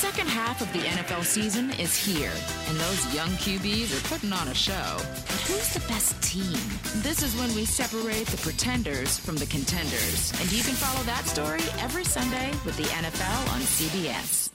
second 0.00 0.28
half 0.28 0.62
of 0.62 0.72
the 0.72 0.78
NFL 0.78 1.22
season 1.22 1.72
is 1.72 1.94
here, 1.94 2.32
and 2.68 2.76
those 2.78 3.14
young 3.14 3.28
QBs 3.32 3.94
are 3.94 4.08
putting 4.08 4.32
on 4.32 4.48
a 4.48 4.54
show. 4.54 4.96
But 4.96 5.40
who's 5.46 5.74
the 5.74 5.86
best 5.88 6.22
team? 6.22 6.56
This 7.02 7.22
is 7.22 7.36
when 7.36 7.54
we 7.54 7.66
separate 7.66 8.26
the 8.28 8.38
pretenders 8.38 9.18
from 9.18 9.36
the 9.36 9.44
contenders. 9.44 10.32
And 10.40 10.50
you 10.50 10.62
can 10.62 10.72
follow 10.72 11.04
that 11.04 11.26
story 11.26 11.60
every 11.80 12.04
Sunday 12.04 12.50
with 12.64 12.78
the 12.78 12.84
NFL 12.84 13.52
on 13.52 13.60
CBS. 13.60 14.48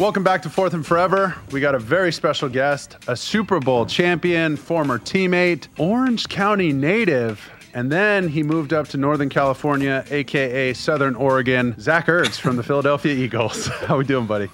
Welcome 0.00 0.24
back 0.24 0.40
to 0.44 0.48
Fourth 0.48 0.72
and 0.72 0.84
Forever. 0.84 1.34
We 1.50 1.60
got 1.60 1.74
a 1.74 1.78
very 1.78 2.10
special 2.10 2.48
guest, 2.48 2.96
a 3.06 3.14
Super 3.14 3.60
Bowl 3.60 3.84
champion, 3.84 4.56
former 4.56 4.98
teammate, 4.98 5.68
Orange 5.76 6.26
County 6.30 6.72
native, 6.72 7.50
and 7.74 7.90
then 7.90 8.28
he 8.28 8.42
moved 8.44 8.72
up 8.72 8.86
to 8.88 8.96
Northern 8.96 9.28
California, 9.28 10.04
aka 10.10 10.72
Southern 10.72 11.16
Oregon. 11.16 11.74
Zach 11.80 12.06
Ertz 12.06 12.38
from 12.38 12.56
the 12.56 12.62
Philadelphia 12.62 13.12
Eagles. 13.12 13.66
How 13.86 13.98
we 13.98 14.04
doing, 14.04 14.26
buddy? 14.26 14.46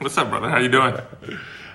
What's 0.00 0.18
up, 0.18 0.28
brother? 0.28 0.50
How 0.50 0.58
you 0.58 0.68
doing? 0.68 0.96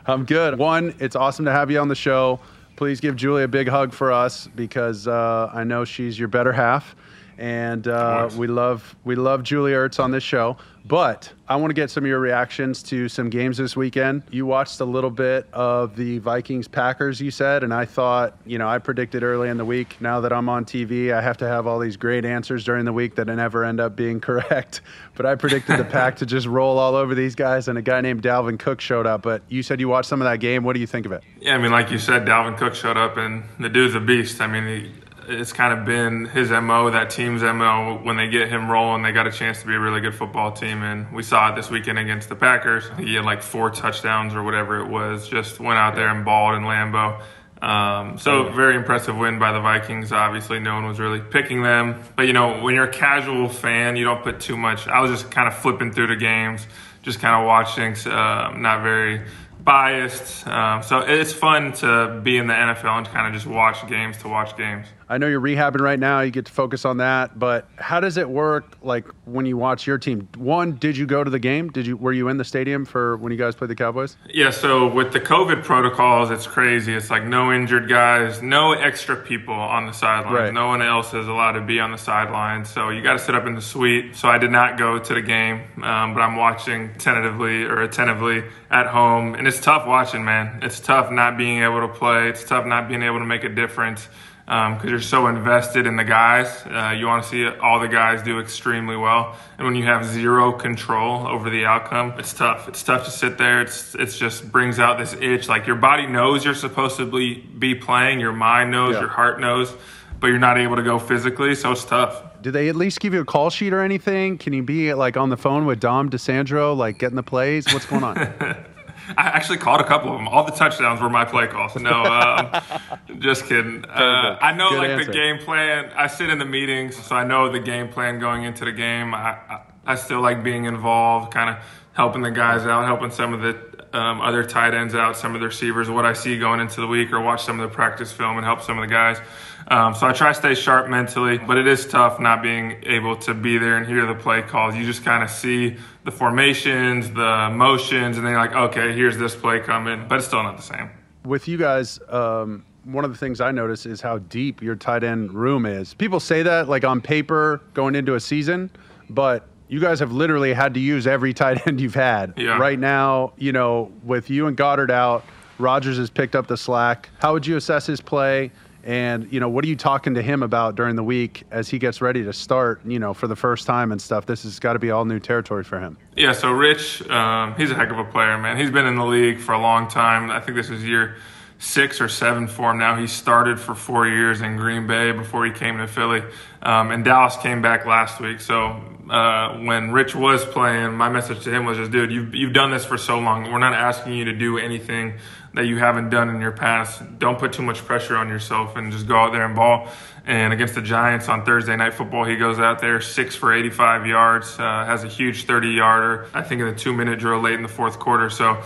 I'm 0.06 0.26
good. 0.26 0.58
One, 0.58 0.94
it's 1.00 1.16
awesome 1.16 1.46
to 1.46 1.52
have 1.52 1.72
you 1.72 1.80
on 1.80 1.88
the 1.88 1.96
show. 1.96 2.42
Please 2.76 3.00
give 3.00 3.16
Julie 3.16 3.44
a 3.44 3.48
big 3.48 3.70
hug 3.70 3.94
for 3.94 4.12
us 4.12 4.48
because 4.56 5.08
uh, 5.08 5.50
I 5.54 5.64
know 5.64 5.86
she's 5.86 6.20
your 6.20 6.28
better 6.28 6.52
half, 6.52 6.94
and 7.38 7.88
uh, 7.88 8.30
we 8.38 8.48
love 8.48 8.96
we 9.04 9.16
love 9.16 9.44
Julie 9.44 9.74
Ertz 9.74 10.00
on 10.00 10.12
this 10.12 10.24
show. 10.24 10.58
But 10.88 11.34
I 11.48 11.56
want 11.56 11.72
to 11.72 11.74
get 11.74 11.90
some 11.90 12.04
of 12.04 12.08
your 12.08 12.20
reactions 12.20 12.84
to 12.84 13.10
some 13.10 13.32
games 13.32 13.58
this 13.58 13.76
weekend. 13.76 14.22
You 14.30 14.46
watched 14.46 14.80
a 14.82 14.86
little 14.86 15.10
bit 15.10 15.48
of 15.52 15.96
the 15.96 16.20
Vikings 16.20 16.68
Packers, 16.68 17.20
you 17.20 17.32
said, 17.32 17.64
and 17.64 17.74
I 17.74 17.86
thought, 17.86 18.38
you 18.46 18.60
know, 18.60 18.68
I 18.68 18.78
predicted 18.78 19.24
early 19.24 19.50
in 19.50 19.58
the 19.58 19.66
week. 19.66 19.98
Now 20.00 20.22
that 20.22 20.32
I'm 20.32 20.48
on 20.48 20.64
TV, 20.64 21.12
I 21.12 21.22
have 21.22 21.38
to 21.38 21.48
have 21.48 21.66
all 21.66 21.80
these 21.80 21.98
great 21.98 22.24
answers 22.24 22.64
during 22.64 22.86
the 22.86 22.94
week 22.94 23.16
that 23.16 23.32
I 23.32 23.34
never 23.34 23.66
end 23.66 23.80
up 23.80 23.96
being 23.96 24.20
correct. 24.22 24.82
But 25.16 25.26
I 25.26 25.34
predicted 25.34 25.80
the 25.80 25.86
Pack 25.86 26.18
to 26.18 26.26
just 26.28 26.46
roll 26.46 26.78
all 26.78 26.94
over 26.94 27.16
these 27.16 27.34
guys, 27.34 27.68
and 27.68 27.80
a 27.80 27.82
guy 27.82 28.02
named 28.02 28.22
Dalvin 28.22 28.60
Cook 28.60 28.80
showed 28.80 29.08
up. 29.08 29.24
But 29.24 29.42
you 29.50 29.64
said 29.64 29.80
you 29.80 29.90
watched 29.90 30.10
some 30.10 30.22
of 30.22 30.26
that 30.26 30.40
game. 30.40 30.64
What 30.64 30.74
do 30.74 30.82
you 30.82 30.88
think 30.88 31.08
of 31.08 31.12
it? 31.12 31.24
Yeah, 31.42 31.56
I 31.56 31.58
mean, 31.58 31.72
like 31.72 31.90
you 31.90 31.98
said, 31.98 32.28
Dalvin 32.28 32.60
Cook 32.60 32.76
showed 32.76 32.98
up, 32.98 33.18
and 33.18 33.44
the 33.60 33.70
dude's 33.70 33.96
a 33.96 34.00
beast. 34.00 34.40
I 34.40 34.46
mean, 34.46 34.68
he, 34.68 34.92
it's 35.28 35.54
kind 35.54 35.78
of 35.78 35.86
been 35.86 36.26
his 36.26 36.50
mo, 36.50 36.90
that 36.90 37.10
team's 37.10 37.42
mo. 37.42 38.00
When 38.04 38.18
they 38.18 38.28
get 38.28 38.50
him 38.50 38.70
rolling, 38.70 39.04
they 39.04 39.12
got 39.12 39.28
a 39.28 39.32
chance 39.32 39.62
to 39.62 39.68
be 39.68 39.74
a 39.74 39.80
really 39.80 40.02
good 40.02 40.16
football 40.16 40.52
team, 40.52 40.84
and 40.84 41.12
we 41.14 41.24
saw 41.24 41.52
it 41.52 41.56
this 41.56 41.70
weekend 41.70 42.00
against 42.00 42.30
the 42.30 42.36
Packers. 42.36 42.86
He 42.98 43.16
had 43.16 43.26
like 43.26 43.42
four 43.42 43.70
touchdowns 43.70 44.34
or 44.34 44.44
whatever 44.44 44.80
it 44.80 44.88
was. 44.88 45.28
Just 45.28 45.60
went 45.60 45.80
out 45.80 45.96
there 45.96 46.10
and 46.10 46.26
balled 46.26 46.56
in 46.56 46.64
Lambeau. 46.64 47.22
Um, 47.62 48.18
so 48.20 48.52
very 48.52 48.76
impressive 48.76 49.18
win 49.18 49.40
by 49.40 49.52
the 49.52 49.62
Vikings. 49.62 50.12
Obviously, 50.12 50.60
no 50.60 50.76
one 50.76 50.86
was 50.86 51.00
really 51.00 51.22
picking 51.22 51.64
them, 51.64 52.04
but 52.16 52.28
you 52.28 52.34
know 52.34 52.62
when 52.62 52.76
you're 52.76 52.86
a 52.86 52.94
casual 52.94 53.50
fan, 53.50 53.96
you 53.96 54.04
don't 54.06 54.24
put 54.24 54.40
too 54.40 54.58
much. 54.58 54.88
I 54.88 55.02
was 55.02 55.10
just 55.10 55.32
kind 55.32 55.48
of 55.48 55.56
flipping 55.56 55.92
through 55.92 56.08
the 56.08 56.16
games, 56.16 56.68
just 57.02 57.20
kind 57.20 57.42
of 57.42 57.48
watching. 57.48 57.96
Uh, 58.12 58.56
not 58.58 58.84
very 58.84 59.22
biased. 59.66 60.48
Um, 60.48 60.84
so 60.84 61.00
it's 61.00 61.34
fun 61.34 61.74
to 61.74 62.22
be 62.24 62.38
in 62.38 62.48
the 62.48 62.54
NFL 62.54 63.00
and 63.00 63.08
kind 63.08 63.28
of 63.28 63.34
just 63.34 63.48
watch 63.48 63.86
games 63.88 64.18
to 64.20 64.30
watch 64.30 64.56
games. 64.56 64.86
I 65.08 65.18
know 65.18 65.28
you're 65.28 65.42
rehabbing 65.42 65.82
right 65.82 66.00
now. 66.00 66.22
You 66.22 66.32
get 66.32 66.46
to 66.46 66.52
focus 66.52 66.86
on 66.86 66.98
that, 66.98 67.38
but 67.38 67.68
how 67.78 68.00
does 68.00 68.18
it 68.18 68.30
work? 68.30 68.78
Like 68.82 69.08
when 69.26 69.46
you 69.46 69.58
watch 69.58 69.86
your 69.86 69.98
team. 69.98 70.28
One, 70.38 70.74
did 70.74 70.98
you 70.98 71.06
go 71.06 71.24
to 71.24 71.30
the 71.30 71.40
game? 71.40 71.70
Did 71.70 71.86
you 71.86 71.98
were 71.98 72.14
you 72.14 72.28
in 72.30 72.38
the 72.38 72.44
stadium 72.44 72.86
for 72.86 73.18
when 73.18 73.32
you 73.32 73.38
guys 73.38 73.56
played 73.56 73.70
the 73.70 73.76
Cowboys? 73.76 74.18
Yeah. 74.30 74.50
So 74.50 74.88
with 74.88 75.14
the 75.14 75.20
COVID 75.20 75.64
protocols, 75.64 76.32
it's 76.32 76.48
crazy. 76.48 76.94
It's 76.94 77.10
like 77.10 77.26
no 77.26 77.52
injured 77.52 77.88
guys, 77.88 78.42
no 78.42 78.74
extra 78.74 79.16
people 79.16 79.54
on 79.54 79.86
the 79.86 79.92
sidelines. 79.92 80.36
Right. 80.36 80.54
No 80.54 80.68
one 80.68 80.82
else 80.82 81.14
is 81.14 81.28
allowed 81.28 81.54
to 81.54 81.62
be 81.62 81.80
on 81.80 81.92
the 81.92 81.98
sidelines. 81.98 82.70
So 82.70 82.90
you 82.90 83.02
got 83.02 83.14
to 83.14 83.20
sit 83.20 83.36
up 83.36 83.46
in 83.46 83.56
the 83.56 83.62
suite. 83.62 84.16
So 84.16 84.28
I 84.28 84.38
did 84.38 84.52
not 84.52 84.78
go 84.78 84.98
to 84.98 85.14
the 85.14 85.22
game, 85.22 85.62
um, 85.84 86.14
but 86.14 86.22
I'm 86.22 86.36
watching 86.36 86.94
tentatively 86.96 87.64
or 87.64 87.82
attentively 87.82 88.44
at 88.72 88.88
home, 88.88 89.36
and 89.36 89.48
it's 89.48 89.60
tough 89.60 89.88
watching, 89.88 90.26
man. 90.26 90.60
It's 90.62 90.80
tough 90.80 91.12
not 91.12 91.38
being 91.38 91.64
able 91.64 91.82
to 91.82 91.88
play. 91.88 92.30
It's 92.30 92.44
tough 92.44 92.66
not 92.66 92.88
being 92.88 93.04
able 93.04 93.20
to 93.20 93.26
make 93.26 93.44
a 93.44 93.50
difference 93.50 94.10
because 94.46 94.84
um, 94.84 94.90
you're 94.90 95.02
so 95.02 95.26
invested 95.26 95.88
in 95.88 95.96
the 95.96 96.04
guys. 96.04 96.64
Uh, 96.68 96.94
you 96.96 97.08
want 97.08 97.24
to 97.24 97.30
see 97.30 97.48
all 97.48 97.80
the 97.80 97.88
guys 97.88 98.22
do 98.22 98.40
extremely 98.40 98.96
well, 98.96 99.36
and 99.58 99.66
when 99.66 99.76
you 99.76 99.86
have 99.86 100.06
zero 100.06 100.52
control 100.52 101.26
over 101.26 101.50
the 101.50 101.66
outcome, 101.66 102.14
it's 102.20 102.32
tough. 102.32 102.68
It's 102.68 102.84
tough 102.84 103.06
to 103.06 103.12
sit 103.12 103.40
there. 103.40 103.62
It's 103.62 103.96
it's 103.96 104.20
just 104.20 104.52
brings 104.52 104.78
out 104.78 105.00
this 105.00 105.14
itch. 105.14 105.50
Like 105.50 105.66
your 105.66 105.78
body 105.78 106.06
knows 106.06 106.46
you're 106.46 106.54
supposed 106.54 106.98
to 106.98 107.06
be 107.08 107.42
be 107.42 107.74
playing, 107.74 108.20
your 108.20 108.34
mind 108.34 108.70
knows, 108.70 108.94
yeah. 108.94 109.02
your 109.02 109.10
heart 109.10 109.40
knows, 109.40 109.74
but 110.20 110.28
you're 110.28 110.38
not 110.38 110.60
able 110.60 110.76
to 110.76 110.84
go 110.84 111.00
physically, 111.00 111.56
so 111.56 111.72
it's 111.72 111.86
tough. 111.86 112.22
Do 112.44 112.52
they 112.52 112.70
at 112.70 112.76
least 112.76 113.00
give 113.00 113.16
you 113.16 113.22
a 113.22 113.26
call 113.26 113.50
sheet 113.50 113.74
or 113.74 113.82
anything? 113.82 114.38
Can 114.38 114.54
you 114.54 114.62
be 114.62 114.94
like 114.94 115.18
on 115.18 115.32
the 115.32 115.38
phone 115.38 115.66
with 115.66 115.80
Dom 115.80 116.12
DiSandro, 116.12 116.78
like 116.78 117.00
getting 117.00 117.16
the 117.16 117.24
plays? 117.24 117.66
What's 117.74 117.88
going 117.88 118.04
on? 118.04 118.66
I 119.10 119.28
actually 119.28 119.58
caught 119.58 119.82
a 119.82 119.84
couple 119.84 120.12
of 120.12 120.18
them. 120.18 120.28
All 120.28 120.44
the 120.44 120.52
touchdowns 120.52 121.02
were 121.02 121.10
my 121.10 121.26
play 121.26 121.48
calls. 121.48 121.76
No, 121.76 122.04
um, 122.04 123.20
just 123.20 123.46
kidding. 123.46 123.86
Uh, 123.86 124.38
I 124.42 124.54
know 124.54 124.70
Good 124.72 124.78
like 124.78 124.90
answer. 124.90 125.06
the 125.06 125.12
game 125.12 125.38
plan. 125.40 125.92
I 125.96 126.08
sit 126.08 126.30
in 126.30 126.40
the 126.40 126.46
meetings, 126.46 126.96
so 126.96 127.16
I 127.16 127.24
know 127.24 127.52
the 127.52 127.60
game 127.60 127.90
plan 127.90 128.20
going 128.20 128.44
into 128.44 128.66
the 128.66 128.72
game. 128.72 129.14
I, 129.14 129.38
I, 129.50 129.62
I 129.86 129.96
still 129.96 130.22
like 130.22 130.44
being 130.44 130.66
involved, 130.66 131.34
kind 131.34 131.50
of 131.50 131.64
helping 131.94 132.22
the 132.22 132.32
guys 132.32 132.66
out, 132.66 132.86
helping 132.86 133.12
some 133.12 133.34
of 133.34 133.42
the 133.42 133.98
um, 133.98 134.20
other 134.20 134.44
tight 134.44 134.74
ends 134.74 134.94
out, 134.94 135.16
some 135.16 135.36
of 135.36 135.42
the 135.42 135.48
receivers, 135.48 135.90
what 135.90 136.06
I 136.06 136.14
see 136.14 136.38
going 136.38 136.60
into 136.60 136.82
the 136.82 136.88
week, 136.88 137.14
or 137.14 137.22
watch 137.22 137.44
some 137.44 137.60
of 137.60 137.70
the 137.70 137.74
practice 137.74 138.12
film 138.12 138.38
and 138.38 138.46
help 138.46 138.62
some 138.62 138.78
of 138.78 138.88
the 138.88 138.94
guys. 138.94 139.20
Um, 139.68 139.96
so 139.96 140.08
I 140.08 140.14
try 140.14 140.30
to 140.30 140.36
stay 140.36 140.54
sharp 140.54 140.90
mentally, 140.90 141.38
but 141.40 141.58
it 141.58 141.68
is 141.68 141.88
tough 141.88 142.20
not 142.20 142.44
being 142.44 142.84
able 142.84 143.16
to 143.18 143.34
be 143.34 143.58
there 143.58 143.78
and 143.78 143.88
hear 143.88 144.06
the 144.06 144.14
play 144.14 144.42
calls. 144.44 144.76
You 144.76 144.86
just 144.86 145.04
kind 145.04 145.24
of 145.24 145.30
see 145.30 145.78
the 146.04 146.12
formations, 146.12 147.10
the 147.12 147.50
motions, 147.52 148.18
and 148.18 148.26
then 148.26 148.34
you're 148.34 148.42
like, 148.42 148.56
okay, 148.56 148.94
here's 148.94 149.18
this 149.18 149.36
play 149.36 149.60
coming, 149.60 150.08
but 150.08 150.20
it's 150.20 150.28
still 150.28 150.44
not 150.44 150.58
the 150.58 150.64
same. 150.64 150.92
With 151.24 151.48
you 151.48 151.58
guys, 151.58 152.00
um, 152.10 152.64
one 152.84 153.04
of 153.04 153.12
the 153.12 153.18
things 153.18 153.42
I 153.42 153.52
notice 153.52 153.88
is 153.88 154.02
how 154.02 154.20
deep 154.20 154.62
your 154.62 154.76
tight 154.76 155.04
end 155.04 155.34
room 155.34 155.66
is. 155.66 155.96
People 155.96 156.20
say 156.20 156.44
that 156.44 156.70
like 156.70 156.84
on 156.84 157.02
paper 157.02 157.62
going 157.74 157.96
into 157.96 158.14
a 158.14 158.20
season, 158.20 158.70
but 159.10 159.48
you 159.68 159.80
guys 159.80 160.00
have 160.00 160.12
literally 160.12 160.54
had 160.54 160.76
to 160.76 160.80
use 160.80 161.08
every 161.08 161.34
tight 161.34 161.66
end 161.68 161.82
you've 161.82 161.96
had. 161.96 162.36
Yeah. 162.38 162.60
Right 162.60 162.78
now, 162.78 163.34
you 163.38 163.52
know, 163.52 163.92
with 164.04 164.30
you 164.30 164.46
and 164.46 164.56
Goedert 164.56 164.92
out, 164.92 165.26
Rodgers 165.58 165.98
has 165.98 166.10
picked 166.10 166.36
up 166.36 166.48
the 166.48 166.58
slack. 166.58 167.10
How 167.20 167.34
would 167.34 167.48
you 167.48 167.56
assess 167.58 167.88
his 167.88 168.02
play? 168.02 168.52
And 168.86 169.32
you 169.34 169.40
know, 169.40 169.50
what 169.50 169.66
are 169.66 169.68
you 169.68 169.76
talking 169.76 170.14
to 170.14 170.22
him 170.22 170.44
about 170.44 170.76
during 170.76 170.96
the 170.96 171.04
week 171.04 171.44
as 171.50 171.68
he 171.68 171.80
gets 171.80 172.02
ready 172.02 172.24
to 172.24 172.32
start? 172.32 172.82
You 172.86 173.00
know, 173.00 173.16
for 173.16 173.28
the 173.28 173.36
first 173.36 173.66
time 173.66 173.92
and 173.92 174.00
stuff. 174.00 174.28
This 174.28 174.44
has 174.44 174.60
got 174.60 174.74
to 174.74 174.80
be 174.80 174.92
all 174.92 175.06
new 175.06 175.20
territory 175.20 175.64
for 175.64 175.80
him. 175.80 175.98
Yeah. 176.16 176.34
So 176.34 176.52
Rich, 176.52 177.08
um, 177.10 177.56
he's 177.56 177.72
a 177.72 177.76
heck 177.76 177.90
of 177.90 177.98
a 177.98 178.06
player, 178.06 178.38
man. 178.38 178.58
He's 178.58 178.72
been 178.72 178.86
in 178.86 178.96
the 178.96 179.06
league 179.06 179.40
for 179.40 179.54
a 179.54 179.60
long 179.60 179.88
time. 179.88 180.30
I 180.30 180.40
think 180.40 180.56
this 180.56 180.70
is 180.70 180.84
year 180.84 181.16
six 181.58 182.00
or 182.00 182.10
seven 182.10 182.48
for 182.48 182.72
him 182.72 182.78
now. 182.78 182.96
He 182.96 183.08
started 183.08 183.60
for 183.60 183.76
four 183.76 184.08
years 184.08 184.42
in 184.42 184.58
Green 184.58 184.88
Bay 184.88 185.12
before 185.12 185.46
he 185.46 185.52
came 185.52 185.78
to 185.78 185.88
Philly, 185.88 186.22
um, 186.62 186.92
and 186.92 187.04
Dallas 187.04 187.38
came 187.38 187.62
back 187.62 187.86
last 187.86 188.20
week. 188.20 188.40
So 188.40 188.82
uh, 189.10 189.58
when 189.60 189.92
Rich 189.92 190.16
was 190.16 190.46
playing, 190.46 190.94
my 190.94 191.10
message 191.10 191.44
to 191.44 191.52
him 191.52 191.66
was 191.66 191.78
just, 191.78 191.92
dude, 191.92 192.12
you've 192.12 192.36
you've 192.36 192.54
done 192.54 192.72
this 192.72 192.86
for 192.86 192.98
so 192.98 193.20
long. 193.20 193.52
We're 193.52 193.60
not 193.60 193.74
asking 193.74 194.14
you 194.14 194.26
to 194.26 194.34
do 194.34 194.58
anything 194.58 195.18
that 195.56 195.66
you 195.66 195.78
haven't 195.78 196.10
done 196.10 196.30
in 196.30 196.40
your 196.40 196.52
past. 196.52 197.02
Don't 197.18 197.40
put 197.40 197.54
too 197.54 197.64
much 197.64 197.80
pressure 197.86 198.16
on 198.16 198.30
yourself 198.30 198.76
and 198.76 198.92
just 198.92 199.08
go 199.08 199.16
out 199.16 199.32
there 199.32 199.46
and 199.46 199.56
ball. 199.56 199.90
And 200.26 200.54
against 200.54 200.76
the 200.76 200.82
Giants 200.82 201.30
on 201.30 201.46
Thursday 201.46 201.76
Night 201.76 201.94
Football, 201.94 202.26
he 202.26 202.36
goes 202.36 202.60
out 202.60 202.80
there 202.80 203.00
six 203.00 203.36
for 203.36 203.54
85 203.54 204.06
yards, 204.06 204.60
uh, 204.60 204.86
has 204.86 205.04
a 205.04 205.08
huge 205.08 205.46
30 205.46 205.70
yarder, 205.70 206.28
I 206.34 206.42
think 206.42 206.62
in 206.62 206.68
the 206.68 206.76
two 206.76 206.94
minute 206.94 207.20
drill 207.20 207.42
late 207.42 207.54
in 207.54 207.62
the 207.62 207.68
fourth 207.68 208.00
quarter. 208.00 208.30
So 208.30 208.62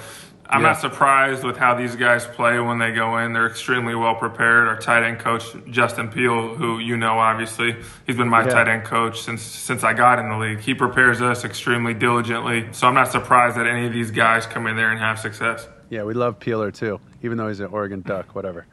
I'm 0.51 0.61
yeah. 0.61 0.69
not 0.69 0.79
surprised 0.79 1.43
with 1.43 1.57
how 1.57 1.75
these 1.75 1.95
guys 1.95 2.25
play 2.25 2.59
when 2.59 2.79
they 2.79 2.91
go 2.91 3.19
in. 3.19 3.33
They're 3.33 3.45
extremely 3.45 3.93
well 3.93 4.15
prepared. 4.15 4.67
Our 4.67 4.79
tight 4.79 5.03
end 5.03 5.19
coach, 5.19 5.43
Justin 5.69 6.09
Peelle, 6.09 6.55
who 6.55 6.79
you 6.79 6.97
know 6.97 7.19
obviously, 7.19 7.75
he's 8.07 8.17
been 8.17 8.29
my 8.29 8.43
yeah. 8.43 8.49
tight 8.49 8.67
end 8.67 8.83
coach 8.83 9.21
since 9.21 9.43
since 9.43 9.83
I 9.83 9.93
got 9.93 10.17
in 10.17 10.27
the 10.27 10.37
league. 10.37 10.61
He 10.61 10.73
prepares 10.73 11.21
us 11.21 11.45
extremely 11.45 11.93
diligently. 11.93 12.69
So 12.71 12.87
I'm 12.87 12.95
not 12.95 13.11
surprised 13.11 13.57
that 13.57 13.67
any 13.67 13.85
of 13.85 13.93
these 13.93 14.09
guys 14.09 14.47
come 14.47 14.65
in 14.65 14.75
there 14.75 14.89
and 14.89 14.99
have 14.99 15.19
success. 15.19 15.67
Yeah, 15.89 16.03
we 16.03 16.13
love 16.13 16.39
Peeler 16.39 16.71
too, 16.71 16.99
even 17.23 17.37
though 17.37 17.47
he's 17.47 17.59
an 17.59 17.67
Oregon 17.67 18.01
Duck, 18.01 18.35
whatever. 18.35 18.65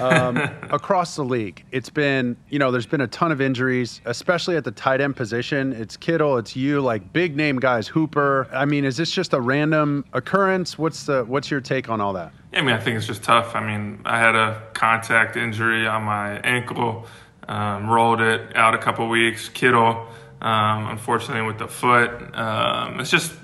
Um, 0.00 0.36
across 0.70 1.16
the 1.16 1.24
league, 1.24 1.64
it's 1.70 1.90
been, 1.90 2.36
you 2.48 2.58
know, 2.58 2.70
there's 2.70 2.86
been 2.86 3.02
a 3.02 3.06
ton 3.08 3.30
of 3.30 3.40
injuries, 3.40 4.00
especially 4.06 4.56
at 4.56 4.64
the 4.64 4.70
tight 4.70 5.00
end 5.00 5.16
position. 5.16 5.72
It's 5.72 5.96
Kittle, 5.96 6.38
it's 6.38 6.56
you, 6.56 6.80
like 6.80 7.12
big 7.12 7.36
name 7.36 7.58
guys, 7.58 7.88
Hooper. 7.88 8.48
I 8.52 8.64
mean, 8.64 8.84
is 8.84 8.96
this 8.96 9.10
just 9.10 9.34
a 9.34 9.40
random 9.40 10.04
occurrence? 10.14 10.78
What's 10.78 11.04
the 11.04 11.24
what's 11.24 11.50
your 11.50 11.60
take 11.60 11.90
on 11.90 12.00
all 12.00 12.14
that? 12.14 12.32
Yeah, 12.52 12.60
I 12.60 12.62
mean, 12.62 12.74
I 12.74 12.80
think 12.80 12.96
it's 12.96 13.06
just 13.06 13.22
tough. 13.22 13.54
I 13.54 13.60
mean, 13.60 14.00
I 14.04 14.18
had 14.18 14.34
a 14.34 14.62
contact 14.72 15.36
injury 15.36 15.86
on 15.86 16.04
my 16.04 16.38
ankle, 16.40 17.06
um, 17.48 17.88
rolled 17.88 18.20
it 18.20 18.56
out 18.56 18.74
a 18.74 18.78
couple 18.78 19.08
weeks. 19.08 19.50
Kittle, 19.50 20.06
um, 20.40 20.88
unfortunately, 20.88 21.42
with 21.42 21.58
the 21.58 21.68
foot. 21.68 22.10
Um, 22.34 22.98
it's 23.00 23.10
just 23.10 23.34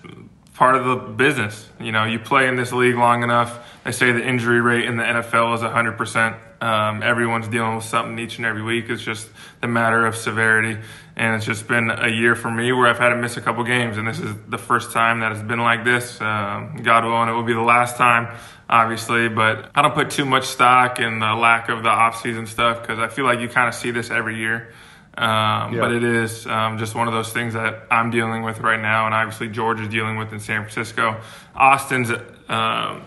part 0.59 0.75
of 0.75 0.85
the 0.85 0.97
business. 0.97 1.69
You 1.79 1.93
know, 1.93 2.03
you 2.05 2.19
play 2.19 2.49
in 2.49 2.57
this 2.57 2.73
league 2.73 2.97
long 2.97 3.23
enough. 3.23 3.65
They 3.85 3.93
say 3.93 4.11
the 4.11 4.27
injury 4.27 4.61
rate 4.61 4.87
in 4.87 4.97
the 4.97 5.05
NFL 5.05 5.55
is 5.55 5.61
100%. 5.61 6.37
Um, 6.61 7.01
everyone's 7.01 7.47
dealing 7.47 7.77
with 7.77 7.85
something 7.85 8.19
each 8.19 8.39
and 8.39 8.45
every 8.45 8.63
week. 8.63 8.87
It's 8.89 9.01
just 9.01 9.29
the 9.61 9.69
matter 9.69 10.05
of 10.05 10.17
severity. 10.17 10.77
And 11.15 11.37
it's 11.37 11.47
just 11.47 11.69
been 11.69 11.93
a 11.93 12.09
year 12.09 12.35
for 12.35 12.51
me 12.51 12.73
where 12.73 12.89
I've 12.89 12.99
had 12.99 13.11
to 13.11 13.17
miss 13.17 13.37
a 13.37 13.41
couple 13.41 13.63
games. 13.63 13.99
And 13.99 14.09
this 14.09 14.19
is 14.19 14.35
the 14.49 14.59
first 14.59 14.91
time 14.91 15.21
that 15.21 15.31
it's 15.31 15.43
been 15.43 15.61
like 15.61 15.85
this. 15.85 16.21
Um, 16.21 16.81
God 16.83 17.05
willing, 17.05 17.29
it 17.29 17.35
will 17.35 17.45
be 17.45 17.55
the 17.55 17.61
last 17.61 17.97
time, 17.97 18.37
obviously. 18.69 19.29
But 19.29 19.71
I 19.77 19.83
don't 19.83 19.95
put 19.95 20.11
too 20.11 20.25
much 20.25 20.47
stock 20.47 20.99
in 20.99 21.21
the 21.21 21.35
lack 21.35 21.69
of 21.69 21.85
the 21.85 21.89
offseason 21.89 22.49
stuff 22.49 22.83
because 22.83 22.99
I 22.99 23.07
feel 23.07 23.25
like 23.25 23.39
you 23.39 23.49
kind 23.49 23.69
of 23.69 23.77
see 23.77 23.93
this 23.93 24.11
every 24.11 24.39
year. 24.39 24.73
Um, 25.19 25.75
yeah. 25.75 25.81
But 25.81 25.93
it 25.93 26.05
is 26.05 26.47
um, 26.47 26.79
just 26.79 26.95
one 26.95 27.09
of 27.09 27.15
those 27.15 27.33
things 27.33 27.55
that 27.55 27.83
I'm 27.91 28.11
dealing 28.11 28.45
with 28.45 28.61
right 28.61 28.81
now, 28.81 29.07
and 29.07 29.15
obviously 29.15 29.49
George 29.49 29.81
is 29.81 29.89
dealing 29.89 30.17
with 30.17 30.33
in 30.33 30.39
San 30.39 30.63
Francisco. 30.63 31.21
Austin's, 31.57 32.11
um, 32.49 33.03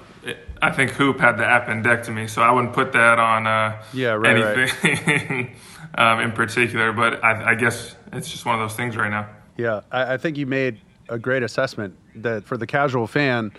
I 0.61 0.71
think 0.73 0.91
Hoop 0.91 1.21
had 1.21 1.37
the 1.37 1.43
appendectomy, 1.43 2.29
so 2.29 2.41
I 2.41 2.51
wouldn't 2.51 2.73
put 2.73 2.91
that 2.91 3.17
on 3.17 3.47
uh, 3.47 3.81
yeah, 3.93 4.09
right, 4.09 4.37
anything 4.37 5.45
right. 5.45 5.55
Um, 5.93 6.21
in 6.21 6.31
particular. 6.31 6.93
But 6.93 7.21
I, 7.21 7.51
I, 7.51 7.55
guess 7.55 7.97
it's 8.13 8.31
just 8.31 8.45
one 8.45 8.55
of 8.55 8.61
those 8.61 8.77
things 8.77 8.95
right 8.95 9.09
now. 9.09 9.27
Yeah, 9.57 9.81
I, 9.91 10.13
I 10.13 10.17
think 10.17 10.37
you 10.37 10.45
made 10.45 10.79
a 11.09 11.19
great 11.19 11.43
assessment 11.43 11.97
that 12.15 12.45
for 12.45 12.55
the 12.55 12.67
casual 12.67 13.07
fan 13.07 13.51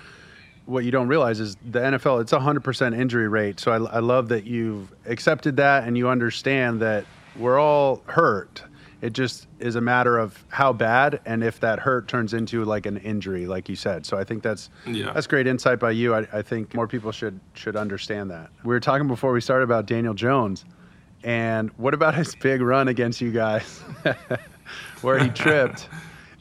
what 0.65 0.85
you 0.85 0.91
don't 0.91 1.09
realize 1.09 1.41
is 1.41 1.57
the 1.71 1.81
NFL 1.81 2.23
it's 2.23 2.33
a 2.33 2.39
100% 2.39 2.99
injury 2.99 3.29
rate 3.29 3.59
so 3.59 3.73
I, 3.73 3.97
I, 3.97 3.99
love 3.99 4.29
that 4.29 4.45
you've 4.45 4.93
accepted 5.07 5.57
that 5.57 5.89
and 5.89 5.99
you 5.99 6.09
understand 6.09 6.81
that 6.81 7.05
we're 7.37 7.59
all 7.59 8.03
hurt. 8.07 8.63
It 9.01 9.15
just 9.15 9.49
is 9.59 9.75
a 9.75 9.81
matter 9.81 10.17
of 10.17 10.45
how 10.49 10.73
bad 10.73 11.21
and 11.27 11.43
if 11.43 11.59
that 11.59 11.81
hurt 11.81 12.07
turns 12.07 12.35
into 12.35 12.65
like 12.65 12.87
an 12.87 12.99
injury, 12.99 13.47
like 13.47 13.69
you 13.69 13.75
said. 13.75 14.07
So 14.07 14.17
I 14.17 14.23
think 14.23 14.45
that's 14.45 14.71
yeah. 14.87 15.13
that's 15.13 15.27
great 15.27 15.49
insight 15.49 15.81
by 15.81 15.91
you. 15.91 16.15
I, 16.15 16.27
I 16.33 16.43
think 16.43 16.73
more 16.73 16.87
people 16.87 17.11
should 17.11 17.41
should 17.55 17.75
understand 17.75 18.31
that. 18.31 18.51
We 18.63 18.69
were 18.69 18.81
talking 18.81 19.09
before 19.09 19.33
we 19.33 19.41
started 19.41 19.65
about 19.65 19.87
Daniel 19.87 20.15
Jones, 20.15 20.65
and 21.25 21.71
what 21.79 21.95
about 21.95 22.15
his 22.15 22.35
big 22.37 22.61
run 22.61 22.87
against 22.87 23.21
you 23.21 23.33
guys, 23.33 23.81
where 25.03 25.19
he 25.19 25.31
tripped. 25.31 25.89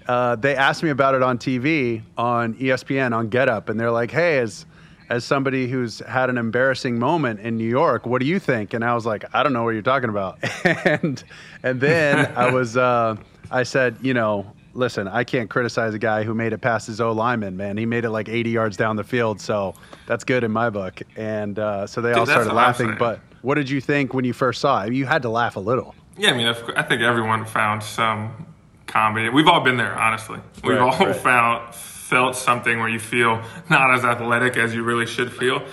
Uh, 0.08 0.36
they 0.36 0.56
asked 0.56 0.84
me 0.84 0.90
about 0.90 1.16
it 1.16 1.24
on 1.24 1.40
TV 1.40 2.04
on 2.16 2.54
ESPN 2.56 3.16
on 3.16 3.30
Get 3.30 3.50
Up, 3.50 3.70
and 3.70 3.80
they're 3.80 3.92
like, 3.92 4.12
"Hey, 4.12 4.38
is 4.38 4.68
as 5.12 5.26
somebody 5.26 5.68
who's 5.68 6.00
had 6.00 6.30
an 6.30 6.38
embarrassing 6.38 6.98
moment 6.98 7.42
in 7.42 7.58
New 7.58 7.68
York, 7.68 8.06
what 8.06 8.22
do 8.22 8.26
you 8.26 8.40
think? 8.40 8.74
And 8.74 8.82
I 8.82 8.96
was 8.96 9.06
like, 9.06 9.26
I 9.36 9.44
don't 9.44 9.52
know 9.52 9.64
what 9.64 9.72
you're 9.72 9.82
talking 9.82 10.10
about. 10.10 10.40
and 10.64 11.22
and 11.64 11.82
then 11.82 12.32
I 12.38 12.50
was 12.50 12.78
uh, 12.78 13.18
I 13.52 13.64
said, 13.64 13.98
you 14.02 14.14
know, 14.14 14.50
listen, 14.74 15.10
I 15.10 15.26
can't 15.26 15.50
criticize 15.50 15.94
a 15.94 16.00
guy 16.00 16.24
who 16.24 16.34
made 16.34 16.54
it 16.54 16.60
past 16.60 16.88
his 16.88 17.02
O 17.02 17.12
lineman, 17.12 17.58
man. 17.58 17.76
He 17.76 17.86
made 17.86 18.06
it 18.06 18.12
like 18.12 18.30
80 18.30 18.52
yards 18.52 18.78
down 18.78 18.96
the 18.96 19.04
field, 19.04 19.42
so 19.42 19.76
that's 20.08 20.24
good 20.24 20.46
in 20.46 20.52
my 20.52 20.70
book. 20.70 21.02
And 21.18 21.60
uh, 21.60 21.88
so 21.88 22.00
they 22.00 22.12
Dude, 22.12 22.20
all 22.20 22.26
started 22.26 22.54
laughing. 22.54 22.96
But 22.98 23.20
what 23.42 23.56
did 23.56 23.70
you 23.70 23.82
think 23.82 24.14
when 24.14 24.24
you 24.24 24.32
first 24.32 24.62
saw 24.62 24.84
it? 24.84 24.94
You 24.94 25.06
had 25.06 25.24
to 25.24 25.30
laugh 25.30 25.58
a 25.58 25.60
little. 25.60 25.94
Yeah, 26.18 26.32
I 26.32 26.38
mean, 26.38 26.48
I 26.48 26.84
think 26.84 27.02
everyone 27.02 27.44
found 27.44 27.84
some 27.84 28.46
comedy. 28.88 29.28
We've 29.28 29.48
all 29.48 29.62
been 29.62 29.76
there, 29.76 29.94
honestly. 29.94 30.40
We've 30.64 30.78
right, 30.78 31.02
all 31.02 31.06
right. 31.06 31.16
found 31.18 31.76
felt 32.12 32.36
something 32.36 32.78
where 32.78 32.90
you 32.90 33.00
feel 33.00 33.42
not 33.70 33.96
as 33.96 34.04
athletic 34.04 34.58
as 34.58 34.76
you 34.76 34.84
really 34.84 35.06
should 35.06 35.32
feel. 35.32 35.64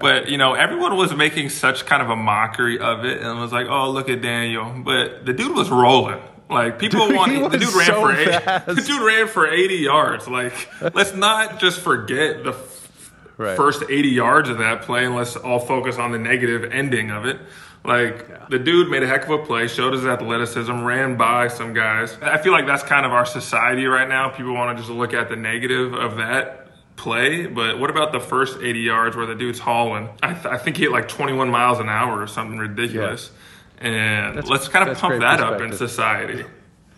But 0.00 0.28
you 0.30 0.38
know, 0.38 0.54
everyone 0.54 0.96
was 0.96 1.14
making 1.14 1.50
such 1.50 1.84
kind 1.84 2.02
of 2.02 2.08
a 2.08 2.16
mockery 2.16 2.78
of 2.80 3.04
it, 3.04 3.20
and 3.20 3.38
was 3.38 3.52
like, 3.52 3.66
"Oh, 3.68 3.90
look 3.90 4.08
at 4.08 4.22
Daniel!" 4.22 4.82
But 4.84 5.26
the 5.26 5.34
dude 5.34 5.54
was 5.54 5.68
rolling. 5.68 6.20
Like 6.48 6.78
people 6.84 7.06
dude, 7.06 7.16
want 7.16 7.52
the 7.52 7.58
dude 7.58 7.74
ran 7.74 7.86
so 7.86 8.00
for 8.00 8.12
80, 8.12 8.74
the 8.74 8.82
dude 8.86 9.02
ran 9.02 9.28
for 9.28 9.46
80 9.46 9.74
yards. 9.76 10.26
Like 10.26 10.54
let's 10.94 11.14
not 11.14 11.60
just 11.60 11.80
forget 11.80 12.42
the 12.42 12.56
right. 13.36 13.56
first 13.56 13.84
80 13.88 14.08
yards 14.08 14.48
of 14.48 14.58
that 14.58 14.82
play, 14.82 15.04
and 15.04 15.14
let's 15.14 15.36
all 15.36 15.60
focus 15.60 15.98
on 15.98 16.10
the 16.10 16.18
negative 16.18 16.72
ending 16.72 17.10
of 17.10 17.26
it. 17.26 17.38
Like 17.86 18.26
yeah. 18.28 18.46
the 18.50 18.58
dude 18.58 18.90
made 18.90 19.02
a 19.02 19.06
heck 19.06 19.24
of 19.24 19.30
a 19.30 19.38
play, 19.38 19.68
showed 19.68 19.92
his 19.92 20.04
athleticism, 20.04 20.82
ran 20.82 21.16
by 21.16 21.48
some 21.48 21.72
guys. 21.72 22.16
I 22.20 22.38
feel 22.38 22.52
like 22.52 22.66
that's 22.66 22.82
kind 22.82 23.06
of 23.06 23.12
our 23.12 23.26
society 23.26 23.86
right 23.86 24.08
now. 24.08 24.30
People 24.30 24.54
want 24.54 24.76
to 24.76 24.82
just 24.82 24.92
look 24.92 25.14
at 25.14 25.28
the 25.28 25.36
negative 25.36 25.94
of 25.94 26.16
that 26.16 26.66
play, 26.96 27.46
but 27.46 27.78
what 27.78 27.90
about 27.90 28.12
the 28.12 28.20
first 28.20 28.58
80 28.60 28.80
yards 28.80 29.16
where 29.16 29.26
the 29.26 29.34
dude's 29.34 29.58
hauling? 29.58 30.08
I, 30.22 30.32
th- 30.32 30.46
I 30.46 30.58
think 30.58 30.76
he 30.76 30.84
hit 30.84 30.92
like 30.92 31.08
21 31.08 31.48
miles 31.50 31.78
an 31.78 31.88
hour 31.88 32.20
or 32.20 32.26
something 32.26 32.58
ridiculous. 32.58 33.30
Yeah. 33.80 33.88
And 33.88 34.38
that's, 34.38 34.48
let's 34.48 34.68
kind 34.68 34.88
of 34.88 34.96
pump 34.98 35.20
that 35.20 35.40
up 35.40 35.60
in 35.60 35.72
society. 35.72 36.44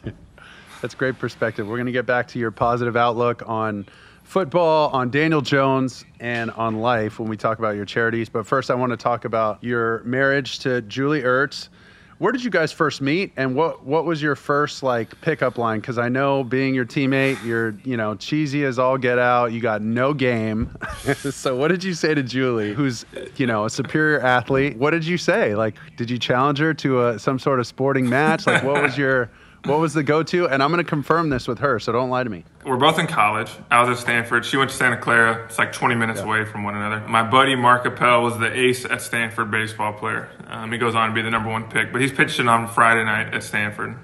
that's 0.81 0.94
great 0.94 1.19
perspective. 1.19 1.67
We're 1.67 1.76
going 1.76 1.87
to 1.87 1.93
get 1.93 2.06
back 2.06 2.29
to 2.29 2.38
your 2.38 2.52
positive 2.52 2.96
outlook 2.96 3.43
on 3.46 3.87
football, 4.28 4.90
on 4.90 5.10
Daniel 5.10 5.40
Jones, 5.40 6.04
and 6.20 6.50
on 6.52 6.80
life 6.80 7.19
when 7.19 7.28
we 7.28 7.36
talk 7.36 7.58
about 7.58 7.76
your 7.76 7.86
charities. 7.86 8.28
But 8.28 8.46
first, 8.46 8.70
I 8.70 8.75
want 8.75 8.90
to 8.90 8.96
talk 8.96 9.25
about 9.25 9.64
your 9.64 10.02
marriage 10.04 10.58
to 10.60 10.82
Julie 10.82 11.22
Ertz. 11.22 11.70
Where 12.19 12.32
did 12.32 12.42
you 12.44 12.50
guys 12.50 12.70
first 12.72 13.00
meet, 13.00 13.32
and 13.36 13.54
what 13.54 13.84
what 13.84 14.04
was 14.04 14.20
your 14.20 14.34
first 14.34 14.82
like 14.82 15.19
pickup 15.20 15.56
line? 15.56 15.80
Because 15.80 15.98
I 15.98 16.08
know 16.08 16.42
being 16.42 16.75
your 16.75 16.84
teammate, 16.84 17.42
you're 17.44 17.76
you 17.84 17.96
know 17.96 18.16
cheesy 18.16 18.64
as 18.64 18.78
all 18.78 18.98
get 18.98 19.19
out. 19.19 19.52
You 19.52 19.60
got 19.60 19.82
no 19.82 20.12
game. 20.12 20.76
so 21.14 21.56
what 21.56 21.69
did 21.69 21.82
you 21.84 21.94
say 21.94 22.14
to 22.14 22.22
Julie, 22.22 22.74
who's 22.74 23.06
you 23.36 23.46
know 23.46 23.64
a 23.64 23.70
superior 23.70 24.20
athlete? 24.20 24.76
What 24.76 24.90
did 24.90 25.06
you 25.06 25.16
say? 25.16 25.54
Like, 25.54 25.76
did 25.96 26.10
you 26.10 26.19
challenge 26.19 26.58
her 26.58 26.74
to 26.74 27.06
a, 27.06 27.19
some 27.20 27.38
sort 27.38 27.60
of 27.60 27.69
sporting 27.69 28.08
match? 28.08 28.46
Like, 28.48 28.64
what 28.64 28.82
was 28.82 28.98
your 28.98 29.31
what 29.64 29.81
was 29.81 29.94
the 29.94 30.02
go-to? 30.02 30.49
And 30.49 30.62
I'm 30.62 30.70
going 30.70 30.84
to 30.84 30.88
confirm 30.88 31.31
this 31.31 31.49
with 31.49 31.58
her, 31.58 31.78
so 31.78 31.93
don't 31.93 32.10
lie 32.10 32.25
to 32.25 32.31
me. 32.31 32.44
We're 32.64 32.76
both 32.76 32.99
in 32.99 33.06
college. 33.06 33.50
I 33.70 33.81
was 33.81 33.90
at 33.90 34.02
Stanford. 34.02 34.44
She 34.44 34.56
went 34.56 34.70
to 34.70 34.76
Santa 34.76 34.96
Clara. 34.96 35.44
It's 35.46 35.58
like 35.58 35.72
20 35.72 35.94
minutes 35.94 36.20
yeah. 36.20 36.26
away 36.26 36.44
from 36.44 36.64
one 36.64 36.76
another. 36.76 37.06
My 37.08 37.22
buddy 37.22 37.55
Mark 37.55 37.87
Appel 37.87 38.22
was 38.22 38.38
the 38.38 38.52
ace 38.52 38.84
at 38.84 39.02
Stanford 39.02 39.50
baseball 39.50 39.93
player. 39.93 40.28
Um, 40.46 40.72
he 40.72 40.78
goes 40.78 40.94
on 40.94 41.08
to 41.08 41.14
be 41.14 41.22
the 41.22 41.31
number 41.31 41.50
one 41.50 41.69
pick, 41.70 41.93
but 41.93 42.00
he's 42.00 42.12
pitching 42.12 42.49
on 42.49 42.69
Friday 42.69 43.05
night 43.05 43.34
at 43.34 43.43
Stanford 43.43 43.96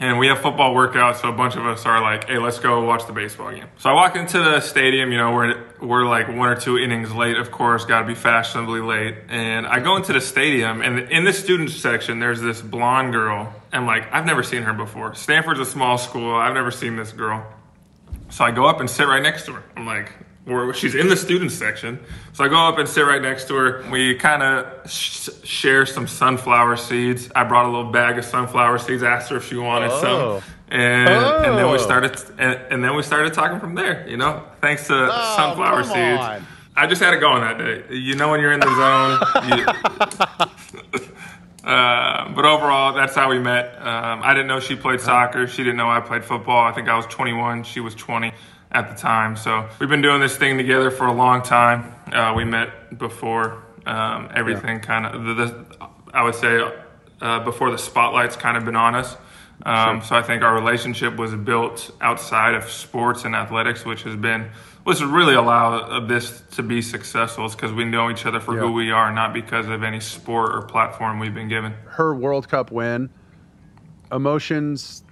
and 0.00 0.18
we 0.18 0.28
have 0.28 0.38
football 0.38 0.74
workouts, 0.74 1.22
so 1.22 1.28
a 1.28 1.32
bunch 1.32 1.56
of 1.56 1.66
us 1.66 1.84
are 1.84 2.00
like, 2.00 2.28
"Hey, 2.28 2.38
let's 2.38 2.58
go 2.60 2.84
watch 2.84 3.06
the 3.06 3.12
baseball 3.12 3.50
game." 3.50 3.66
So 3.78 3.90
I 3.90 3.94
walk 3.94 4.14
into 4.14 4.38
the 4.38 4.60
stadium. 4.60 5.10
You 5.10 5.18
know, 5.18 5.32
we're 5.32 5.64
we're 5.80 6.06
like 6.06 6.28
one 6.28 6.48
or 6.48 6.54
two 6.54 6.78
innings 6.78 7.12
late, 7.12 7.36
of 7.36 7.50
course, 7.50 7.84
got 7.84 8.02
to 8.02 8.06
be 8.06 8.14
fashionably 8.14 8.80
late. 8.80 9.16
And 9.28 9.66
I 9.66 9.80
go 9.80 9.96
into 9.96 10.12
the 10.12 10.20
stadium, 10.20 10.82
and 10.82 11.10
in 11.10 11.24
the 11.24 11.32
student 11.32 11.70
section, 11.70 12.20
there's 12.20 12.40
this 12.40 12.62
blonde 12.62 13.12
girl. 13.12 13.52
And 13.72 13.86
like, 13.86 14.12
I've 14.12 14.24
never 14.24 14.42
seen 14.42 14.62
her 14.62 14.72
before. 14.72 15.14
Stanford's 15.14 15.60
a 15.60 15.66
small 15.66 15.98
school. 15.98 16.34
I've 16.34 16.54
never 16.54 16.70
seen 16.70 16.96
this 16.96 17.12
girl. 17.12 17.44
So 18.30 18.44
I 18.44 18.50
go 18.50 18.66
up 18.66 18.80
and 18.80 18.88
sit 18.88 19.06
right 19.08 19.22
next 19.22 19.46
to 19.46 19.52
her. 19.54 19.62
I'm 19.76 19.86
like, 19.86 20.12
or 20.48 20.72
she's 20.72 20.94
in 20.94 21.08
the 21.08 21.16
student 21.16 21.52
section. 21.52 21.98
So 22.32 22.44
I 22.44 22.48
go 22.48 22.56
up 22.56 22.78
and 22.78 22.88
sit 22.88 23.02
right 23.02 23.20
next 23.20 23.48
to 23.48 23.54
her. 23.54 23.84
We 23.90 24.14
kind 24.14 24.42
of 24.42 24.90
sh- 24.90 25.28
share 25.44 25.84
some 25.86 26.06
sunflower 26.06 26.76
seeds. 26.76 27.30
I 27.34 27.44
brought 27.44 27.66
a 27.66 27.68
little 27.68 27.90
bag 27.92 28.18
of 28.18 28.24
sunflower 28.24 28.78
seeds. 28.78 29.02
Asked 29.02 29.30
her 29.30 29.36
if 29.36 29.46
she 29.46 29.56
wanted 29.56 29.90
oh. 29.92 30.00
some, 30.40 30.50
and 30.68 31.08
oh. 31.08 31.42
and 31.44 31.58
then 31.58 31.66
we 31.66 31.74
oh. 31.74 31.78
started 31.78 32.16
and, 32.38 32.60
and, 32.70 32.84
then 32.84 32.96
we 32.96 33.02
started 33.02 33.34
talking 33.34 33.60
from 33.60 33.74
there. 33.74 34.08
You 34.08 34.16
know, 34.16 34.42
thanks 34.60 34.86
to 34.88 34.94
oh, 34.94 35.34
sunflower 35.36 35.84
seeds. 35.84 35.96
On. 35.96 36.46
I 36.76 36.86
just 36.86 37.02
had 37.02 37.12
it 37.12 37.20
going 37.20 37.42
that 37.42 37.58
day. 37.58 37.84
You 37.94 38.14
know, 38.14 38.30
when 38.30 38.40
you're 38.40 38.52
in 38.52 38.60
the 38.60 38.66
zone. 38.66 39.18
you, 39.58 39.66
uh, 41.68 42.32
but 42.34 42.44
overall, 42.44 42.94
that's 42.94 43.16
how 43.16 43.28
we 43.28 43.40
met. 43.40 43.74
Um, 43.84 44.20
I 44.22 44.32
didn't 44.32 44.46
know 44.46 44.60
she 44.60 44.76
played 44.76 45.00
soccer. 45.00 45.48
She 45.48 45.64
didn't 45.64 45.76
know 45.76 45.90
I 45.90 46.00
played 46.00 46.24
football. 46.24 46.64
I 46.64 46.72
think 46.72 46.88
I 46.88 46.96
was 46.96 47.06
21. 47.06 47.64
She 47.64 47.80
was 47.80 47.96
20 47.96 48.32
at 48.70 48.88
the 48.90 48.94
time. 48.94 49.36
So 49.36 49.68
we've 49.78 49.88
been 49.88 50.02
doing 50.02 50.20
this 50.20 50.36
thing 50.36 50.56
together 50.58 50.90
for 50.90 51.06
a 51.06 51.12
long 51.12 51.42
time. 51.42 51.94
Uh, 52.12 52.34
we 52.36 52.44
met 52.44 52.98
before 52.98 53.64
um, 53.86 54.30
everything 54.34 54.76
yeah. 54.76 54.78
kind 54.78 55.06
of, 55.06 55.24
the, 55.24 55.34
the, 55.34 55.88
I 56.12 56.22
would 56.22 56.34
say, 56.34 56.60
uh, 57.20 57.44
before 57.44 57.70
the 57.70 57.78
spotlight's 57.78 58.36
kind 58.36 58.56
of 58.56 58.64
been 58.64 58.76
on 58.76 58.94
us. 58.94 59.16
Um, 59.64 60.00
sure. 60.00 60.08
So 60.08 60.16
I 60.16 60.22
think 60.22 60.42
our 60.42 60.54
relationship 60.54 61.16
was 61.16 61.34
built 61.34 61.90
outside 62.00 62.54
of 62.54 62.70
sports 62.70 63.24
and 63.24 63.34
athletics, 63.34 63.84
which 63.84 64.04
has 64.04 64.14
been 64.14 64.50
what's 64.84 65.02
really 65.02 65.34
allowed 65.34 66.08
this 66.08 66.42
to 66.52 66.62
be 66.62 66.80
successful 66.80 67.44
is 67.44 67.54
because 67.54 67.72
we 67.72 67.84
know 67.84 68.10
each 68.10 68.24
other 68.24 68.40
for 68.40 68.54
yeah. 68.54 68.60
who 68.60 68.72
we 68.72 68.90
are, 68.90 69.12
not 69.12 69.34
because 69.34 69.66
of 69.66 69.82
any 69.82 70.00
sport 70.00 70.54
or 70.54 70.62
platform 70.62 71.18
we've 71.18 71.34
been 71.34 71.48
given. 71.48 71.74
Her 71.88 72.14
World 72.14 72.48
Cup 72.48 72.70
win, 72.70 73.10
emotions 74.12 75.04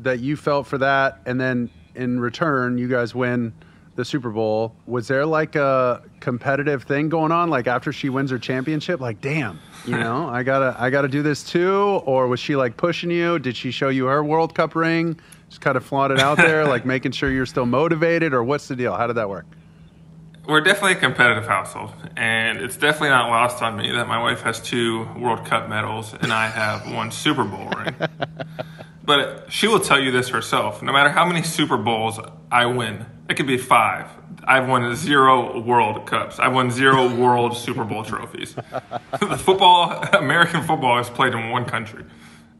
that 0.00 0.20
you 0.20 0.36
felt 0.36 0.66
for 0.66 0.78
that, 0.78 1.20
and 1.24 1.40
then 1.40 1.70
in 1.94 2.20
return, 2.20 2.78
you 2.78 2.88
guys 2.88 3.14
win 3.14 3.52
the 3.96 4.04
Super 4.04 4.30
Bowl. 4.30 4.74
Was 4.86 5.06
there 5.08 5.24
like 5.24 5.54
a 5.54 6.02
competitive 6.20 6.82
thing 6.82 7.08
going 7.08 7.32
on? 7.32 7.48
Like 7.50 7.66
after 7.66 7.92
she 7.92 8.08
wins 8.08 8.30
her 8.30 8.38
championship, 8.38 9.00
like 9.00 9.20
damn, 9.20 9.60
you 9.86 9.96
know, 9.96 10.28
I 10.28 10.42
gotta 10.42 10.74
I 10.78 10.90
gotta 10.90 11.08
do 11.08 11.22
this 11.22 11.44
too. 11.44 12.02
Or 12.04 12.26
was 12.26 12.40
she 12.40 12.56
like 12.56 12.76
pushing 12.76 13.10
you? 13.10 13.38
Did 13.38 13.56
she 13.56 13.70
show 13.70 13.88
you 13.88 14.06
her 14.06 14.22
World 14.24 14.54
Cup 14.54 14.74
ring? 14.74 15.18
Just 15.48 15.60
kind 15.60 15.76
of 15.76 15.84
flaunt 15.84 16.12
it 16.12 16.18
out 16.18 16.36
there, 16.38 16.64
like 16.68 16.84
making 16.84 17.12
sure 17.12 17.30
you're 17.30 17.46
still 17.46 17.66
motivated, 17.66 18.34
or 18.34 18.42
what's 18.42 18.66
the 18.68 18.76
deal? 18.76 18.94
How 18.94 19.06
did 19.06 19.16
that 19.16 19.28
work? 19.28 19.46
We're 20.46 20.60
definitely 20.60 20.92
a 20.92 21.00
competitive 21.00 21.46
household, 21.46 21.92
and 22.16 22.58
it's 22.58 22.76
definitely 22.76 23.10
not 23.10 23.28
lost 23.28 23.62
on 23.62 23.76
me 23.76 23.90
that 23.92 24.08
my 24.08 24.20
wife 24.20 24.42
has 24.42 24.60
two 24.60 25.04
World 25.18 25.44
Cup 25.46 25.68
medals 25.68 26.14
and 26.14 26.32
I 26.32 26.48
have 26.48 26.92
one 26.92 27.10
Super 27.10 27.44
Bowl 27.44 27.68
ring. 27.70 27.94
But 29.04 29.52
she 29.52 29.68
will 29.68 29.80
tell 29.80 30.00
you 30.00 30.10
this 30.10 30.28
herself. 30.30 30.82
No 30.82 30.92
matter 30.92 31.10
how 31.10 31.26
many 31.26 31.42
Super 31.42 31.76
Bowls 31.76 32.18
I 32.50 32.66
win, 32.66 33.04
it 33.28 33.34
could 33.36 33.46
be 33.46 33.58
five. 33.58 34.08
I've 34.46 34.66
won 34.66 34.94
zero 34.96 35.60
World 35.60 36.06
Cups. 36.06 36.38
I've 36.38 36.54
won 36.54 36.70
zero 36.70 37.14
World 37.20 37.56
Super 37.56 37.84
Bowl 37.84 38.02
trophies. 38.02 38.54
the 39.20 39.36
football, 39.38 39.90
American 40.14 40.62
football, 40.62 40.98
is 41.00 41.10
played 41.10 41.34
in 41.34 41.50
one 41.50 41.66
country 41.66 42.04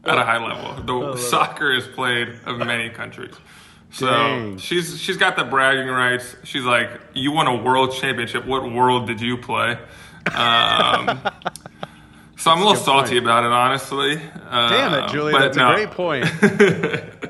at 0.03 0.17
a 0.17 0.23
high 0.23 0.37
level. 0.37 1.13
The 1.13 1.17
soccer 1.17 1.73
is 1.73 1.87
played 1.87 2.27
in 2.45 2.59
many 2.59 2.89
countries. 2.89 3.33
So 3.91 4.07
Dang. 4.07 4.57
she's 4.57 4.99
she's 4.99 5.17
got 5.17 5.35
the 5.37 5.43
bragging 5.45 5.87
rights. 5.87 6.35
She's 6.43 6.63
like, 6.63 6.89
"You 7.13 7.31
won 7.31 7.47
a 7.47 7.55
world 7.55 7.93
championship. 7.93 8.45
What 8.45 8.69
world 8.71 9.07
did 9.07 9.21
you 9.21 9.37
play?" 9.37 9.77
Um, 10.33 11.19
so 12.37 12.51
I'm 12.51 12.57
a 12.61 12.65
little 12.65 12.75
salty 12.75 13.17
about 13.17 13.43
it, 13.45 13.51
honestly. 13.51 14.15
Damn 14.15 14.93
it, 14.93 15.03
Uh, 15.03 15.07
Julie. 15.09 15.31
but 15.31 15.39
That's 15.39 15.57
no. 15.57 15.71
a 15.71 15.75
great 15.75 15.91
point. 15.91 16.25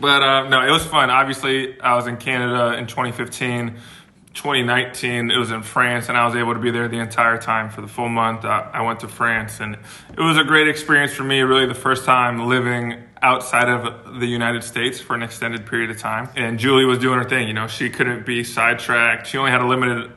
But 0.00 0.22
uh, 0.22 0.48
no, 0.48 0.66
it 0.66 0.70
was 0.70 0.82
fun. 0.86 1.10
Obviously, 1.10 1.78
I 1.78 1.94
was 1.94 2.06
in 2.06 2.16
Canada 2.16 2.72
in 2.78 2.86
2015. 2.86 3.76
2019, 4.32 5.30
it 5.30 5.36
was 5.36 5.50
in 5.50 5.62
France, 5.62 6.08
and 6.08 6.16
I 6.16 6.24
was 6.24 6.34
able 6.36 6.54
to 6.54 6.58
be 6.60 6.70
there 6.70 6.88
the 6.88 6.98
entire 7.00 7.36
time 7.36 7.68
for 7.68 7.82
the 7.82 7.86
full 7.86 8.08
month. 8.08 8.46
I, 8.46 8.70
I 8.72 8.80
went 8.80 9.00
to 9.00 9.08
France, 9.08 9.60
and 9.60 9.74
it 10.16 10.20
was 10.20 10.38
a 10.38 10.44
great 10.44 10.68
experience 10.68 11.12
for 11.12 11.24
me. 11.24 11.40
Really, 11.42 11.66
the 11.66 11.74
first 11.74 12.06
time 12.06 12.48
living 12.48 13.02
outside 13.22 13.68
of 13.68 14.18
the 14.20 14.26
United 14.26 14.64
States 14.64 15.00
for 15.00 15.14
an 15.14 15.22
extended 15.22 15.66
period 15.66 15.90
of 15.90 15.98
time. 15.98 16.28
And 16.36 16.58
Julie 16.58 16.84
was 16.84 16.98
doing 16.98 17.18
her 17.18 17.28
thing. 17.28 17.48
You 17.48 17.54
know, 17.54 17.66
she 17.66 17.90
couldn't 17.90 18.24
be 18.24 18.44
sidetracked. 18.44 19.26
She 19.26 19.38
only 19.38 19.50
had 19.50 19.60
a 19.60 19.66
limited 19.66 20.12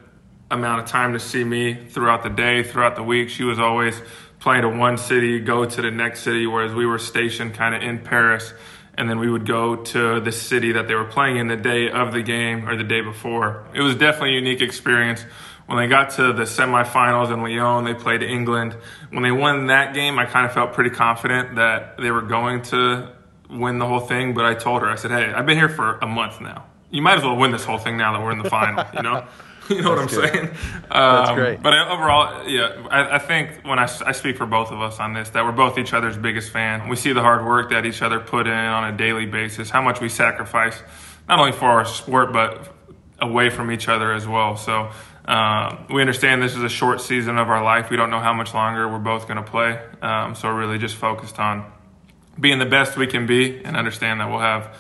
amount 0.50 0.82
of 0.82 0.88
time 0.88 1.14
to 1.14 1.20
see 1.20 1.44
me 1.44 1.74
throughout 1.90 2.24
the 2.24 2.30
day, 2.30 2.64
throughout 2.64 2.96
the 2.96 3.04
week. 3.04 3.30
She 3.30 3.44
was 3.44 3.60
always 3.60 4.00
playing 4.40 4.62
to 4.62 4.70
one 4.70 4.98
city, 4.98 5.40
go 5.40 5.66
to 5.66 5.82
the 5.82 5.92
next 5.92 6.22
city, 6.22 6.46
whereas 6.48 6.74
we 6.74 6.86
were 6.86 7.00
stationed 7.00 7.54
kind 7.54 7.76
of 7.76 7.82
in 7.82 8.00
Paris. 8.00 8.54
And 8.96 9.10
then 9.10 9.20
we 9.20 9.30
would 9.30 9.48
go 9.48 9.78
to 9.78 10.20
the 10.20 10.32
city 10.32 10.74
that 10.74 10.88
they 10.88 10.94
were 10.94 11.06
playing 11.06 11.38
in 11.38 11.48
the 11.48 11.58
day 11.58 11.90
of 11.90 12.14
the 12.14 12.22
game 12.22 12.70
or 12.70 12.76
the 12.76 12.84
day 12.84 13.02
before. 13.02 13.66
It 13.74 13.82
was 13.82 13.96
definitely 13.96 14.36
a 14.36 14.40
unique 14.40 14.62
experience. 14.62 15.26
When 15.66 15.78
they 15.78 15.88
got 15.88 16.12
to 16.12 16.34
the 16.34 16.44
semifinals 16.44 17.34
in 17.34 17.42
Lyon, 17.42 17.86
they 17.86 17.94
played 17.94 18.22
England. 18.22 18.76
When 19.12 19.24
they 19.24 19.32
won 19.32 19.68
that 19.68 19.94
game, 19.94 20.20
I 20.20 20.26
kind 20.26 20.46
of 20.46 20.54
felt 20.54 20.74
pretty 20.74 20.90
confident 20.90 21.56
that 21.56 21.98
they 21.98 22.12
were 22.12 22.22
going 22.22 22.64
to 22.64 23.14
win 23.50 23.80
the 23.80 23.88
whole 23.88 24.02
thing. 24.02 24.34
But 24.34 24.46
I 24.46 24.56
told 24.56 24.82
her, 24.82 24.90
I 24.90 24.96
said, 24.96 25.12
hey, 25.12 25.32
I've 25.32 25.46
been 25.46 25.58
here 25.58 25.70
for 25.70 25.98
a 26.00 26.08
month 26.08 26.42
now. 26.42 26.66
You 26.92 27.02
might 27.02 27.18
as 27.18 27.24
well 27.24 27.38
win 27.38 27.52
this 27.52 27.66
whole 27.66 27.78
thing 27.78 27.98
now 27.98 28.14
that 28.14 28.22
we're 28.22 28.32
in 28.32 28.40
the 28.40 28.50
final, 28.50 28.86
you 28.94 29.02
know? 29.02 29.26
You 29.70 29.82
know 29.82 29.92
what 29.92 30.00
I'm 30.00 30.08
good. 30.08 30.30
saying? 30.30 30.50
Um, 30.92 31.36
great. 31.36 31.64
But 31.64 31.74
overall, 31.74 32.48
yeah, 32.48 32.86
I, 32.90 33.16
I 33.16 33.20
think 33.20 33.62
when 33.64 33.80
I 33.80 33.86
speak 33.86 34.36
for 34.36 34.46
both 34.46 34.72
of 34.72 34.82
us 34.82 35.00
on 35.00 35.14
this, 35.14 35.30
that 35.30 35.46
we're 35.46 35.54
both 35.54 35.78
each 35.78 35.94
other's 35.94 36.18
biggest 36.18 36.52
fan. 36.52 36.90
We 36.90 36.98
see 36.98 37.14
the 37.14 37.22
hard 37.22 37.46
work 37.46 37.70
that 37.70 37.86
each 37.86 38.02
other 38.02 38.20
put 38.20 38.46
in 38.46 38.54
on 38.54 38.94
a 38.94 38.98
daily 38.98 39.26
basis, 39.26 39.70
how 39.70 39.82
much 39.82 40.02
we 40.02 40.10
sacrifice, 40.10 40.82
not 41.30 41.40
only 41.40 41.54
for 41.54 41.68
our 41.68 41.86
sport, 41.86 42.34
but 42.34 42.76
away 43.20 43.50
from 43.50 43.72
each 43.72 43.88
other 43.88 44.12
as 44.12 44.28
well. 44.28 44.58
So 44.58 44.92
uh, 45.26 45.78
we 45.90 46.02
understand 46.02 46.42
this 46.44 46.56
is 46.56 46.64
a 46.64 46.70
short 46.70 47.02
season 47.02 47.38
of 47.38 47.50
our 47.50 47.64
life. 47.64 47.90
We 47.90 47.98
don't 47.98 48.10
know 48.10 48.20
how 48.20 48.34
much 48.34 48.54
longer 48.54 48.88
we're 48.88 49.00
both 49.00 49.28
going 49.28 49.44
to 49.44 49.50
play. 49.50 49.82
Um, 50.02 50.36
so 50.36 50.50
really 50.50 50.78
just 50.78 50.96
focused 50.96 51.40
on 51.40 51.72
being 52.40 52.60
the 52.60 52.66
best 52.66 52.98
we 52.98 53.08
can 53.08 53.26
be 53.26 53.64
and 53.64 53.78
understand 53.78 54.20
that 54.20 54.30
we'll 54.30 54.40
have 54.40 54.76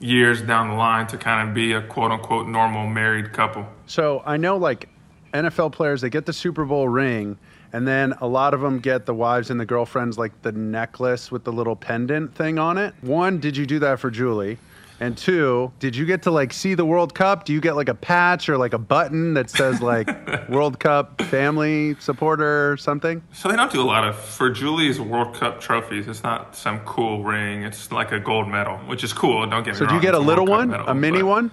years 0.00 0.42
down 0.42 0.68
the 0.68 0.74
line 0.74 1.06
to 1.08 1.16
kind 1.16 1.48
of 1.48 1.54
be 1.54 1.72
a 1.72 1.82
quote 1.82 2.10
unquote 2.10 2.48
normal 2.48 2.86
married 2.86 3.32
couple. 3.32 3.66
So 3.86 4.22
I 4.26 4.36
know 4.36 4.56
like 4.56 4.88
NFL 5.32 5.72
players, 5.72 6.00
they 6.00 6.10
get 6.10 6.26
the 6.26 6.32
Super 6.32 6.64
Bowl 6.64 6.88
ring, 6.88 7.38
and 7.72 7.86
then 7.86 8.14
a 8.20 8.26
lot 8.26 8.54
of 8.54 8.60
them 8.60 8.80
get 8.80 9.06
the 9.06 9.14
wives 9.14 9.50
and 9.50 9.60
the 9.60 9.66
girlfriends 9.66 10.18
like 10.18 10.42
the 10.42 10.52
necklace 10.52 11.30
with 11.30 11.44
the 11.44 11.52
little 11.52 11.76
pendant 11.76 12.34
thing 12.34 12.58
on 12.58 12.78
it. 12.78 12.94
One, 13.00 13.38
did 13.38 13.56
you 13.56 13.66
do 13.66 13.78
that 13.80 14.00
for 14.00 14.10
Julie? 14.10 14.58
And 15.00 15.18
two, 15.18 15.72
did 15.80 15.96
you 15.96 16.06
get 16.06 16.22
to 16.22 16.30
like 16.30 16.52
see 16.52 16.74
the 16.74 16.84
World 16.84 17.14
Cup? 17.14 17.44
Do 17.44 17.52
you 17.52 17.60
get 17.60 17.74
like 17.74 17.88
a 17.88 17.94
patch 17.94 18.48
or 18.48 18.56
like 18.56 18.72
a 18.72 18.78
button 18.78 19.34
that 19.34 19.50
says 19.50 19.80
like 19.82 20.08
World 20.48 20.78
Cup 20.78 21.20
family 21.22 21.96
supporter 21.98 22.70
or 22.72 22.76
something? 22.76 23.22
So 23.32 23.48
they 23.48 23.56
don't 23.56 23.72
do 23.72 23.82
a 23.82 23.84
lot 23.84 24.06
of 24.06 24.16
for 24.16 24.50
Julie's 24.50 25.00
World 25.00 25.34
Cup 25.34 25.60
trophies. 25.60 26.06
It's 26.06 26.22
not 26.22 26.54
some 26.54 26.78
cool 26.80 27.24
ring. 27.24 27.64
It's 27.64 27.90
like 27.90 28.12
a 28.12 28.20
gold 28.20 28.48
medal, 28.48 28.76
which 28.86 29.02
is 29.02 29.12
cool. 29.12 29.44
Don't 29.46 29.64
get 29.64 29.72
me 29.74 29.78
So 29.78 29.84
wrong. 29.84 29.90
do 29.90 29.94
you 29.96 30.00
get 30.00 30.14
a 30.14 30.18
little 30.20 30.46
one, 30.46 30.68
medal, 30.70 30.86
a 30.86 30.94
mini 30.94 31.22
one? 31.24 31.50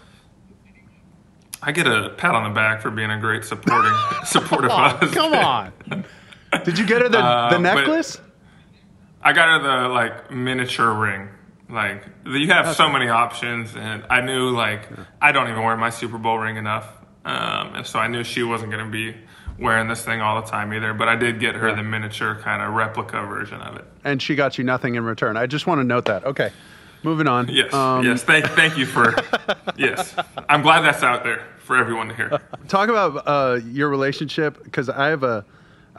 I 1.63 1.71
get 1.71 1.87
a 1.87 2.09
pat 2.17 2.33
on 2.35 2.43
the 2.43 2.53
back 2.55 2.81
for 2.81 2.89
being 2.91 3.11
a 3.11 3.19
great 3.19 3.43
supporting 3.43 3.93
supportive 4.25 4.71
husband. 4.71 5.11
Come 5.13 5.33
on. 5.33 5.73
Did 6.63 6.77
you 6.77 6.85
get 6.85 7.01
her 7.01 7.09
the, 7.09 7.17
the 7.17 7.23
Uh, 7.23 7.49
but- 7.51 7.57
necklace? 7.61 8.19
I 9.23 9.33
got 9.33 9.47
her 9.61 9.83
the 9.83 9.89
like 9.89 10.31
miniature 10.31 10.93
ring. 10.93 11.29
Like 11.71 12.03
you 12.25 12.47
have 12.47 12.75
so 12.75 12.89
many 12.89 13.07
options, 13.09 13.75
and 13.75 14.03
I 14.09 14.21
knew 14.21 14.49
like 14.49 14.87
I 15.21 15.31
don't 15.31 15.49
even 15.49 15.63
wear 15.63 15.77
my 15.77 15.89
Super 15.89 16.17
Bowl 16.17 16.37
ring 16.37 16.57
enough, 16.57 16.87
um, 17.25 17.75
and 17.75 17.87
so 17.87 17.99
I 17.99 18.07
knew 18.07 18.23
she 18.23 18.43
wasn't 18.43 18.71
going 18.71 18.85
to 18.85 18.91
be 18.91 19.15
wearing 19.59 19.87
this 19.87 20.03
thing 20.03 20.21
all 20.21 20.41
the 20.41 20.47
time 20.47 20.73
either. 20.73 20.93
But 20.93 21.07
I 21.07 21.15
did 21.15 21.39
get 21.39 21.55
her 21.55 21.73
the 21.75 21.83
miniature 21.83 22.35
kind 22.35 22.61
of 22.61 22.73
replica 22.73 23.21
version 23.25 23.61
of 23.61 23.75
it. 23.77 23.85
and 24.03 24.21
she 24.21 24.35
got 24.35 24.57
you 24.57 24.63
nothing 24.63 24.95
in 24.95 25.03
return. 25.05 25.37
I 25.37 25.45
just 25.47 25.65
want 25.67 25.79
to 25.79 25.83
note 25.83 26.05
that. 26.05 26.25
Okay, 26.25 26.51
moving 27.03 27.27
on. 27.27 27.47
Yes, 27.47 27.73
Um, 27.73 28.05
yes. 28.05 28.23
Thank, 28.23 28.45
thank 28.47 28.77
you 28.77 28.85
for. 28.85 29.15
yes, 29.77 30.15
I'm 30.49 30.61
glad 30.61 30.81
that's 30.81 31.03
out 31.03 31.23
there 31.23 31.45
for 31.59 31.77
everyone 31.77 32.09
to 32.09 32.15
hear. 32.15 32.41
Talk 32.67 32.89
about 32.89 33.23
uh, 33.25 33.59
your 33.65 33.89
relationship 33.89 34.63
because 34.63 34.89
I 34.89 35.07
have 35.07 35.23
a. 35.23 35.45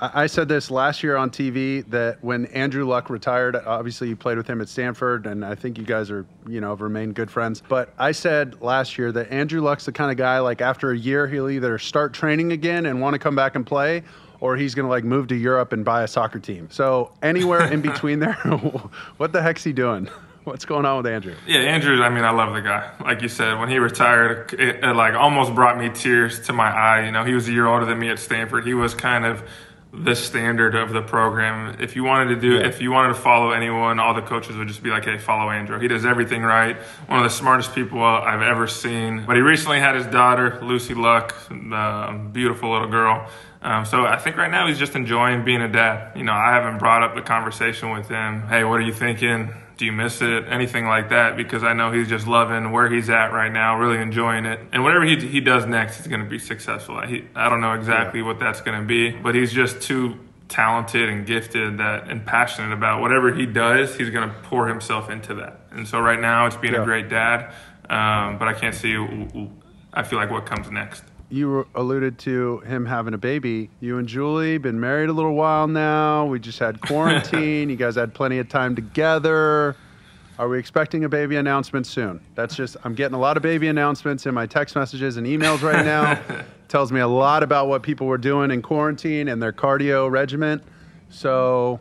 I 0.03 0.27
said 0.27 0.49
this 0.49 0.69
last 0.69 1.05
year 1.05 1.17
on 1.17 1.31
TV 1.31 1.89
that 1.91 2.19
when 2.25 2.47
Andrew 2.47 2.85
Luck 2.85 3.09
retired, 3.09 3.55
obviously 3.55 4.09
you 4.09 4.17
played 4.17 4.37
with 4.37 4.49
him 4.49 4.61
at 4.61 4.69
Stanford, 4.69 5.27
and 5.27 5.45
I 5.45 5.55
think 5.55 5.79
you 5.79 5.85
guys 5.85 6.11
are, 6.11 6.27
you 6.49 6.61
know, 6.61 6.71
have 6.71 6.81
remained 6.81 7.15
good 7.15 7.31
friends. 7.31 7.63
But 7.69 7.95
I 8.01 8.11
said 8.11 8.61
last 8.61 8.99
year 8.99 9.13
that 9.13 9.31
Andrew 9.31 9.61
Luck's 9.61 9.85
the 9.85 9.93
kind 9.93 10.11
of 10.11 10.17
guy 10.17 10.41
like 10.41 10.61
after 10.61 10.91
a 10.91 10.99
year 10.99 11.29
he'll 11.29 11.49
either 11.49 11.79
start 11.79 12.15
training 12.15 12.51
again 12.51 12.87
and 12.87 13.01
want 13.01 13.15
to 13.15 13.21
come 13.21 13.37
back 13.37 13.55
and 13.55 13.65
play, 13.65 14.03
or 14.41 14.57
he's 14.57 14.75
going 14.75 14.87
to 14.87 14.91
like 14.91 15.05
move 15.05 15.29
to 15.29 15.37
Europe 15.37 15.73
and 15.73 15.85
buy 15.85 16.03
a 16.03 16.09
soccer 16.09 16.41
team. 16.41 16.69
So 16.73 17.13
anywhere 17.23 17.73
in 17.73 17.81
between 17.81 18.19
there, 18.19 18.35
what 19.19 19.33
the 19.33 19.41
heck's 19.41 19.63
he 19.63 19.73
doing? 19.73 20.09
What's 20.45 20.65
going 20.65 20.85
on 20.85 20.97
with 20.97 21.07
Andrew? 21.07 21.37
Yeah, 21.47 21.61
Andrew. 21.61 22.03
I 22.03 22.09
mean, 22.09 22.25
I 22.25 22.33
love 22.33 22.53
the 22.53 22.63
guy. 22.63 22.91
Like 23.01 23.23
you 23.23 23.29
said, 23.29 23.61
when 23.61 23.69
he 23.69 23.79
retired, 23.79 24.53
it, 24.55 24.83
it 24.83 24.97
like 24.97 25.15
almost 25.15 25.55
brought 25.55 25.79
me 25.79 25.91
tears 25.91 26.41
to 26.47 26.53
my 26.53 26.69
eye. 26.69 27.07
You 27.07 27.13
know, 27.13 27.23
he 27.23 27.33
was 27.33 27.47
a 27.47 27.53
year 27.53 27.69
older 27.69 27.87
than 27.87 28.01
me 28.01 28.11
at 28.11 28.19
Stanford. 28.19 28.67
He 28.67 28.75
was 28.75 28.93
kind 28.93 29.25
of 29.25 29.45
the 29.93 30.15
standard 30.15 30.75
of 30.75 30.93
the 30.93 31.03
program. 31.03 31.77
If 31.79 31.97
you 31.97 32.03
wanted 32.05 32.35
to 32.35 32.41
do, 32.41 32.55
Yeah. 32.55 32.67
if 32.67 32.81
you 32.81 32.91
wanted 32.91 33.09
to 33.09 33.15
follow 33.21 33.51
anyone, 33.51 33.99
all 34.01 34.15
the 34.15 34.23
coaches 34.23 34.57
would 34.57 34.67
just 34.69 34.83
be 34.83 34.89
like, 34.91 35.05
"Hey, 35.05 35.19
follow 35.19 35.51
Andrew. 35.51 35.79
He 35.79 35.87
does 35.89 36.07
everything 36.07 36.43
right. 36.43 36.77
One 37.09 37.19
of 37.19 37.25
the 37.25 37.31
smartest 37.31 37.75
people 37.75 38.03
I've 38.03 38.41
ever 38.41 38.67
seen." 38.67 39.25
But 39.27 39.37
he 39.37 39.43
recently 39.43 39.81
had 39.81 39.95
his 39.95 40.07
daughter, 40.07 40.59
Lucy 40.63 40.95
Luck, 40.95 41.35
uh, 41.73 42.13
beautiful 42.13 42.73
little 42.73 42.89
girl. 42.89 43.27
Um, 43.63 43.85
so 43.85 44.07
I 44.07 44.17
think 44.17 44.37
right 44.39 44.51
now 44.51 44.67
he's 44.67 44.79
just 44.79 44.97
enjoying 44.97 45.45
being 45.45 45.61
a 45.63 45.69
dad. 45.69 46.13
You 46.17 46.25
know, 46.25 46.33
I 46.33 46.53
haven't 46.53 46.79
brought 46.79 47.03
up 47.03 47.15
the 47.15 47.23
conversation 47.23 47.91
with 47.91 48.09
him. 48.09 48.45
Hey, 48.49 48.65
what 48.65 48.81
are 48.81 48.83
you 48.83 48.93
thinking? 48.93 49.51
Do 49.77 49.87
you 49.87 49.93
miss 49.93 50.21
it? 50.23 50.45
Anything 50.49 50.87
like 50.87 51.11
that? 51.11 51.37
Because 51.37 51.65
I 51.65 51.73
know 51.73 51.91
he's 51.93 52.09
just 52.09 52.27
loving 52.27 52.71
where 52.73 52.89
he's 52.91 53.09
at 53.11 53.33
right 53.33 53.51
now, 53.51 53.79
really 53.79 53.99
enjoying 54.01 54.45
it. 54.45 54.61
And 54.73 54.83
whatever 54.85 55.05
he, 55.05 55.17
he 55.17 55.41
does 55.41 55.67
next 55.67 56.01
is 56.01 56.07
going 56.07 56.23
to 56.23 56.29
be 56.29 56.39
successful. 56.39 57.01
He, 57.03 57.25
I 57.35 57.49
don't 57.49 57.61
know 57.61 57.73
exactly 57.73 58.23
what 58.23 58.39
that's 58.39 58.61
going 58.61 58.81
to 58.81 58.87
be, 58.87 59.11
but 59.11 59.35
he's 59.35 59.53
just 59.53 59.81
too 59.83 60.19
talented 60.49 61.09
and 61.09 61.27
gifted 61.27 61.79
that 61.79 62.09
and 62.11 62.25
passionate 62.27 62.73
about 62.73 63.01
whatever 63.01 63.33
he 63.33 63.47
does. 63.47 63.97
He's 63.97 64.11
going 64.11 64.29
to 64.29 64.35
pour 64.43 64.69
himself 64.69 65.09
into 65.11 65.35
that. 65.37 65.61
And 65.71 65.89
so 65.89 65.99
right 66.01 66.21
now 66.21 66.47
it's 66.47 66.57
being 66.57 66.75
Yeah. 66.75 66.83
a 66.83 66.85
great 66.85 67.09
dad, 67.09 67.53
um, 67.89 68.39
but 68.39 68.49
I 68.49 68.53
can't 68.53 68.75
see. 68.75 68.95
I 69.95 70.03
feel 70.03 70.19
like 70.19 70.31
what 70.31 70.45
comes 70.47 70.71
next. 70.71 71.03
You 71.33 71.67
alluded 71.75 72.19
to 72.21 72.59
him 72.61 72.85
having 72.85 73.15
a 73.15 73.19
baby. 73.19 73.71
You 73.81 73.97
and 73.97 74.07
Julie 74.07 74.59
been 74.59 74.79
married 74.79 75.09
a 75.09 75.13
little 75.15 75.35
while 75.35 75.67
now. 75.67 76.27
We 76.27 76.39
just 76.39 76.59
had 76.59 76.81
quarantine. 76.83 77.71
you 77.71 77.77
guys 77.77 77.95
had 77.95 78.13
plenty 78.13 78.39
of 78.39 78.51
time 78.51 78.75
together. 78.77 79.75
Are 80.39 80.49
we 80.49 80.59
expecting 80.59 81.05
a 81.05 81.09
baby 81.09 81.37
announcement 81.37 81.87
soon? 81.87 82.21
That's 82.35 82.55
just 82.55 82.77
I'm 82.85 82.95
getting 82.95 83.15
a 83.15 83.19
lot 83.19 83.37
of 83.39 83.43
baby 83.43 83.69
announcements 83.69 84.27
in 84.27 84.35
my 84.35 84.45
text 84.47 84.77
messages 84.77 85.17
and 85.17 85.27
emails 85.27 85.63
right 85.63 85.85
now. 85.85 86.21
Tells 86.69 86.93
me 86.93 87.01
a 87.01 87.09
lot 87.09 87.43
about 87.43 87.67
what 87.69 87.83
people 87.83 88.07
were 88.07 88.19
doing 88.19 88.51
in 88.51 88.61
quarantine 88.63 89.29
and 89.29 89.43
their 89.43 89.53
cardio 89.53 90.11
regimen. 90.11 90.63
So 91.09 91.81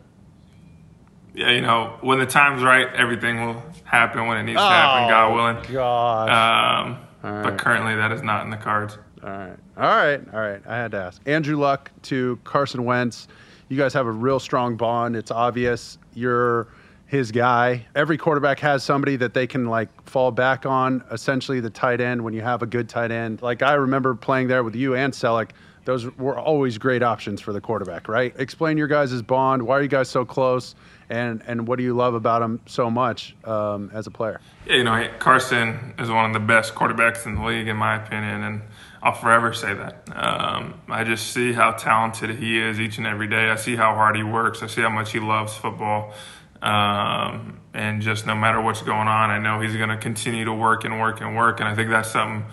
Yeah, 1.34 1.51
you 1.51 1.62
know, 1.62 1.98
when 2.01 2.20
the 2.20 2.25
time's 2.25 2.62
right, 2.63 2.88
everything 2.93 3.46
will 3.46 3.63
happen 3.84 4.27
when 4.27 4.38
it 4.38 4.43
needs 4.43 4.60
to 4.60 4.63
happen, 4.63 5.10
God 5.10 5.34
willing. 5.34 5.74
gosh. 5.74 6.29
Um, 6.29 6.98
All 7.24 7.43
But 7.43 7.58
currently, 7.58 7.96
that 7.96 8.12
is 8.12 8.22
not 8.22 8.43
in 8.46 8.50
the 8.50 8.58
cards. 8.58 8.98
All 9.24 9.30
right. 9.30 9.58
All 9.78 9.84
right. 9.84 10.22
All 10.34 10.40
right. 10.40 10.62
I 10.68 10.75
had 10.75 10.92
to 10.92 10.98
ask. 10.98 11.22
Andrew 11.28 11.58
Luck 11.58 11.92
to 12.04 12.40
Carson 12.44 12.84
Wentz. 12.86 13.28
You 13.70 13.78
guys 13.78 13.94
have 13.94 14.08
a 14.08 14.12
real 14.12 14.40
strong 14.40 14.75
bond. 14.75 15.16
It's 15.16 15.32
obvious. 15.32 15.98
You're 16.13 16.68
his 17.12 17.32
guy. 17.32 17.86
Every 17.94 18.18
quarterback 18.18 18.60
has 18.60 18.84
somebody 18.84 19.18
that 19.18 19.34
they 19.34 19.46
can 19.46 19.66
like 19.66 19.90
fall 20.10 20.32
back 20.32 20.66
on, 20.66 21.04
essentially 21.12 21.60
the 21.60 21.70
tight 21.70 22.00
end 22.00 22.24
when 22.24 22.34
you 22.34 22.42
have 22.42 22.62
a 22.62 22.66
good 22.66 22.88
tight 22.88 23.12
end. 23.12 23.42
Like 23.42 23.62
I 23.62 23.74
remember 23.74 24.16
playing 24.16 24.48
there 24.48 24.63
with 24.63 24.75
you 24.75 24.96
and 24.96 25.12
Celek. 25.12 25.50
Those 25.84 26.10
were 26.18 26.40
always 26.40 26.78
great 26.78 27.04
options 27.04 27.42
for 27.42 27.51
the 27.51 27.60
quarterback, 27.60 28.08
right? 28.08 28.34
Explain 28.38 28.78
your 28.78 28.88
guys' 28.88 29.22
bond. 29.22 29.63
Why 29.63 29.78
are 29.78 29.82
you 29.82 29.90
guys 29.90 30.10
so 30.10 30.24
close? 30.24 30.75
And, 31.10 31.44
and 31.48 31.68
what 31.68 31.78
do 31.78 31.84
you 31.84 31.94
love 31.94 32.13
about 32.13 32.42
him 32.42 32.62
so 32.66 32.90
much 32.90 33.36
um, 33.44 33.90
as 33.94 34.08
a 34.08 34.12
player? 34.12 34.40
Yeah, 34.66 34.75
you 34.75 34.84
know, 34.86 35.10
Carson 35.20 35.94
is 36.00 36.10
one 36.10 36.25
of 36.25 36.34
the 36.34 36.40
best 36.40 36.75
quarterbacks 36.75 37.25
in 37.25 37.36
the 37.36 37.44
league, 37.44 37.68
in 37.68 37.75
my 37.75 37.96
opinion. 37.96 38.44
And 38.44 38.62
I'll 39.03 39.13
forever 39.13 39.51
say 39.53 39.74
that. 39.74 40.08
Um, 40.15 40.81
I 40.88 41.03
just 41.03 41.34
see 41.34 41.53
how 41.53 41.72
talented 41.72 42.38
he 42.38 42.60
is 42.60 42.79
each 42.79 42.98
and 43.00 43.08
every 43.08 43.27
day. 43.27 43.50
I 43.50 43.55
see 43.55 43.75
how 43.75 43.96
hard 43.96 44.15
he 44.15 44.24
works. 44.24 44.62
I 44.62 44.67
see 44.67 44.81
how 44.81 44.89
much 44.89 45.12
he 45.12 45.20
loves 45.20 45.55
football. 45.55 46.13
Um, 46.62 47.60
and 47.74 48.01
just 48.01 48.27
no 48.27 48.36
matter 48.36 48.62
what's 48.62 48.84
going 48.84 49.08
on, 49.08 49.31
I 49.31 49.39
know 49.39 49.60
he's 49.60 49.75
going 49.75 49.89
to 49.89 49.98
continue 49.98 50.46
to 50.46 50.53
work 50.53 50.86
and 50.86 51.00
work 51.00 51.20
and 51.22 51.36
work. 51.36 51.60
And 51.60 51.67
I 51.67 51.74
think 51.74 51.89
that's 51.89 52.12
something 52.12 52.46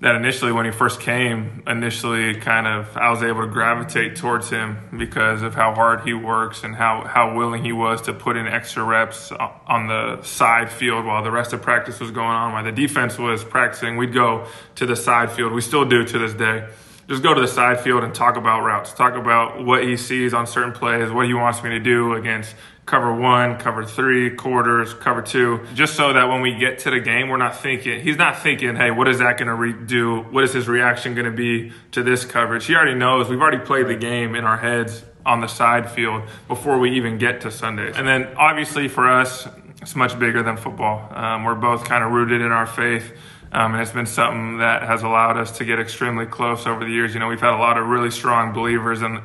that 0.00 0.14
initially, 0.14 0.52
when 0.52 0.66
he 0.66 0.70
first 0.70 1.00
came, 1.00 1.62
initially 1.66 2.34
kind 2.34 2.66
of 2.66 2.94
I 2.96 3.10
was 3.10 3.22
able 3.22 3.40
to 3.42 3.46
gravitate 3.46 4.16
towards 4.16 4.50
him 4.50 4.76
because 4.98 5.40
of 5.40 5.54
how 5.54 5.74
hard 5.74 6.02
he 6.02 6.12
works 6.12 6.64
and 6.64 6.74
how, 6.74 7.04
how 7.04 7.34
willing 7.34 7.64
he 7.64 7.72
was 7.72 8.02
to 8.02 8.12
put 8.12 8.36
in 8.36 8.46
extra 8.46 8.84
reps 8.84 9.32
on 9.32 9.86
the 9.86 10.22
side 10.22 10.70
field 10.70 11.06
while 11.06 11.24
the 11.24 11.30
rest 11.30 11.54
of 11.54 11.62
practice 11.62 11.98
was 11.98 12.10
going 12.10 12.28
on. 12.28 12.52
While 12.52 12.64
the 12.64 12.72
defense 12.72 13.16
was 13.16 13.42
practicing, 13.42 13.96
we'd 13.96 14.12
go 14.12 14.46
to 14.74 14.84
the 14.84 14.96
side 14.96 15.32
field. 15.32 15.52
We 15.52 15.62
still 15.62 15.86
do 15.86 16.04
to 16.04 16.18
this 16.18 16.34
day. 16.34 16.68
Just 17.08 17.22
go 17.22 17.32
to 17.32 17.40
the 17.40 17.48
side 17.48 17.80
field 17.80 18.02
and 18.02 18.14
talk 18.14 18.36
about 18.36 18.62
routes, 18.62 18.92
talk 18.92 19.14
about 19.14 19.64
what 19.64 19.84
he 19.84 19.96
sees 19.96 20.34
on 20.34 20.46
certain 20.46 20.72
plays, 20.72 21.10
what 21.10 21.26
he 21.26 21.34
wants 21.34 21.62
me 21.62 21.70
to 21.70 21.78
do 21.78 22.14
against 22.14 22.54
cover 22.84 23.12
one, 23.12 23.58
cover 23.58 23.84
three, 23.84 24.30
quarters, 24.30 24.94
cover 24.94 25.22
two, 25.22 25.64
just 25.74 25.94
so 25.94 26.12
that 26.12 26.28
when 26.28 26.40
we 26.40 26.54
get 26.54 26.80
to 26.80 26.90
the 26.90 27.00
game, 27.00 27.28
we're 27.28 27.36
not 27.36 27.56
thinking, 27.56 28.00
he's 28.00 28.16
not 28.16 28.40
thinking, 28.42 28.76
hey, 28.76 28.90
what 28.90 29.08
is 29.08 29.18
that 29.18 29.38
going 29.38 29.48
to 29.48 29.54
re- 29.54 29.72
do? 29.72 30.20
What 30.20 30.44
is 30.44 30.52
his 30.52 30.68
reaction 30.68 31.14
going 31.14 31.26
to 31.26 31.36
be 31.36 31.72
to 31.92 32.02
this 32.02 32.24
coverage? 32.24 32.66
He 32.66 32.74
already 32.74 32.94
knows. 32.94 33.28
We've 33.28 33.40
already 33.40 33.64
played 33.64 33.88
the 33.88 33.96
game 33.96 34.34
in 34.34 34.44
our 34.44 34.56
heads 34.56 35.04
on 35.24 35.40
the 35.40 35.48
side 35.48 35.90
field 35.90 36.22
before 36.46 36.78
we 36.78 36.96
even 36.96 37.18
get 37.18 37.40
to 37.40 37.50
Sundays. 37.50 37.96
And 37.96 38.06
then 38.06 38.28
obviously 38.36 38.86
for 38.86 39.08
us, 39.08 39.48
it's 39.82 39.96
much 39.96 40.18
bigger 40.18 40.42
than 40.42 40.56
football. 40.56 41.12
Um, 41.12 41.44
we're 41.44 41.56
both 41.56 41.84
kind 41.84 42.04
of 42.04 42.12
rooted 42.12 42.40
in 42.40 42.52
our 42.52 42.66
faith. 42.66 43.12
Um, 43.56 43.72
and 43.72 43.80
it's 43.80 43.90
been 43.90 44.04
something 44.04 44.58
that 44.58 44.82
has 44.82 45.02
allowed 45.02 45.38
us 45.38 45.56
to 45.58 45.64
get 45.64 45.80
extremely 45.80 46.26
close 46.26 46.66
over 46.66 46.84
the 46.84 46.90
years. 46.90 47.14
You 47.14 47.20
know, 47.20 47.28
we've 47.28 47.40
had 47.40 47.54
a 47.54 47.56
lot 47.56 47.78
of 47.78 47.86
really 47.86 48.10
strong 48.10 48.52
believers 48.52 49.00
in 49.00 49.22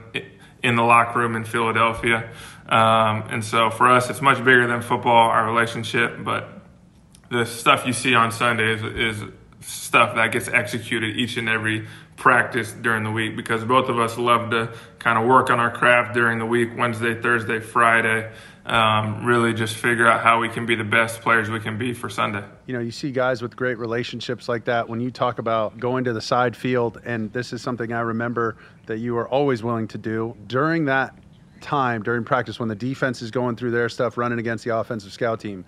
in 0.64 0.78
the 0.78 0.84
locker 0.84 1.20
room 1.20 1.36
in 1.36 1.44
Philadelphia. 1.44 2.32
Um, 2.70 3.24
and 3.30 3.44
so 3.44 3.70
for 3.70 3.90
us, 3.90 4.10
it's 4.10 4.22
much 4.22 4.38
bigger 4.38 4.68
than 4.68 4.82
football, 4.82 5.30
our 5.30 5.46
relationship. 5.46 6.24
But 6.24 6.48
the 7.30 7.46
stuff 7.46 7.86
you 7.86 7.92
see 7.92 8.16
on 8.16 8.32
Sunday 8.32 8.74
is, 8.74 8.84
is 9.20 9.30
stuff 9.60 10.16
that 10.16 10.32
gets 10.32 10.48
executed 10.48 11.18
each 11.18 11.36
and 11.36 11.50
every 11.50 11.86
practice 12.16 12.72
during 12.72 13.04
the 13.04 13.12
week 13.12 13.36
because 13.36 13.66
both 13.66 13.90
of 13.90 14.00
us 14.00 14.18
love 14.18 14.52
to 14.52 14.74
kind 15.00 15.20
of 15.20 15.28
work 15.28 15.50
on 15.50 15.60
our 15.60 15.72
craft 15.72 16.14
during 16.14 16.40
the 16.40 16.46
week 16.46 16.70
Wednesday, 16.78 17.20
Thursday, 17.20 17.60
Friday. 17.60 18.32
Um, 18.66 19.26
really 19.26 19.54
just 19.54 19.76
figure 19.76 20.08
out 20.08 20.22
how 20.22 20.40
we 20.40 20.48
can 20.48 20.66
be 20.66 20.76
the 20.76 20.84
best 20.84 21.22
players 21.22 21.50
we 21.50 21.60
can 21.60 21.78
be 21.78 21.94
for 21.94 22.10
Sunday. 22.10 22.44
You 22.68 22.76
know, 22.76 22.80
you 22.80 22.92
see 22.92 23.12
guys 23.12 23.42
with 23.42 23.56
great 23.56 23.80
relationships 23.80 24.48
like 24.48 24.66
that. 24.66 24.88
When 24.88 25.00
you 25.00 25.10
talk 25.10 25.40
about 25.40 25.80
going 25.80 26.04
to 26.04 26.14
the 26.14 26.22
side 26.22 26.56
field, 26.56 27.02
and 27.04 27.34
this 27.34 27.54
is 27.54 27.62
something 27.62 27.92
I 27.92 28.02
remember 28.02 28.58
that 28.86 29.00
you 29.00 29.18
are 29.18 29.28
always 29.28 29.64
willing 29.64 29.88
to 29.90 29.98
do 29.98 30.36
during 30.48 30.86
that 30.86 31.16
time 31.62 32.04
during 32.04 32.24
practice 32.24 32.60
when 32.60 32.68
the 32.68 32.76
defense 32.76 33.22
is 33.22 33.32
going 33.32 33.56
through 33.56 33.72
their 33.72 33.88
stuff, 33.88 34.18
running 34.18 34.40
against 34.40 34.66
the 34.66 34.76
offensive 34.76 35.14
scout 35.14 35.40
team, 35.40 35.64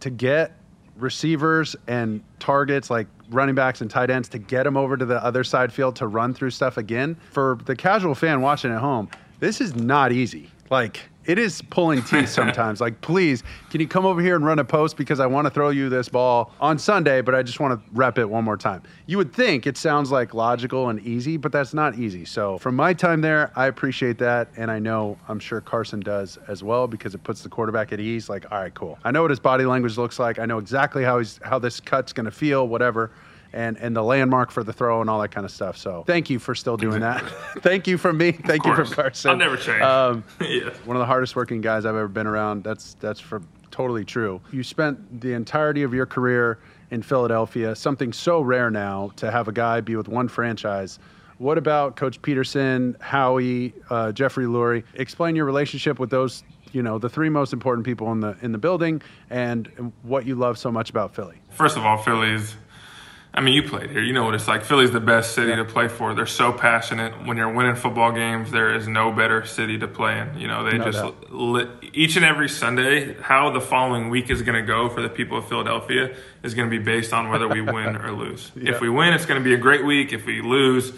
to 0.00 0.10
get 0.10 0.52
receivers 0.96 1.76
and 1.86 2.22
targets 2.40 2.90
like 2.90 3.06
running 3.30 3.54
backs 3.54 3.80
and 3.80 3.90
tight 3.90 4.10
ends 4.10 4.28
to 4.28 4.38
get 4.38 4.64
them 4.64 4.76
over 4.76 4.96
to 4.96 5.04
the 5.04 5.22
other 5.24 5.44
side 5.44 5.72
field 5.72 5.94
to 5.96 6.06
run 6.06 6.34
through 6.34 6.50
stuff 6.50 6.76
again. 6.76 7.16
For 7.30 7.58
the 7.64 7.76
casual 7.76 8.14
fan 8.14 8.40
watching 8.40 8.72
at 8.72 8.80
home, 8.80 9.08
this 9.38 9.60
is 9.60 9.76
not 9.76 10.12
easy. 10.12 10.50
Like, 10.70 11.08
it 11.28 11.38
is 11.38 11.62
pulling 11.70 12.02
teeth 12.02 12.28
sometimes. 12.30 12.80
like, 12.80 13.00
please, 13.02 13.44
can 13.70 13.80
you 13.80 13.86
come 13.86 14.04
over 14.04 14.20
here 14.20 14.34
and 14.34 14.44
run 14.44 14.58
a 14.58 14.64
post 14.64 14.96
because 14.96 15.20
I 15.20 15.26
want 15.26 15.46
to 15.46 15.50
throw 15.50 15.68
you 15.68 15.88
this 15.88 16.08
ball 16.08 16.52
on 16.58 16.78
Sunday, 16.78 17.20
but 17.20 17.34
I 17.34 17.42
just 17.42 17.60
want 17.60 17.78
to 17.78 17.90
rep 17.92 18.18
it 18.18 18.28
one 18.28 18.42
more 18.42 18.56
time. 18.56 18.82
You 19.06 19.18
would 19.18 19.32
think 19.32 19.66
it 19.66 19.76
sounds 19.76 20.10
like 20.10 20.34
logical 20.34 20.88
and 20.88 20.98
easy, 21.00 21.36
but 21.36 21.52
that's 21.52 21.74
not 21.74 21.96
easy. 21.96 22.24
So, 22.24 22.58
from 22.58 22.74
my 22.74 22.94
time 22.94 23.20
there, 23.20 23.52
I 23.54 23.66
appreciate 23.66 24.18
that. 24.18 24.48
And 24.56 24.70
I 24.70 24.78
know 24.78 25.18
I'm 25.28 25.38
sure 25.38 25.60
Carson 25.60 26.00
does 26.00 26.38
as 26.48 26.64
well 26.64 26.88
because 26.88 27.14
it 27.14 27.22
puts 27.22 27.42
the 27.42 27.48
quarterback 27.50 27.92
at 27.92 28.00
ease. 28.00 28.28
Like, 28.28 28.50
all 28.50 28.58
right, 28.58 28.74
cool. 28.74 28.98
I 29.04 29.10
know 29.10 29.22
what 29.22 29.30
his 29.30 29.40
body 29.40 29.66
language 29.66 29.98
looks 29.98 30.18
like. 30.18 30.38
I 30.38 30.46
know 30.46 30.58
exactly 30.58 31.04
how 31.04 31.18
he's 31.18 31.38
how 31.42 31.58
this 31.58 31.78
cut's 31.78 32.14
going 32.14 32.24
to 32.24 32.30
feel, 32.32 32.66
whatever 32.66 33.10
and 33.52 33.76
and 33.78 33.94
the 33.96 34.02
landmark 34.02 34.50
for 34.50 34.62
the 34.62 34.72
throw 34.72 35.00
and 35.00 35.08
all 35.08 35.20
that 35.20 35.30
kind 35.30 35.44
of 35.44 35.50
stuff. 35.50 35.76
So 35.76 36.04
thank 36.06 36.30
you 36.30 36.38
for 36.38 36.54
still 36.54 36.76
doing 36.76 37.00
that. 37.00 37.22
thank 37.60 37.86
you 37.86 37.98
from 37.98 38.18
me. 38.18 38.32
Thank 38.32 38.64
you 38.64 38.74
from 38.74 38.86
Carson. 38.88 39.30
I'll 39.30 39.36
never 39.36 39.56
change. 39.56 39.82
Um, 39.82 40.24
yeah. 40.40 40.70
One 40.84 40.96
of 40.96 41.00
the 41.00 41.06
hardest 41.06 41.36
working 41.36 41.60
guys 41.60 41.84
I've 41.84 41.96
ever 41.96 42.08
been 42.08 42.26
around. 42.26 42.64
That's 42.64 42.94
that's 42.94 43.20
for 43.20 43.42
totally 43.70 44.04
true. 44.04 44.40
You 44.52 44.62
spent 44.62 45.20
the 45.20 45.32
entirety 45.32 45.82
of 45.82 45.94
your 45.94 46.06
career 46.06 46.58
in 46.90 47.02
Philadelphia. 47.02 47.74
Something 47.76 48.12
so 48.12 48.40
rare 48.40 48.70
now 48.70 49.10
to 49.16 49.30
have 49.30 49.48
a 49.48 49.52
guy 49.52 49.80
be 49.80 49.96
with 49.96 50.08
one 50.08 50.28
franchise. 50.28 50.98
What 51.38 51.56
about 51.56 51.94
Coach 51.94 52.20
Pederson, 52.20 53.00
Howie, 53.00 53.72
uh, 53.90 54.10
Jeffrey 54.10 54.46
Lurie? 54.46 54.82
Explain 54.94 55.36
your 55.36 55.44
relationship 55.44 56.00
with 56.00 56.10
those 56.10 56.42
you 56.72 56.82
know 56.82 56.98
the 56.98 57.08
three 57.08 57.28
most 57.28 57.52
important 57.52 57.84
people 57.84 58.12
in 58.12 58.20
the 58.20 58.36
in 58.42 58.52
the 58.52 58.58
building 58.58 59.00
and 59.30 59.92
what 60.02 60.26
you 60.26 60.34
love 60.34 60.58
so 60.58 60.70
much 60.70 60.90
about 60.90 61.14
Philly. 61.14 61.36
First 61.50 61.76
of 61.76 61.84
all, 61.84 61.96
Philly's 61.96 62.56
I 63.34 63.40
mean, 63.40 63.54
you 63.54 63.62
played 63.62 63.90
here. 63.90 64.02
You 64.02 64.14
know 64.14 64.24
what 64.24 64.34
it's 64.34 64.48
like. 64.48 64.64
Philly's 64.64 64.90
the 64.90 65.00
best 65.00 65.34
city 65.34 65.54
to 65.54 65.64
play 65.64 65.86
for. 65.86 66.14
They're 66.14 66.26
so 66.26 66.52
passionate. 66.52 67.26
When 67.26 67.36
you're 67.36 67.52
winning 67.52 67.76
football 67.76 68.10
games, 68.10 68.50
there 68.50 68.74
is 68.74 68.88
no 68.88 69.12
better 69.12 69.44
city 69.44 69.78
to 69.78 69.86
play 69.86 70.18
in. 70.18 70.40
You 70.40 70.48
know, 70.48 70.64
they 70.64 70.78
no 70.78 70.90
just 70.90 71.30
lit, 71.30 71.68
each 71.92 72.16
and 72.16 72.24
every 72.24 72.48
Sunday. 72.48 73.14
How 73.20 73.50
the 73.50 73.60
following 73.60 74.08
week 74.08 74.30
is 74.30 74.42
going 74.42 74.58
to 74.58 74.66
go 74.66 74.88
for 74.88 75.02
the 75.02 75.08
people 75.08 75.38
of 75.38 75.48
Philadelphia 75.48 76.16
is 76.42 76.54
going 76.54 76.70
to 76.70 76.76
be 76.76 76.82
based 76.82 77.12
on 77.12 77.28
whether 77.28 77.46
we 77.46 77.60
win 77.60 77.96
or 77.96 78.12
lose. 78.16 78.50
If 78.56 78.80
we 78.80 78.88
win, 78.88 79.12
it's 79.12 79.26
going 79.26 79.40
to 79.40 79.44
be 79.44 79.54
a 79.54 79.58
great 79.58 79.84
week. 79.84 80.12
If 80.12 80.24
we 80.24 80.40
lose, 80.40 80.92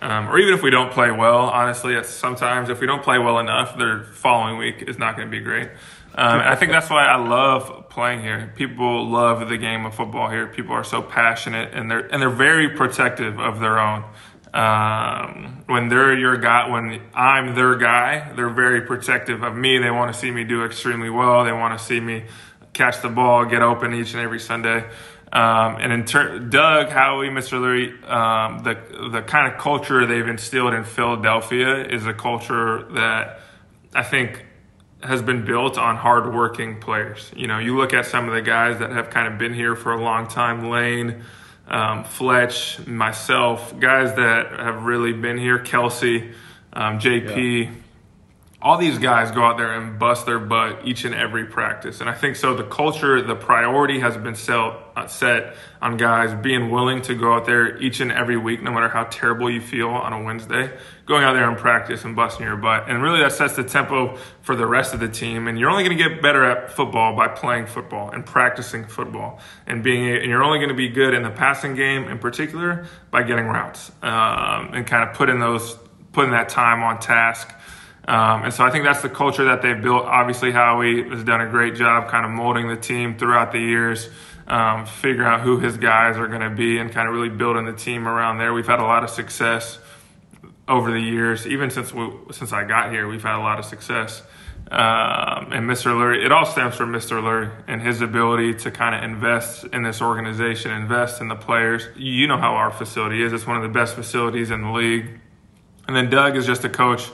um, 0.00 0.28
or 0.28 0.38
even 0.38 0.54
if 0.54 0.62
we 0.62 0.70
don't 0.70 0.92
play 0.92 1.10
well, 1.10 1.40
honestly, 1.40 2.02
sometimes 2.04 2.70
if 2.70 2.80
we 2.80 2.86
don't 2.86 3.02
play 3.02 3.18
well 3.18 3.40
enough, 3.40 3.76
the 3.76 4.06
following 4.12 4.58
week 4.58 4.82
is 4.86 4.96
not 4.96 5.16
going 5.16 5.28
to 5.28 5.36
be 5.36 5.42
great. 5.42 5.68
Um, 6.16 6.40
and 6.40 6.48
I 6.48 6.54
think 6.54 6.70
that's 6.70 6.88
why 6.88 7.06
I 7.06 7.16
love 7.16 7.83
playing 7.94 8.22
here. 8.22 8.52
People 8.56 9.08
love 9.08 9.48
the 9.48 9.56
game 9.56 9.86
of 9.86 9.94
football 9.94 10.28
here. 10.28 10.48
People 10.48 10.74
are 10.74 10.82
so 10.82 11.00
passionate 11.00 11.72
and 11.74 11.88
they're 11.88 12.06
and 12.12 12.20
they're 12.20 12.28
very 12.28 12.70
protective 12.70 13.38
of 13.38 13.60
their 13.60 13.78
own. 13.78 14.04
Um, 14.52 15.64
when 15.66 15.88
they're 15.88 16.16
your 16.16 16.36
guy, 16.36 16.68
when 16.68 17.00
I'm 17.14 17.54
their 17.54 17.76
guy, 17.76 18.32
they're 18.34 18.50
very 18.50 18.82
protective 18.82 19.42
of 19.42 19.56
me. 19.56 19.78
They 19.78 19.90
want 19.90 20.12
to 20.12 20.18
see 20.18 20.30
me 20.30 20.42
do 20.42 20.64
extremely 20.64 21.08
well. 21.08 21.44
They 21.44 21.52
want 21.52 21.78
to 21.78 21.84
see 21.84 22.00
me 22.00 22.24
catch 22.72 23.00
the 23.00 23.08
ball, 23.08 23.44
get 23.44 23.62
open 23.62 23.94
each 23.94 24.12
and 24.12 24.22
every 24.22 24.40
Sunday. 24.40 24.84
Um, 25.32 25.76
and 25.80 25.92
in 25.92 26.04
turn, 26.04 26.50
Doug, 26.50 26.88
Howie, 26.88 27.28
Mr. 27.28 27.60
Lurie, 27.60 28.10
um, 28.10 28.64
the 28.64 29.08
the 29.10 29.22
kind 29.22 29.52
of 29.52 29.60
culture 29.60 30.04
they've 30.04 30.26
instilled 30.26 30.74
in 30.74 30.82
Philadelphia 30.82 31.84
is 31.86 32.06
a 32.06 32.14
culture 32.14 32.84
that 32.94 33.40
I 33.94 34.02
think 34.02 34.44
has 35.04 35.22
been 35.22 35.44
built 35.44 35.78
on 35.78 35.96
hardworking 35.96 36.80
players. 36.80 37.30
You 37.36 37.46
know, 37.46 37.58
you 37.58 37.76
look 37.76 37.92
at 37.92 38.06
some 38.06 38.28
of 38.28 38.34
the 38.34 38.42
guys 38.42 38.78
that 38.78 38.90
have 38.90 39.10
kind 39.10 39.32
of 39.32 39.38
been 39.38 39.54
here 39.54 39.76
for 39.76 39.92
a 39.92 40.02
long 40.02 40.28
time, 40.28 40.70
Lane, 40.70 41.22
um, 41.68 42.04
Fletch, 42.04 42.86
myself, 42.86 43.78
guys 43.78 44.16
that 44.16 44.58
have 44.58 44.84
really 44.84 45.12
been 45.12 45.38
here, 45.38 45.58
Kelce, 45.58 46.32
um, 46.72 46.98
JP. 46.98 47.64
Yeah. 47.64 47.70
All 48.64 48.78
these 48.78 48.96
guys 48.96 49.30
go 49.30 49.44
out 49.44 49.58
there 49.58 49.74
and 49.74 49.98
bust 49.98 50.24
their 50.24 50.38
butt 50.38 50.86
each 50.86 51.04
and 51.04 51.14
every 51.14 51.44
practice. 51.44 52.00
And 52.00 52.08
I 52.08 52.14
think 52.14 52.34
so 52.36 52.54
the 52.54 52.64
culture, 52.64 53.20
the 53.20 53.36
priority 53.36 54.00
has 54.00 54.16
been 54.16 54.34
set, 54.34 54.58
uh, 54.96 55.52
on 55.82 55.98
guys 55.98 56.32
being 56.42 56.70
willing 56.70 57.02
to 57.02 57.14
go 57.14 57.34
out 57.34 57.44
there 57.44 57.76
each 57.82 58.00
and 58.00 58.10
every 58.10 58.38
week, 58.38 58.62
no 58.62 58.72
matter 58.72 58.88
how 58.88 59.04
terrible 59.04 59.50
you 59.50 59.60
feel 59.60 59.90
on 59.90 60.14
a 60.14 60.22
Wednesday, 60.22 60.74
going 61.04 61.22
out 61.24 61.34
there 61.34 61.46
and 61.46 61.58
practice 61.58 62.06
and 62.06 62.16
busting 62.16 62.46
your 62.46 62.56
butt. 62.56 62.88
And 62.88 63.02
really 63.02 63.20
that 63.20 63.32
sets 63.32 63.54
the 63.54 63.64
tempo 63.64 64.16
for 64.40 64.56
the 64.56 64.66
rest 64.66 64.94
of 64.94 65.00
the 65.00 65.08
team. 65.08 65.46
And 65.46 65.58
you're 65.58 65.68
only 65.68 65.84
going 65.84 65.98
to 65.98 66.02
get 66.02 66.22
better 66.22 66.42
at 66.42 66.72
football 66.72 67.14
by 67.14 67.28
playing 67.28 67.66
football 67.66 68.12
and 68.12 68.24
practicing 68.24 68.86
football 68.86 69.40
and 69.66 69.84
being, 69.84 70.08
and 70.08 70.24
you're 70.24 70.42
only 70.42 70.58
going 70.58 70.70
to 70.70 70.74
be 70.74 70.88
good 70.88 71.12
in 71.12 71.22
the 71.22 71.30
passing 71.30 71.74
game 71.74 72.08
in 72.08 72.18
particular 72.18 72.86
by 73.10 73.24
getting 73.24 73.44
routes 73.44 73.92
um, 74.00 74.72
and 74.72 74.86
kind 74.86 75.06
of 75.06 75.14
putting 75.14 75.38
those, 75.38 75.76
putting 76.12 76.30
that 76.30 76.48
time 76.48 76.82
on 76.82 76.98
task. 76.98 77.54
Um, 78.06 78.44
and 78.44 78.52
so 78.52 78.64
I 78.64 78.70
think 78.70 78.84
that's 78.84 79.02
the 79.02 79.08
culture 79.08 79.46
that 79.46 79.62
they've 79.62 79.80
built. 79.80 80.04
Obviously, 80.04 80.52
Howie 80.52 81.08
has 81.08 81.24
done 81.24 81.40
a 81.40 81.48
great 81.48 81.74
job 81.74 82.08
kind 82.10 82.26
of 82.26 82.32
molding 82.32 82.68
the 82.68 82.76
team 82.76 83.16
throughout 83.16 83.52
the 83.52 83.60
years 83.60 84.08
um, 84.46 84.86
figuring 84.86 85.28
out 85.28 85.40
who 85.40 85.58
his 85.58 85.76
guys 85.76 86.16
are 86.16 86.28
going 86.28 86.42
to 86.42 86.50
be 86.50 86.78
and 86.78 86.92
kind 86.92 87.08
of 87.08 87.14
really 87.14 87.28
building 87.28 87.64
the 87.64 87.72
team 87.72 88.06
around 88.06 88.38
there. 88.38 88.52
We've 88.52 88.66
had 88.66 88.80
a 88.80 88.84
lot 88.84 89.04
of 89.04 89.10
success 89.10 89.78
over 90.68 90.90
the 90.90 91.00
years, 91.00 91.46
even 91.46 91.70
since 91.70 91.92
we, 91.92 92.10
since 92.32 92.52
I 92.52 92.64
got 92.64 92.90
here. 92.90 93.08
We've 93.08 93.22
had 93.22 93.36
a 93.36 93.42
lot 93.42 93.58
of 93.58 93.64
success 93.64 94.22
Um, 94.70 95.52
and 95.52 95.68
Mr. 95.68 95.92
Lurie, 95.94 96.24
it 96.24 96.32
all 96.32 96.46
stems 96.46 96.74
from 96.74 96.90
Mr. 96.90 97.22
Lurie 97.22 97.52
and 97.68 97.82
his 97.82 98.00
ability 98.00 98.54
to 98.64 98.70
kind 98.70 98.94
of 98.94 99.04
invest 99.04 99.64
in 99.64 99.82
this 99.82 100.00
organization, 100.00 100.70
invest 100.70 101.20
in 101.20 101.28
the 101.28 101.36
players. 101.36 101.86
You 101.96 102.26
know 102.26 102.38
how 102.38 102.54
our 102.54 102.70
facility 102.70 103.22
is. 103.22 103.34
It's 103.34 103.46
one 103.46 103.56
of 103.58 103.62
the 103.62 103.68
best 103.68 103.94
facilities 103.94 104.50
in 104.50 104.62
the 104.62 104.70
league. 104.70 105.20
And 105.86 105.94
then 105.94 106.08
Doug 106.08 106.36
is 106.36 106.46
just 106.46 106.64
a 106.64 106.70
coach 106.70 107.10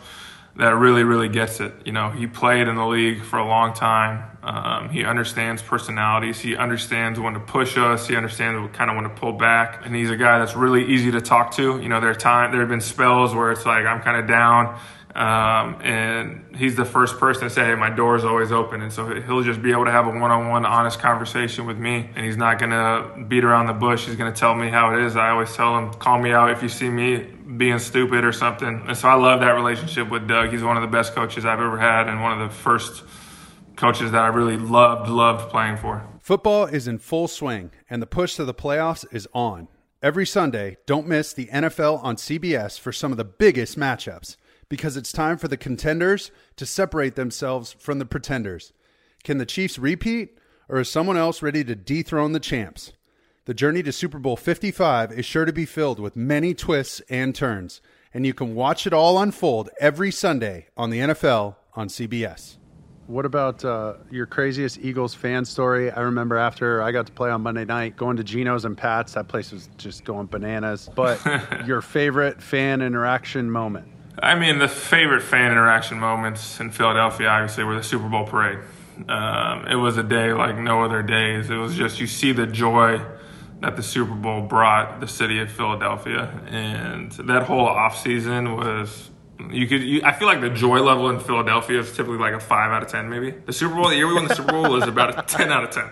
that 0.61 0.77
really, 0.77 1.05
really 1.05 1.31
gets 1.31 1.59
it. 1.61 1.73
You 1.87 1.93
know, 1.93 2.11
he 2.11 2.27
played 2.27 2.69
in 2.69 2.77
the 2.77 2.85
league 2.87 3.23
for 3.23 3.39
a 3.39 3.47
long 3.47 3.73
time. 3.73 4.25
Um, 4.43 4.91
he 4.91 5.07
understands 5.07 5.63
personalities. 5.63 6.39
He 6.39 6.55
understands 6.55 7.19
when 7.19 7.33
to 7.33 7.41
push 7.41 7.79
us. 7.79 8.07
He 8.07 8.15
understands 8.15 8.77
kind 8.77 8.91
of 8.91 8.97
when 8.97 9.05
to 9.05 9.11
pull 9.11 9.33
back. 9.33 9.87
And 9.87 9.97
he's 9.97 10.11
a 10.11 10.19
guy 10.19 10.39
that's 10.39 10.55
really 10.55 10.85
easy 10.93 11.13
to 11.13 11.23
talk 11.23 11.53
to. 11.53 11.81
You 11.81 11.89
know, 11.89 11.99
there 11.99 12.11
are 12.11 12.15
time 12.15 12.51
there 12.51 12.61
have 12.61 12.69
been 12.69 12.83
spells 12.83 13.35
where 13.35 13.51
it's 13.53 13.65
like 13.65 13.87
I'm 13.87 14.03
kind 14.03 14.19
of 14.21 14.29
down, 14.29 14.79
um, 15.15 15.81
and 15.83 16.55
he's 16.55 16.77
the 16.77 16.85
first 16.85 17.19
person 17.19 17.45
to 17.45 17.51
say, 17.51 17.65
"Hey, 17.65 17.75
my 17.75 17.89
door 17.89 18.17
is 18.17 18.25
always 18.25 18.53
open." 18.53 18.83
And 18.83 18.93
so 18.93 19.19
he'll 19.19 19.43
just 19.43 19.63
be 19.63 19.73
able 19.73 19.87
to 19.87 19.91
have 19.91 20.07
a 20.07 20.11
one-on-one, 20.11 20.67
honest 20.67 21.01
conversation 21.01 21.67
with 21.67 21.79
me. 21.79 22.11
And 22.15 22.27
he's 22.27 22.37
not 22.37 22.59
gonna 22.59 23.25
beat 23.29 23.45
around 23.45 23.67
the 23.67 23.73
bush. 23.73 24.07
He's 24.07 24.17
gonna 24.17 24.31
tell 24.31 24.55
me 24.55 24.69
how 24.69 24.95
it 24.95 25.03
is. 25.05 25.17
I 25.17 25.31
always 25.31 25.55
tell 25.55 25.79
him, 25.79 25.95
"Call 25.95 26.19
me 26.19 26.33
out 26.33 26.51
if 26.51 26.63
you 26.63 26.69
see 26.69 26.91
me 26.91 27.27
being 27.61 27.79
stupid 27.79 28.25
or 28.25 28.33
something." 28.33 28.83
And 28.89 28.97
so 28.97 29.09
I 29.09 29.15
love 29.15 29.39
that 29.41 29.53
relationship 29.53 30.11
with 30.11 30.27
Doug. 30.27 30.51
He's 30.51 30.65
one 30.65 30.77
of 30.77 30.83
the 30.83 30.89
best 30.89 31.15
coaches 31.15 31.45
I've 31.45 31.61
ever 31.61 31.79
had, 31.79 32.09
and 32.09 32.21
one 32.21 32.33
of 32.33 32.49
the 32.49 32.53
first 32.53 33.05
coaches 33.77 34.11
that 34.11 34.23
I 34.23 34.27
really 34.27 34.57
loved, 34.57 35.09
loved 35.09 35.49
playing 35.51 35.77
for. 35.77 36.03
Football 36.21 36.67
is 36.67 36.89
in 36.89 36.99
full 36.99 37.29
swing, 37.29 37.71
and 37.89 38.03
the 38.03 38.07
push 38.07 38.35
to 38.35 38.45
the 38.45 38.55
playoffs 38.55 39.05
is 39.13 39.29
on. 39.33 39.69
Every 40.03 40.27
Sunday, 40.27 40.79
don't 40.87 41.07
miss 41.07 41.33
the 41.33 41.49
NFL 41.53 42.03
on 42.03 42.17
CBS 42.17 42.79
for 42.79 42.93
some 42.93 43.13
of 43.13 43.19
the 43.19 43.25
biggest 43.25 43.79
matchups 43.79 44.37
because 44.69 44.97
it's 44.97 45.13
time 45.13 45.37
for 45.37 45.49
the 45.49 45.57
contenders 45.57 46.31
to 46.57 46.65
separate 46.65 47.15
themselves 47.17 47.73
from 47.79 47.99
the 47.99 48.07
pretenders. 48.07 48.73
Can 49.25 49.39
the 49.39 49.47
Chiefs 49.47 49.79
repeat, 49.79 50.39
or 50.69 50.81
is 50.81 50.91
someone 50.91 51.19
else 51.19 51.43
ready 51.43 51.65
to 51.65 51.75
dethrone 51.75 52.33
the 52.33 52.41
champs? 52.41 52.93
The 53.47 53.55
journey 53.55 53.83
to 53.85 53.91
Super 53.91 54.19
Bowl 54.19 54.37
55 54.37 55.13
is 55.13 55.25
sure 55.25 55.47
to 55.47 55.53
be 55.53 55.65
filled 55.65 55.99
with 55.99 56.15
many 56.15 56.53
twists 56.53 57.01
and 57.09 57.35
turns, 57.35 57.81
and 58.13 58.27
you 58.27 58.35
can 58.35 58.55
watch 58.55 58.87
it 58.87 58.93
all 58.93 59.19
unfold 59.19 59.71
every 59.81 60.11
Sunday 60.11 60.67
on 60.77 60.91
the 60.91 60.99
NFL 60.99 61.57
on 61.75 61.89
CBS. 61.89 62.59
What 63.07 63.25
about 63.25 63.65
uh, 63.65 63.95
your 64.11 64.27
craziest 64.27 64.79
Eagles 64.81 65.15
fan 65.15 65.47
story? 65.47 65.91
I 65.91 66.01
remember 66.01 66.37
after 66.37 66.83
I 66.83 66.93
got 66.93 67.07
to 67.07 67.13
play 67.13 67.31
on 67.31 67.41
Monday 67.41 67.65
night, 67.65 67.97
going 67.97 68.19
to 68.19 68.25
Geno's 68.25 68.67
and 68.67 68.77
Pat's. 68.77 69.15
That 69.15 69.29
place 69.29 69.53
was 69.53 69.71
just 69.79 70.05
going 70.05 70.27
bananas. 70.27 70.91
But 70.95 71.19
your 71.67 71.81
favorite 71.81 72.43
fan 72.43 72.83
interaction 72.83 73.51
moment? 73.51 73.89
I 74.19 74.35
mean, 74.35 74.59
the 74.59 74.69
favorite 74.69 75.23
fan 75.23 75.51
interaction 75.51 75.99
moments 75.99 76.61
in 76.61 76.71
Philadelphia, 76.71 77.29
obviously, 77.29 77.65
were 77.65 77.75
the 77.75 77.83
Super 77.83 78.09
Bowl 78.11 78.27
parade. 78.27 78.59
Um, 79.09 79.67
it 79.67 79.77
was 79.77 79.97
a 79.97 80.03
day 80.03 80.35
like 80.35 80.59
no 80.59 80.85
other 80.85 81.03
days. 81.03 81.49
It 81.49 81.57
was 81.57 81.75
just 81.75 82.01
you 82.01 82.07
see 82.07 82.33
the 82.33 82.47
joy 82.47 83.01
that 83.61 83.77
the 83.77 83.83
Super 83.83 84.15
Bowl 84.15 84.43
brought 84.43 85.01
the 85.01 85.09
city 85.09 85.39
of 85.41 85.51
Philadelphia, 85.51 86.41
and 86.49 87.13
that 87.13 87.45
whole 87.45 87.67
off 87.67 88.03
season 88.03 88.57
was 88.57 89.11
you 89.51 89.67
could. 89.67 89.83
You, 89.83 90.03
I 90.05 90.13
feel 90.13 90.29
like 90.29 90.41
the 90.41 90.51
joy 90.51 90.81
level 90.81 91.11
in 91.11 91.21
Philadelphia 91.21 91.81
is 91.81 91.93
typically 91.93 92.19
like 92.19 92.35
a 92.35 92.41
five 92.41 92.73
out 92.73 92.83
of 92.83 92.89
ten, 92.89 93.09
maybe. 93.09 93.31
The 93.31 93.53
Super 93.53 93.75
Bowl, 93.75 93.89
the 93.89 93.97
year 93.97 94.07
we 94.07 94.15
won 94.15 94.29
the 94.29 94.35
Super 94.35 94.53
Bowl, 94.53 94.71
was 94.71 94.87
about 94.87 95.19
a 95.19 95.23
ten 95.37 95.51
out 95.51 95.65
of 95.65 95.71
ten. 95.71 95.91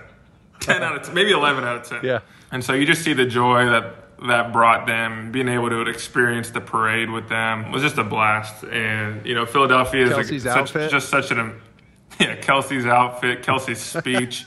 Ten 0.60 0.82
out 0.82 0.96
of 0.96 1.04
10, 1.04 1.14
maybe 1.14 1.30
eleven 1.30 1.64
out 1.64 1.76
of 1.76 1.88
ten. 1.88 2.00
Yeah. 2.02 2.20
And 2.50 2.64
so 2.64 2.72
you 2.72 2.84
just 2.84 3.02
see 3.02 3.12
the 3.12 3.26
joy 3.26 3.66
that 3.66 3.94
that 4.26 4.52
brought 4.52 4.86
them 4.86 5.30
being 5.30 5.48
able 5.48 5.68
to 5.70 5.82
experience 5.82 6.50
the 6.50 6.60
parade 6.60 7.08
with 7.08 7.28
them 7.28 7.70
was 7.70 7.82
just 7.82 7.98
a 7.98 8.04
blast. 8.04 8.64
And 8.64 9.24
you 9.24 9.34
know, 9.34 9.46
Philadelphia 9.46 10.06
is 10.06 10.44
like, 10.44 10.66
such, 10.66 10.90
just 10.90 11.08
such 11.08 11.30
an 11.30 11.60
yeah, 12.20 12.36
Kelce's 12.36 12.86
outfit, 12.86 13.42
Kelce's 13.42 13.78
speech. 13.80 14.46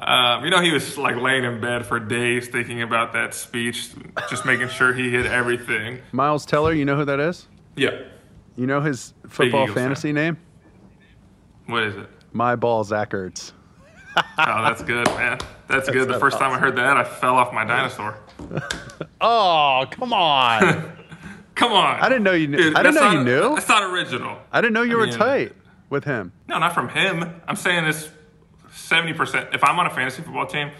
Um, 0.00 0.44
you 0.44 0.50
know, 0.50 0.60
he 0.60 0.70
was 0.70 0.96
like 0.96 1.16
laying 1.16 1.44
in 1.44 1.60
bed 1.60 1.84
for 1.86 1.98
days 1.98 2.48
thinking 2.48 2.82
about 2.82 3.12
that 3.14 3.34
speech, 3.34 3.90
just 4.30 4.44
making 4.44 4.68
sure 4.68 4.92
he 4.92 5.10
hit 5.10 5.26
everything. 5.26 6.00
Miles 6.12 6.46
Teller, 6.46 6.72
you 6.72 6.84
know 6.84 6.96
who 6.96 7.04
that 7.04 7.18
is? 7.20 7.46
Yeah. 7.76 8.02
You 8.56 8.66
know 8.66 8.80
his 8.80 9.12
football 9.28 9.66
fantasy 9.68 10.12
name? 10.12 10.36
What 11.66 11.82
is 11.82 11.96
it? 11.96 12.08
My 12.32 12.56
ball, 12.56 12.84
Zach 12.84 13.10
Ertz. 13.10 13.52
Oh, 14.36 14.62
that's 14.64 14.82
good, 14.82 15.06
man. 15.08 15.38
That's 15.68 15.88
good. 15.88 16.08
The 16.08 16.18
first 16.18 16.38
time 16.38 16.50
I 16.52 16.58
heard 16.58 16.74
that, 16.76 16.96
I 16.96 17.04
fell 17.04 17.36
off 17.36 17.52
my 17.52 17.64
dinosaur. 17.64 18.18
Oh, 19.20 19.84
come 19.90 20.12
on. 20.12 20.92
Come 21.54 21.72
on. 21.72 21.98
I 22.00 22.08
didn't 22.08 22.22
know 22.24 22.32
you 22.32 22.46
knew. 22.46 22.56
Dude, 22.56 22.76
I 22.76 22.82
didn't 22.84 22.94
that's 22.94 23.12
know 23.14 23.18
you 23.18 23.24
knew. 23.24 23.54
That's 23.56 23.68
not 23.68 23.82
original. 23.82 24.38
I 24.52 24.60
didn't 24.60 24.74
know 24.74 24.82
you 24.82 24.94
I 24.96 25.00
were 25.00 25.06
mean- 25.06 25.14
tight 25.16 25.52
with 25.90 26.04
him. 26.04 26.32
No, 26.48 26.58
not 26.58 26.72
from 26.72 26.88
him. 26.88 27.40
I'm 27.48 27.56
saying 27.56 27.84
this 27.84 28.08
70%. 28.88 29.54
If 29.54 29.62
I'm 29.64 29.78
on 29.78 29.86
a 29.86 29.90
fantasy 29.90 30.22
football 30.22 30.46
team, 30.46 30.70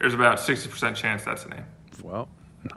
there's 0.00 0.14
about 0.14 0.38
60% 0.38 0.94
chance 0.94 1.24
that's 1.24 1.44
the 1.44 1.50
name. 1.50 1.64
Well, 2.02 2.28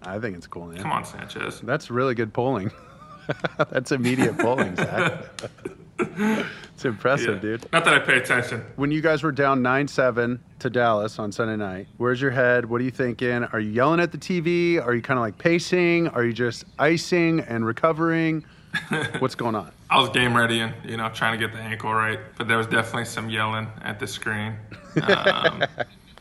I 0.03 0.19
think 0.19 0.37
it's 0.37 0.45
a 0.45 0.49
cool 0.49 0.67
name. 0.67 0.81
Come 0.81 0.91
on, 0.91 1.05
Sanchez. 1.05 1.61
That's 1.61 1.89
really 1.89 2.15
good 2.15 2.33
polling. 2.33 2.71
That's 3.71 3.91
immediate 3.91 4.37
polling, 4.37 4.75
Zach. 4.77 5.25
it's 6.73 6.85
impressive, 6.85 7.35
Yeah. 7.35 7.41
dude. 7.41 7.71
Not 7.73 7.85
that 7.85 7.93
I 7.93 7.99
pay 7.99 8.17
attention. 8.17 8.63
When 8.75 8.91
you 8.91 9.01
guys 9.01 9.23
were 9.23 9.31
down 9.31 9.61
9 9.61 9.87
7 9.87 10.39
to 10.59 10.69
Dallas 10.69 11.17
on 11.19 11.31
Sunday 11.31 11.55
night, 11.55 11.87
where's 11.97 12.21
your 12.21 12.31
head? 12.31 12.65
What 12.65 12.81
are 12.81 12.83
you 12.83 12.91
thinking? 12.91 13.43
Are 13.45 13.59
you 13.59 13.71
yelling 13.71 13.99
at 13.99 14.11
the 14.11 14.17
TV? 14.17 14.83
Are 14.83 14.93
you 14.93 15.01
kind 15.01 15.17
of 15.17 15.21
like 15.23 15.37
pacing? 15.37 16.07
Are 16.09 16.23
you 16.23 16.33
just 16.33 16.65
icing 16.77 17.39
and 17.39 17.65
recovering? 17.65 18.45
What's 19.19 19.35
going 19.35 19.55
on? 19.55 19.71
I 19.89 19.99
was 19.99 20.09
game 20.09 20.35
ready 20.35 20.59
and 20.59 20.73
you 20.83 20.97
know 20.97 21.09
trying 21.09 21.39
to 21.39 21.47
get 21.47 21.55
the 21.55 21.61
ankle 21.61 21.93
right, 21.93 22.19
but 22.37 22.47
there 22.47 22.57
was 22.57 22.67
definitely 22.67 23.05
some 23.05 23.29
yelling 23.29 23.67
at 23.81 23.99
the 23.99 24.05
screen. 24.07 24.57
Um, 25.01 25.63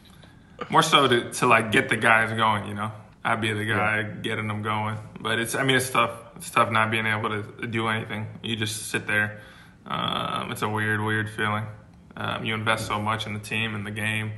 more 0.70 0.82
so 0.82 1.06
to, 1.08 1.30
to 1.32 1.46
like 1.46 1.72
get 1.72 1.88
the 1.88 1.96
guys 1.96 2.32
going, 2.36 2.66
you 2.68 2.74
know. 2.74 2.92
I'd 3.24 3.40
be 3.40 3.52
the 3.52 3.64
guy 3.64 4.04
getting 4.04 4.46
them 4.46 4.62
going, 4.62 4.96
but 5.20 5.40
it's 5.40 5.56
I 5.56 5.64
mean 5.64 5.76
it's 5.76 5.90
tough. 5.90 6.12
It's 6.36 6.48
tough 6.48 6.70
not 6.70 6.92
being 6.92 7.06
able 7.06 7.28
to 7.30 7.66
do 7.66 7.88
anything. 7.88 8.28
You 8.42 8.54
just 8.54 8.86
sit 8.90 9.08
there. 9.08 9.40
Um, 9.86 10.50
it's 10.52 10.62
a 10.62 10.68
weird, 10.68 11.00
weird 11.00 11.30
feeling. 11.30 11.64
Um, 12.16 12.44
you 12.44 12.54
invest 12.54 12.86
so 12.86 13.00
much 13.00 13.26
in 13.26 13.34
the 13.34 13.40
team 13.40 13.74
and 13.74 13.86
the 13.86 13.90
game, 13.90 14.32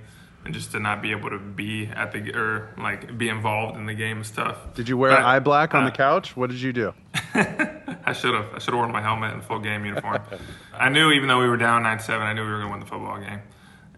and 0.45 0.53
just 0.53 0.73
to 0.73 0.81
not 0.81 1.01
be 1.01 1.11
able 1.13 1.31
to 1.31 1.39
be 1.39 1.87
at 1.87 2.13
the 2.13 2.35
or 2.35 2.75
like 2.77 3.17
be 3.17 3.29
involved 3.29 3.77
in 3.79 3.87
the 3.87 3.95
game 3.95 4.21
is 4.21 4.31
tough. 4.31 4.75
Did 4.75 4.89
you 4.89 4.97
wear 4.97 5.11
But, 5.11 5.21
eye 5.25 5.39
black 5.39 5.75
on 5.75 5.85
uh, 5.85 5.91
the 5.91 5.97
couch? 5.97 6.37
What 6.37 6.51
did 6.51 6.61
you 6.61 6.73
do? 6.73 6.93
I 7.35 8.13
should 8.13 8.35
have. 8.35 8.47
I 8.55 8.59
should 8.59 8.75
have 8.75 8.81
worn 8.81 8.93
my 8.93 9.03
helmet 9.03 9.33
and 9.35 9.45
full 9.45 9.61
game 9.61 9.85
uniform. 9.85 10.21
I 10.75 10.89
knew, 10.89 11.11
even 11.13 11.29
though 11.29 11.41
we 11.41 11.49
were 11.49 11.57
down 11.57 11.83
nine 11.85 12.01
seven, 12.01 12.27
I 12.27 12.33
knew 12.33 12.45
we 12.45 12.51
were 12.51 12.59
going 12.59 12.69
to 12.69 12.73
win 12.73 12.81
the 12.81 12.87
football 12.87 13.19
game. 13.19 13.41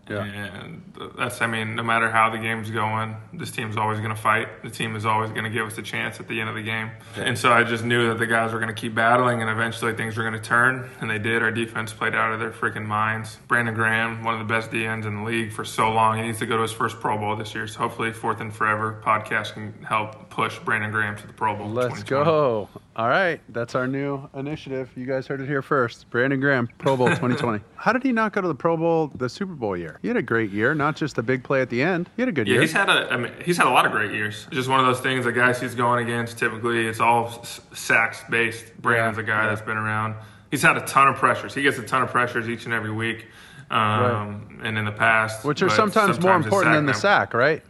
Yeah. 0.09 0.25
And 0.25 0.83
that's, 1.17 1.41
I 1.41 1.47
mean, 1.47 1.77
no 1.77 1.83
matter 1.83 2.11
how 2.11 2.31
the 2.31 2.39
game's 2.39 2.71
going, 2.71 3.17
this 3.33 3.51
team's 3.51 3.77
always 3.77 3.99
going 3.99 4.15
to 4.15 4.21
fight. 4.21 4.63
The 4.63 4.71
team 4.71 4.97
is 4.97 5.07
always 5.07 5.31
going 5.31 5.45
to 5.45 5.51
give 5.51 5.67
us 5.67 5.79
a 5.79 5.83
chance 5.83 6.19
at 6.19 6.27
the 6.27 6.41
end 6.41 6.49
of 6.49 6.57
the 6.57 6.63
game. 6.63 6.91
And 7.17 7.39
so 7.39 7.53
I 7.53 7.63
just 7.63 7.85
knew 7.85 8.09
that 8.09 8.19
the 8.19 8.27
guys 8.27 8.53
were 8.53 8.59
going 8.59 8.75
to 8.75 8.81
keep 8.81 8.95
battling, 8.95 9.41
and 9.41 9.51
eventually 9.51 9.95
things 9.95 10.17
were 10.17 10.25
going 10.25 10.35
to 10.35 10.41
turn, 10.41 10.91
and 11.01 11.09
they 11.09 11.19
did. 11.19 11.43
Our 11.43 11.53
defense 11.53 11.93
played 11.93 12.15
out 12.15 12.33
of 12.33 12.41
their 12.41 12.51
freaking 12.51 12.87
minds. 12.87 13.39
Brandon 13.47 13.75
Graham, 13.75 14.25
one 14.25 14.35
of 14.35 14.41
the 14.41 14.53
best 14.53 14.71
DNs 14.71 15.07
in 15.07 15.17
the 15.17 15.23
league 15.23 15.53
for 15.53 15.65
so 15.65 15.93
long, 15.93 16.17
he 16.17 16.23
needs 16.23 16.41
to 16.41 16.47
go 16.47 16.57
to 16.57 16.63
his 16.63 16.73
first 16.73 16.99
Pro 17.01 17.17
Bowl 17.17 17.37
this 17.37 17.55
year. 17.55 17.67
So 17.67 17.79
hopefully, 17.79 18.13
Fourth 18.13 18.41
and 18.41 18.55
Forever 18.55 19.01
podcast 19.05 19.53
can 19.53 19.73
help 19.85 20.30
push 20.31 20.59
Brandon 20.61 20.91
Graham 20.91 21.17
to 21.17 21.27
the 21.27 21.33
Pro 21.33 21.57
Bowl. 21.57 21.69
Let's 21.69 22.03
go. 22.05 22.69
All 22.97 23.09
right. 23.09 23.41
That's 23.49 23.75
our 23.75 23.87
new 23.87 24.29
initiative. 24.35 24.89
You 24.97 25.05
guys 25.05 25.27
heard 25.27 25.41
it 25.41 25.47
here 25.47 25.61
first. 25.61 26.09
Brandon 26.11 26.41
Graham, 26.41 26.69
Pro 26.79 26.97
Bowl 26.97 27.09
2020. 27.11 27.63
How 27.77 27.93
did 27.93 28.03
he 28.03 28.13
not 28.13 28.33
go 28.33 28.41
to 28.41 28.49
the 28.49 28.55
Pro 28.55 28.77
Bowl 28.77 29.11
the 29.15 29.29
Super 29.29 29.55
Bowl 29.55 29.77
year? 29.77 29.99
He 30.03 30.09
had 30.09 30.17
a 30.17 30.23
great 30.23 30.51
year, 30.51 30.75
not 30.75 30.97
just 30.97 31.17
the 31.17 31.23
big 31.23 31.43
play 31.43 31.61
at 31.61 31.69
the 31.69 31.83
end. 31.83 32.09
He 32.17 32.23
had 32.23 32.29
a 32.29 32.33
good 32.33 32.47
Yeah, 32.47 32.55
year. 32.55 32.61
he's 32.63 32.73
had 32.73 32.89
a. 32.89 33.09
I 33.13 33.17
mean, 33.17 33.33
he's 33.45 33.57
had 33.57 33.67
a 33.67 33.71
lot 33.71 33.85
of 33.87 33.93
great 33.93 34.13
years. 34.13 34.45
It's 34.49 34.57
just 34.57 34.69
one 34.69 34.81
of 34.81 34.87
those 34.87 35.01
things. 35.01 35.25
The 35.25 35.33
guys 35.33 35.61
he's 35.61 35.75
going 35.75 36.07
against, 36.07 36.39
typically, 36.39 36.87
it's 36.87 37.01
all 37.01 37.27
s- 37.43 37.61
sacks 37.75 38.23
based. 38.31 38.77
Brandon's 38.81 39.17
Yeah, 39.19 39.23
a 39.25 39.27
guy 39.27 39.43
yeah. 39.43 39.49
that's 39.51 39.63
been 39.63 39.77
around. 39.77 40.15
He's 40.51 40.63
had 40.63 40.77
a 40.77 40.83
ton 40.87 41.09
of 41.09 41.17
pressures. 41.17 41.55
He 41.55 41.63
gets 41.63 41.79
a 41.79 41.83
ton 41.83 42.03
of 42.03 42.11
pressures 42.11 42.49
each 42.49 42.65
and 42.65 42.75
every 42.75 42.91
week. 42.93 43.27
Um, 43.71 44.59
And 44.63 44.77
in 44.77 44.85
the 44.85 44.93
past, 44.93 45.45
Which 45.45 45.63
are 45.63 45.69
but 45.69 45.77
sometimes, 45.77 46.21
more 46.21 46.35
important 46.35 46.75
than 46.75 46.87
the 46.87 46.93
sack, 46.95 47.33
right? 47.35 47.63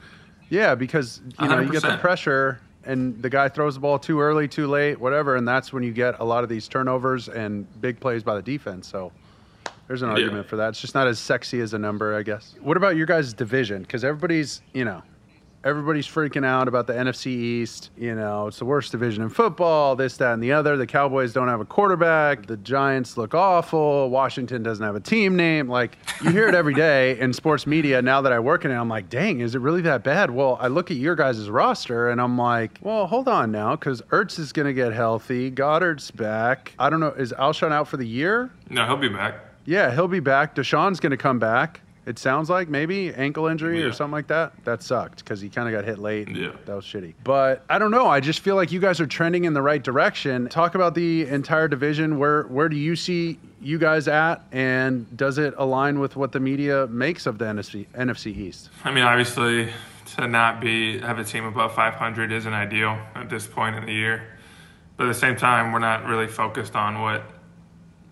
Yeah, 0.50 0.74
because 0.74 1.20
you 1.40 1.48
know 1.48 1.60
you 1.60 1.70
get 1.70 1.82
the 1.82 1.96
pressure 1.96 2.60
and 2.84 3.22
the 3.22 3.30
guy 3.30 3.48
throws 3.48 3.74
the 3.74 3.80
ball 3.80 3.98
too 3.98 4.20
early, 4.20 4.48
too 4.48 4.66
late, 4.66 4.98
whatever, 5.00 5.36
and 5.36 5.46
that's 5.46 5.72
when 5.72 5.82
you 5.82 5.92
get 5.92 6.18
a 6.20 6.24
lot 6.24 6.42
of 6.42 6.48
these 6.50 6.66
turnovers 6.68 7.28
and 7.28 7.66
big 7.80 8.00
plays 8.00 8.22
by 8.22 8.34
the 8.34 8.42
defense. 8.42 8.88
So 8.88 9.12
there's 9.86 10.02
an 10.02 10.08
Yeah. 10.08 10.14
argument 10.14 10.46
for 10.46 10.56
that. 10.56 10.70
It's 10.70 10.80
just 10.80 10.94
not 10.94 11.06
as 11.06 11.18
sexy 11.18 11.60
as 11.60 11.74
a 11.74 11.78
number, 11.78 12.14
I 12.16 12.22
guess. 12.22 12.54
What 12.60 12.76
about 12.76 12.96
your 12.96 13.06
guys' 13.06 13.32
division? 13.34 13.82
Because 13.82 14.02
everybody's, 14.04 14.62
you 14.72 14.84
know, 14.84 15.02
everybody's 15.64 16.06
freaking 16.06 16.44
out 16.44 16.68
about 16.68 16.86
the 16.86 16.92
NFC 16.92 17.26
East. 17.26 17.90
You 17.96 18.14
know, 18.14 18.46
it's 18.46 18.58
the 18.58 18.64
worst 18.64 18.92
division 18.92 19.22
in 19.22 19.28
football, 19.28 19.96
this, 19.96 20.16
that, 20.18 20.32
and 20.32 20.42
the 20.42 20.52
other. 20.52 20.76
The 20.76 20.86
Cowboys 20.86 21.32
don't 21.32 21.48
have 21.48 21.60
a 21.60 21.64
quarterback. 21.64 22.46
The 22.46 22.56
Giants 22.56 23.16
look 23.16 23.34
awful. 23.34 24.10
Washington 24.10 24.62
doesn't 24.62 24.84
have 24.84 24.96
a 24.96 25.00
team 25.00 25.36
name. 25.36 25.68
Like, 25.68 25.98
you 26.22 26.30
hear 26.30 26.48
it 26.48 26.54
every 26.54 26.74
day 26.74 27.18
in 27.18 27.32
sports 27.32 27.66
media. 27.66 28.00
Now 28.00 28.22
that 28.22 28.32
I 28.32 28.38
work 28.38 28.64
in 28.64 28.70
it, 28.70 28.74
I'm 28.74 28.88
like, 28.88 29.10
dang, 29.10 29.40
is 29.40 29.54
it 29.54 29.60
really 29.60 29.82
that 29.82 30.02
bad? 30.02 30.30
Well, 30.30 30.56
I 30.60 30.68
look 30.68 30.90
at 30.90 30.96
your 30.96 31.14
guys' 31.14 31.50
roster 31.50 32.10
and 32.10 32.20
I'm 32.20 32.38
like, 32.38 32.78
well, 32.80 33.06
hold 33.06 33.28
on 33.28 33.52
now, 33.52 33.76
because 33.76 34.02
Ertz 34.10 34.38
is 34.38 34.52
going 34.52 34.66
to 34.66 34.74
get 34.74 34.92
healthy. 34.92 35.50
Goedert's 35.50 36.10
back. 36.10 36.74
I 36.78 36.90
don't 36.90 37.00
know. 37.00 37.08
Is 37.10 37.32
Alshon 37.32 37.72
out 37.72 37.88
for 37.88 37.96
the 37.96 38.06
year? 38.06 38.50
No, 38.68 38.86
he'll 38.86 38.96
be 38.96 39.08
back. 39.08 39.46
Yeah, 39.66 39.94
he'll 39.94 40.08
be 40.08 40.20
back. 40.20 40.54
DeSean's 40.54 41.00
going 41.00 41.10
to 41.10 41.16
come 41.16 41.38
back. 41.38 41.82
It 42.06 42.18
sounds 42.18 42.48
like 42.48 42.68
maybe 42.68 43.12
ankle 43.14 43.46
injury 43.46 43.80
Yeah. 43.80 43.86
or 43.86 43.92
something 43.92 44.12
like 44.12 44.28
that. 44.28 44.52
That 44.64 44.82
sucked 44.82 45.18
because 45.18 45.40
he 45.40 45.48
kind 45.50 45.68
of 45.68 45.74
got 45.74 45.84
hit 45.84 45.98
late. 45.98 46.28
Yeah. 46.30 46.52
That 46.64 46.74
was 46.74 46.84
shitty. 46.84 47.14
But 47.22 47.62
I 47.68 47.78
don't 47.78 47.90
know. 47.90 48.06
I 48.06 48.20
just 48.20 48.40
feel 48.40 48.56
like 48.56 48.72
you 48.72 48.80
guys 48.80 49.00
are 49.00 49.06
trending 49.06 49.44
in 49.44 49.52
the 49.52 49.60
right 49.62 49.82
direction. 49.82 50.48
Talk 50.48 50.74
about 50.74 50.94
the 50.94 51.26
entire 51.28 51.68
division. 51.68 52.18
Where 52.18 52.44
where 52.44 52.68
do 52.70 52.76
you 52.76 52.96
see 52.96 53.38
you 53.60 53.78
guys 53.78 54.08
at, 54.08 54.42
and 54.50 55.14
does 55.16 55.36
it 55.36 55.52
align 55.58 56.00
with 56.00 56.16
what 56.16 56.32
the 56.32 56.40
media 56.40 56.86
makes 56.86 57.26
of 57.26 57.36
the 57.38 57.44
NFC 57.44 57.86
NFC 57.94 58.34
East? 58.34 58.70
I 58.82 58.90
mean, 58.90 59.04
obviously, 59.04 59.68
to 60.16 60.26
not 60.26 60.60
be 60.60 60.98
have 61.00 61.18
a 61.18 61.24
team 61.24 61.44
above 61.44 61.74
500 61.74 62.32
isn't 62.32 62.52
ideal 62.52 62.98
at 63.14 63.28
this 63.28 63.46
point 63.46 63.76
in 63.76 63.84
the 63.84 63.92
year. 63.92 64.22
But 64.96 65.04
at 65.04 65.08
the 65.08 65.18
same 65.20 65.36
time, 65.36 65.72
we're 65.72 65.78
not 65.78 66.06
really 66.06 66.26
focused 66.26 66.74
on 66.74 67.00
what 67.02 67.22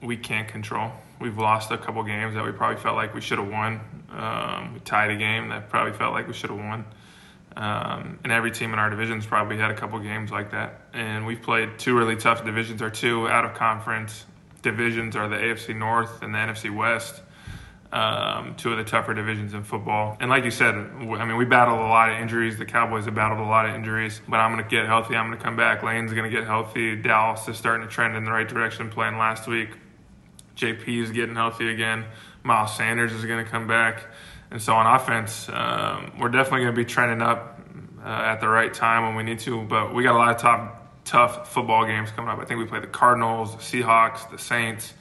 we 0.02 0.16
can't 0.16 0.46
control. 0.46 0.92
We've 1.20 1.36
lost 1.36 1.70
a 1.70 1.78
couple 1.78 2.02
games 2.04 2.34
that 2.34 2.44
we 2.44 2.52
probably 2.52 2.80
felt 2.80 2.96
like 2.96 3.14
we 3.14 3.20
should 3.20 3.38
have 3.38 3.48
won. 3.48 3.80
Um, 4.10 4.74
we 4.74 4.80
tied 4.80 5.10
a 5.10 5.16
game 5.16 5.48
that 5.48 5.68
probably 5.68 5.92
felt 5.92 6.12
like 6.12 6.26
we 6.26 6.34
should 6.34 6.50
have 6.50 6.58
won. 6.58 6.84
Um, 7.56 8.18
and 8.22 8.32
every 8.32 8.50
team 8.50 8.72
in 8.72 8.78
our 8.78 8.88
division's 8.88 9.26
probably 9.26 9.58
had 9.58 9.70
a 9.70 9.74
couple 9.74 9.98
games 9.98 10.30
like 10.30 10.52
that. 10.52 10.82
And 10.92 11.26
we've 11.26 11.42
played 11.42 11.78
two 11.78 11.96
really 11.96 12.16
tough 12.16 12.44
divisions. 12.44 12.82
Our 12.82 12.90
two 12.90 13.28
out 13.28 13.44
of 13.44 13.54
conference 13.54 14.26
divisions 14.62 15.16
are 15.16 15.28
the 15.28 15.36
AFC 15.36 15.76
North 15.76 16.22
and 16.22 16.34
the 16.34 16.38
NFC 16.38 16.74
West 16.74 17.22
um, 17.92 18.54
two 18.56 18.70
of 18.70 18.78
the 18.78 18.84
tougher 18.84 19.14
divisions 19.14 19.54
in 19.54 19.64
football. 19.64 20.16
And 20.20 20.30
like 20.30 20.44
you 20.44 20.50
said, 20.50 20.74
I 20.74 21.24
mean, 21.24 21.36
we 21.36 21.44
battled 21.44 21.78
a 21.78 21.82
lot 21.82 22.10
of 22.10 22.18
injuries. 22.18 22.58
The 22.58 22.66
Cowboys 22.66 23.06
have 23.06 23.14
battled 23.14 23.40
a 23.40 23.48
lot 23.48 23.66
of 23.66 23.74
injuries, 23.74 24.20
but 24.28 24.36
I'm 24.38 24.52
going 24.52 24.62
to 24.62 24.70
get 24.70 24.86
healthy. 24.86 25.16
I'm 25.16 25.28
going 25.28 25.38
to 25.38 25.44
come 25.44 25.56
back. 25.56 25.82
Lane's 25.82 26.12
going 26.12 26.30
to 26.30 26.36
get 26.36 26.46
healthy. 26.46 26.96
Dallas 26.96 27.48
is 27.48 27.56
starting 27.56 27.86
to 27.86 27.92
trend 27.92 28.16
in 28.16 28.24
the 28.24 28.32
right 28.32 28.48
direction, 28.48 28.90
playing 28.90 29.16
last 29.16 29.46
week. 29.46 29.70
JP 30.58 31.02
is 31.02 31.10
getting 31.12 31.36
healthy 31.36 31.70
again. 31.70 32.04
Miles 32.42 32.76
Sanders 32.76 33.12
is 33.12 33.24
going 33.24 33.44
to 33.44 33.50
come 33.50 33.66
back. 33.66 34.06
And 34.50 34.60
so 34.60 34.74
on 34.74 34.86
offense, 34.86 35.48
um, 35.52 36.12
we're 36.18 36.30
definitely 36.30 36.60
going 36.60 36.74
to 36.74 36.80
be 36.80 36.84
trending 36.84 37.22
up 37.22 37.60
uh, 38.02 38.08
at 38.08 38.40
the 38.40 38.48
right 38.48 38.72
time 38.72 39.04
when 39.04 39.14
we 39.14 39.22
need 39.22 39.40
to. 39.40 39.62
But 39.62 39.94
we 39.94 40.02
got 40.02 40.14
a 40.14 40.18
lot 40.18 40.34
of 40.34 40.40
top, 40.40 41.04
tough 41.04 41.52
football 41.52 41.86
games 41.86 42.10
coming 42.10 42.30
up. 42.30 42.38
I 42.38 42.44
think 42.44 42.58
we 42.58 42.66
play 42.66 42.80
the 42.80 42.86
Cardinals, 42.86 43.52
the 43.56 43.82
Seahawks, 43.82 44.30
the 44.30 44.38
Saints. 44.38 44.94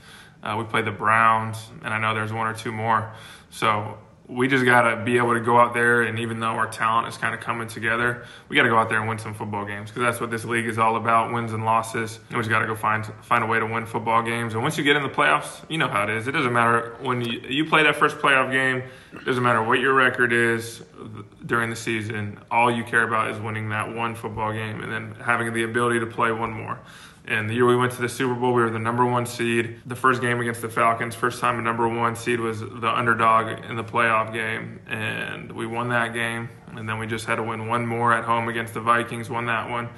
Uh, 0.43 0.55
we 0.57 0.65
play 0.65 0.81
the 0.81 0.91
Browns, 0.91 1.57
and 1.83 1.93
I 1.93 1.99
know 1.99 2.13
there's 2.13 2.31
one 2.31 2.47
or 2.47 2.53
two 2.53 2.71
more. 2.71 3.11
So 3.49 3.97
we 4.29 4.49
just 4.49 4.65
got 4.65 4.81
to 4.81 5.03
be 5.05 5.17
able 5.17 5.33
to 5.33 5.39
go 5.39 5.57
out 5.57 5.73
there, 5.73 6.01
and 6.01 6.19
even 6.19 6.41
though 6.41 6.47
our 6.47 6.67
talent 6.67 7.07
is 7.07 7.17
kind 7.17 7.33
of 7.33 7.39
coming 7.39 7.69
together, 7.69 8.25
we 8.49 8.57
got 8.57 8.63
to 8.63 8.69
go 8.69 8.77
out 8.77 8.89
there 8.89 8.99
and 8.99 9.07
win 9.07 9.17
some 9.17 9.33
football 9.33 9.65
games 9.65 9.89
because 9.89 10.01
that's 10.01 10.19
what 10.19 10.29
this 10.29 10.43
league 10.43 10.65
is 10.65 10.77
all 10.77 10.97
about: 10.97 11.31
wins 11.31 11.53
and 11.53 11.63
losses. 11.63 12.19
And 12.27 12.37
we 12.37 12.43
just 12.43 12.49
got 12.49 12.59
to 12.59 12.67
go 12.67 12.75
find 12.75 13.05
find 13.21 13.43
a 13.43 13.47
way 13.47 13.59
to 13.59 13.65
win 13.65 13.85
football 13.85 14.21
games. 14.21 14.53
And 14.53 14.61
once 14.61 14.77
you 14.77 14.83
get 14.83 14.97
in 14.97 15.03
the 15.03 15.09
playoffs, 15.09 15.63
you 15.69 15.77
know 15.77 15.87
how 15.87 16.03
it 16.03 16.09
is. 16.09 16.27
It 16.27 16.33
doesn't 16.33 16.51
matter 16.51 16.97
when 16.99 17.21
you, 17.21 17.39
you 17.47 17.65
play 17.65 17.83
that 17.83 17.95
first 17.95 18.17
playoff 18.17 18.51
game. 18.51 18.83
It 19.13 19.23
doesn't 19.23 19.43
matter 19.43 19.63
what 19.63 19.79
your 19.79 19.93
record 19.93 20.33
is 20.33 20.83
during 21.45 21.69
the 21.69 21.75
season. 21.75 22.39
All 22.51 22.69
you 22.69 22.83
care 22.83 23.03
about 23.03 23.31
is 23.31 23.39
winning 23.39 23.69
that 23.69 23.95
one 23.95 24.13
football 24.13 24.51
game, 24.51 24.81
and 24.83 24.91
then 24.91 25.15
having 25.23 25.53
the 25.53 25.63
ability 25.63 26.01
to 26.01 26.05
play 26.05 26.33
one 26.33 26.51
more. 26.51 26.79
And 27.27 27.49
the 27.49 27.53
year 27.55 27.65
we 27.65 27.75
went 27.75 27.91
to 27.93 28.01
the 28.01 28.07
Super 28.07 28.33
Bowl, 28.33 28.53
we 28.53 28.61
were 28.61 28.69
the 28.69 28.79
number 28.79 29.05
one 29.05 29.25
seed. 29.25 29.81
The 29.85 29.97
first 29.97 30.21
game 30.21 30.39
against 30.39 30.61
the 30.61 30.69
Falcons, 30.69 31.13
first 31.13 31.41
time 31.41 31.59
a 31.59 31.61
number 31.61 31.87
one 31.87 32.15
seed 32.15 32.39
was 32.39 32.61
the 32.61 32.89
underdog 32.89 33.65
in 33.65 33.75
the 33.75 33.83
playoff 33.83 34.31
game. 34.31 34.79
And 34.87 35.51
we 35.51 35.67
won 35.67 35.89
that 35.89 36.13
game. 36.13 36.47
And 36.75 36.87
then 36.87 36.99
we 36.99 37.05
just 37.07 37.25
had 37.25 37.35
to 37.35 37.43
win 37.43 37.67
one 37.67 37.85
more 37.85 38.13
at 38.13 38.23
home 38.23 38.47
against 38.47 38.73
the 38.73 38.79
Vikings, 38.81 39.29
won 39.29 39.45
that 39.47 39.69
one, 39.69 39.89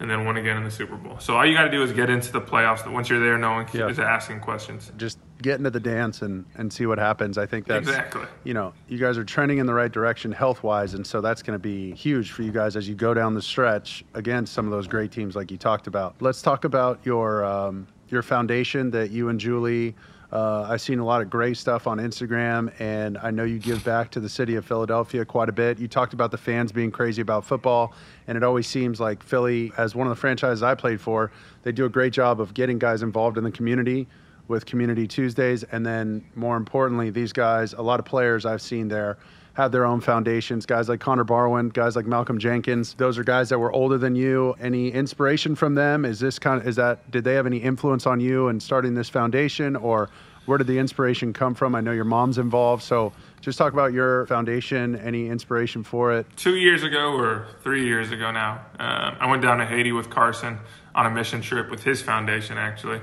and 0.00 0.10
then 0.10 0.24
won 0.24 0.38
again 0.38 0.56
in 0.56 0.64
the 0.64 0.70
Super 0.70 0.96
Bowl. 0.96 1.18
So 1.18 1.36
all 1.36 1.44
you 1.44 1.54
got 1.54 1.64
to 1.64 1.70
do 1.70 1.82
is 1.82 1.92
get 1.92 2.08
into 2.08 2.32
the 2.32 2.40
playoffs. 2.40 2.90
Once 2.90 3.10
you're 3.10 3.20
there, 3.20 3.36
no 3.36 3.50
one 3.52 3.66
Yeah. 3.72 3.88
is 3.88 3.98
asking 3.98 4.40
questions. 4.40 4.90
Just 4.96 5.18
get 5.42 5.58
into 5.58 5.70
the 5.70 5.80
dance 5.80 6.22
and, 6.22 6.44
and 6.54 6.72
see 6.72 6.86
what 6.86 6.98
happens. 6.98 7.36
I 7.36 7.46
think 7.46 7.66
that's 7.66 7.88
Exactly. 7.88 8.26
you 8.44 8.54
know, 8.54 8.72
you 8.88 8.98
guys 8.98 9.18
are 9.18 9.24
trending 9.24 9.58
in 9.58 9.66
the 9.66 9.74
right 9.74 9.92
direction 9.92 10.32
health 10.32 10.62
wise, 10.62 10.94
and 10.94 11.06
so 11.06 11.20
that's 11.20 11.42
going 11.42 11.54
to 11.54 11.62
be 11.62 11.92
huge 11.94 12.30
for 12.30 12.42
you 12.42 12.52
guys 12.52 12.76
as 12.76 12.88
you 12.88 12.94
go 12.94 13.12
down 13.12 13.34
the 13.34 13.42
stretch 13.42 14.04
against 14.14 14.52
some 14.52 14.64
of 14.64 14.70
those 14.72 14.86
great 14.86 15.12
teams 15.12 15.36
like 15.36 15.50
you 15.50 15.58
talked 15.58 15.86
about. 15.86 16.14
Let's 16.20 16.40
talk 16.42 16.64
about 16.64 17.00
your 17.04 17.44
um, 17.44 17.86
your 18.08 18.22
foundation 18.22 18.90
that 18.92 19.10
you 19.10 19.28
and 19.28 19.38
Julie. 19.40 19.94
Uh, 20.32 20.62
I've 20.62 20.80
seen 20.80 20.98
a 20.98 21.04
lot 21.04 21.20
of 21.20 21.28
great 21.28 21.58
stuff 21.58 21.86
on 21.86 21.98
Instagram, 21.98 22.72
and 22.80 23.18
I 23.18 23.30
know 23.30 23.44
you 23.44 23.58
give 23.58 23.84
back 23.84 24.10
to 24.12 24.20
the 24.20 24.30
city 24.30 24.54
of 24.54 24.64
Philadelphia 24.64 25.26
quite 25.26 25.50
a 25.50 25.52
bit. 25.52 25.78
You 25.78 25.88
talked 25.88 26.14
about 26.14 26.30
the 26.30 26.38
fans 26.38 26.72
being 26.72 26.90
crazy 26.90 27.20
about 27.20 27.44
football, 27.44 27.92
and 28.26 28.38
it 28.38 28.42
always 28.42 28.66
seems 28.66 28.98
like 28.98 29.22
Philly, 29.22 29.72
as 29.76 29.94
one 29.94 30.06
of 30.06 30.10
the 30.10 30.18
franchises 30.18 30.62
I 30.62 30.74
played 30.74 31.02
for, 31.02 31.32
they 31.64 31.72
do 31.72 31.84
a 31.84 31.88
great 31.90 32.14
job 32.14 32.40
of 32.40 32.54
getting 32.54 32.78
guys 32.78 33.02
involved 33.02 33.36
in 33.36 33.44
the 33.44 33.50
community 33.50 34.08
with 34.52 34.66
Community 34.66 35.08
Tuesdays. 35.08 35.64
And 35.64 35.84
then 35.84 36.24
more 36.36 36.56
importantly, 36.56 37.10
these 37.10 37.32
guys, 37.32 37.72
a 37.72 37.82
lot 37.82 37.98
of 37.98 38.06
players 38.06 38.46
I've 38.46 38.62
seen 38.62 38.86
there 38.86 39.16
have 39.54 39.72
their 39.72 39.84
own 39.84 40.00
foundations. 40.00 40.64
Guys 40.66 40.88
like 40.88 41.00
Connor 41.00 41.24
Barwin, 41.24 41.70
guys 41.70 41.96
like 41.96 42.06
Malcolm 42.06 42.38
Jenkins. 42.38 42.94
Those 42.94 43.18
are 43.18 43.24
guys 43.24 43.48
that 43.48 43.58
were 43.58 43.72
older 43.72 43.98
than 43.98 44.14
you. 44.14 44.54
Any 44.60 44.92
inspiration 44.92 45.56
from 45.56 45.74
them? 45.74 46.04
Is 46.04 46.20
this 46.20 46.38
kind 46.38 46.60
of, 46.60 46.68
is 46.68 46.76
that, 46.76 47.10
did 47.10 47.24
they 47.24 47.34
have 47.34 47.46
any 47.46 47.58
influence 47.58 48.06
on 48.06 48.20
you 48.20 48.48
in 48.48 48.60
starting 48.60 48.94
this 48.94 49.08
foundation 49.08 49.74
or 49.74 50.10
where 50.46 50.58
did 50.58 50.66
the 50.66 50.78
inspiration 50.78 51.32
come 51.32 51.54
from? 51.54 51.74
I 51.74 51.80
know 51.80 51.92
your 51.92 52.04
mom's 52.04 52.38
involved. 52.38 52.82
So 52.82 53.12
just 53.40 53.58
talk 53.58 53.72
about 53.72 53.92
your 53.92 54.26
foundation, 54.26 54.96
any 54.96 55.28
inspiration 55.28 55.82
for 55.82 56.12
it. 56.12 56.26
two 56.36 56.56
years 56.56 56.82
ago 56.82 57.12
or 57.12 57.46
three 57.62 57.86
years 57.86 58.10
ago 58.10 58.30
now, 58.30 58.60
um, 58.78 59.16
I 59.20 59.30
went 59.30 59.42
down 59.42 59.58
to 59.58 59.66
Haiti 59.66 59.92
with 59.92 60.10
Carson 60.10 60.58
on 60.94 61.06
a 61.06 61.10
mission 61.10 61.40
trip 61.40 61.70
with 61.70 61.82
his 61.84 62.02
foundation 62.02 62.58
actually, 62.58 63.00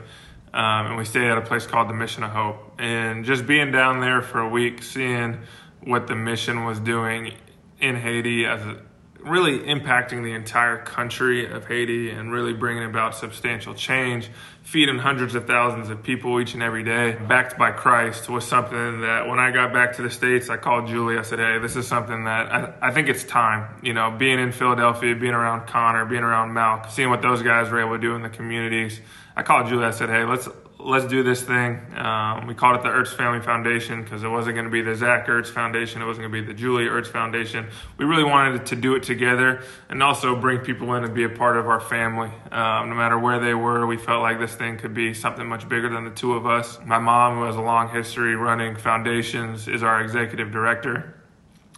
um, 0.53 0.87
and 0.87 0.97
we 0.97 1.05
stayed 1.05 1.29
at 1.29 1.37
a 1.37 1.41
place 1.41 1.65
called 1.67 1.89
the 1.89 1.93
Mission 1.93 2.23
of 2.23 2.31
Hope. 2.31 2.73
And 2.79 3.25
just 3.25 3.45
being 3.45 3.71
down 3.71 3.99
there 3.99 4.21
for 4.21 4.39
a 4.39 4.49
week, 4.49 4.83
seeing 4.83 5.39
what 5.81 6.07
the 6.07 6.15
mission 6.15 6.65
was 6.65 6.79
doing 6.79 7.33
in 7.79 7.95
Haiti 7.95 8.45
as 8.45 8.61
a, 8.61 8.77
really 9.21 9.59
impacting 9.59 10.23
the 10.23 10.31
entire 10.33 10.77
country 10.77 11.51
of 11.51 11.67
Haiti 11.67 12.09
and 12.09 12.31
really 12.31 12.53
bringing 12.53 12.85
about 12.85 13.15
substantial 13.15 13.73
change, 13.73 14.29
feeding 14.61 14.97
hundreds 14.97 15.35
of 15.35 15.45
thousands 15.45 15.89
of 15.89 16.01
people 16.03 16.39
each 16.39 16.53
and 16.53 16.63
every 16.63 16.83
day, 16.83 17.17
backed 17.27 17.57
by 17.57 17.71
Christ, 17.71 18.29
was 18.29 18.47
something 18.47 19.01
that 19.01 19.27
when 19.27 19.39
I 19.39 19.51
got 19.51 19.73
back 19.73 19.95
to 19.97 20.01
the 20.01 20.09
States, 20.09 20.49
I 20.49 20.57
called 20.57 20.87
Julie. 20.87 21.17
I 21.17 21.23
said, 21.23 21.39
hey, 21.39 21.59
this 21.59 21.75
is 21.75 21.87
something 21.87 22.23
that 22.23 22.51
I, 22.51 22.73
I 22.81 22.91
think 22.91 23.09
it's 23.09 23.23
time. 23.23 23.75
You 23.83 23.93
know, 23.93 24.11
being 24.11 24.39
in 24.39 24.51
Philadelphia, 24.51 25.15
being 25.15 25.33
around 25.33 25.67
Connor, 25.67 26.05
being 26.05 26.23
around 26.23 26.51
Malk, 26.51 26.89
seeing 26.89 27.09
what 27.09 27.21
those 27.21 27.41
guys 27.41 27.69
were 27.69 27.79
able 27.79 27.95
to 27.95 28.01
do 28.01 28.15
in 28.15 28.21
the 28.21 28.29
communities. 28.29 29.01
I 29.35 29.43
called 29.43 29.67
Julie. 29.67 29.85
I 29.85 29.91
said, 29.91 30.09
hey, 30.09 30.23
let's 30.23 30.47
let's 30.79 31.05
do 31.05 31.23
this 31.23 31.43
thing. 31.43 31.81
Um, 31.95 32.47
we 32.47 32.53
called 32.53 32.77
it 32.77 32.83
the 32.83 32.89
Ertz 32.89 33.13
Family 33.15 33.41
Foundation 33.41 34.01
because 34.01 34.23
it 34.23 34.29
wasn't 34.29 34.55
going 34.55 34.65
to 34.65 34.71
be 34.71 34.81
the 34.81 34.95
Zach 34.95 35.27
Ertz 35.27 35.47
Foundation. 35.47 36.01
It 36.01 36.05
wasn't 36.05 36.29
going 36.29 36.43
to 36.43 36.47
be 36.47 36.53
the 36.53 36.57
Julie 36.57 36.85
Ertz 36.85 37.07
Foundation. 37.07 37.67
We 37.97 38.05
really 38.05 38.23
wanted 38.23 38.65
to 38.65 38.75
do 38.75 38.95
it 38.95 39.03
together 39.03 39.61
and 39.89 40.01
also 40.01 40.35
bring 40.35 40.59
people 40.59 40.93
in 40.95 41.03
and 41.03 41.13
be 41.13 41.23
a 41.25 41.29
part 41.29 41.57
of 41.57 41.67
our 41.67 41.81
family. 41.81 42.31
Um, 42.51 42.89
no 42.89 42.95
matter 42.95 43.19
where 43.19 43.39
they 43.39 43.53
were, 43.53 43.85
we 43.85 43.97
felt 43.97 44.21
like 44.21 44.39
this 44.39 44.55
thing 44.55 44.77
could 44.77 44.93
be 44.93 45.13
something 45.13 45.45
much 45.45 45.67
bigger 45.67 45.89
than 45.89 46.05
the 46.05 46.11
two 46.11 46.33
of 46.33 46.45
us. 46.45 46.79
My 46.85 46.99
mom, 46.99 47.37
who 47.37 47.43
has 47.43 47.57
a 47.57 47.61
long 47.61 47.89
history 47.89 48.35
running 48.35 48.77
foundations, 48.77 49.67
is 49.67 49.83
our 49.83 50.01
executive 50.01 50.51
director. 50.51 51.15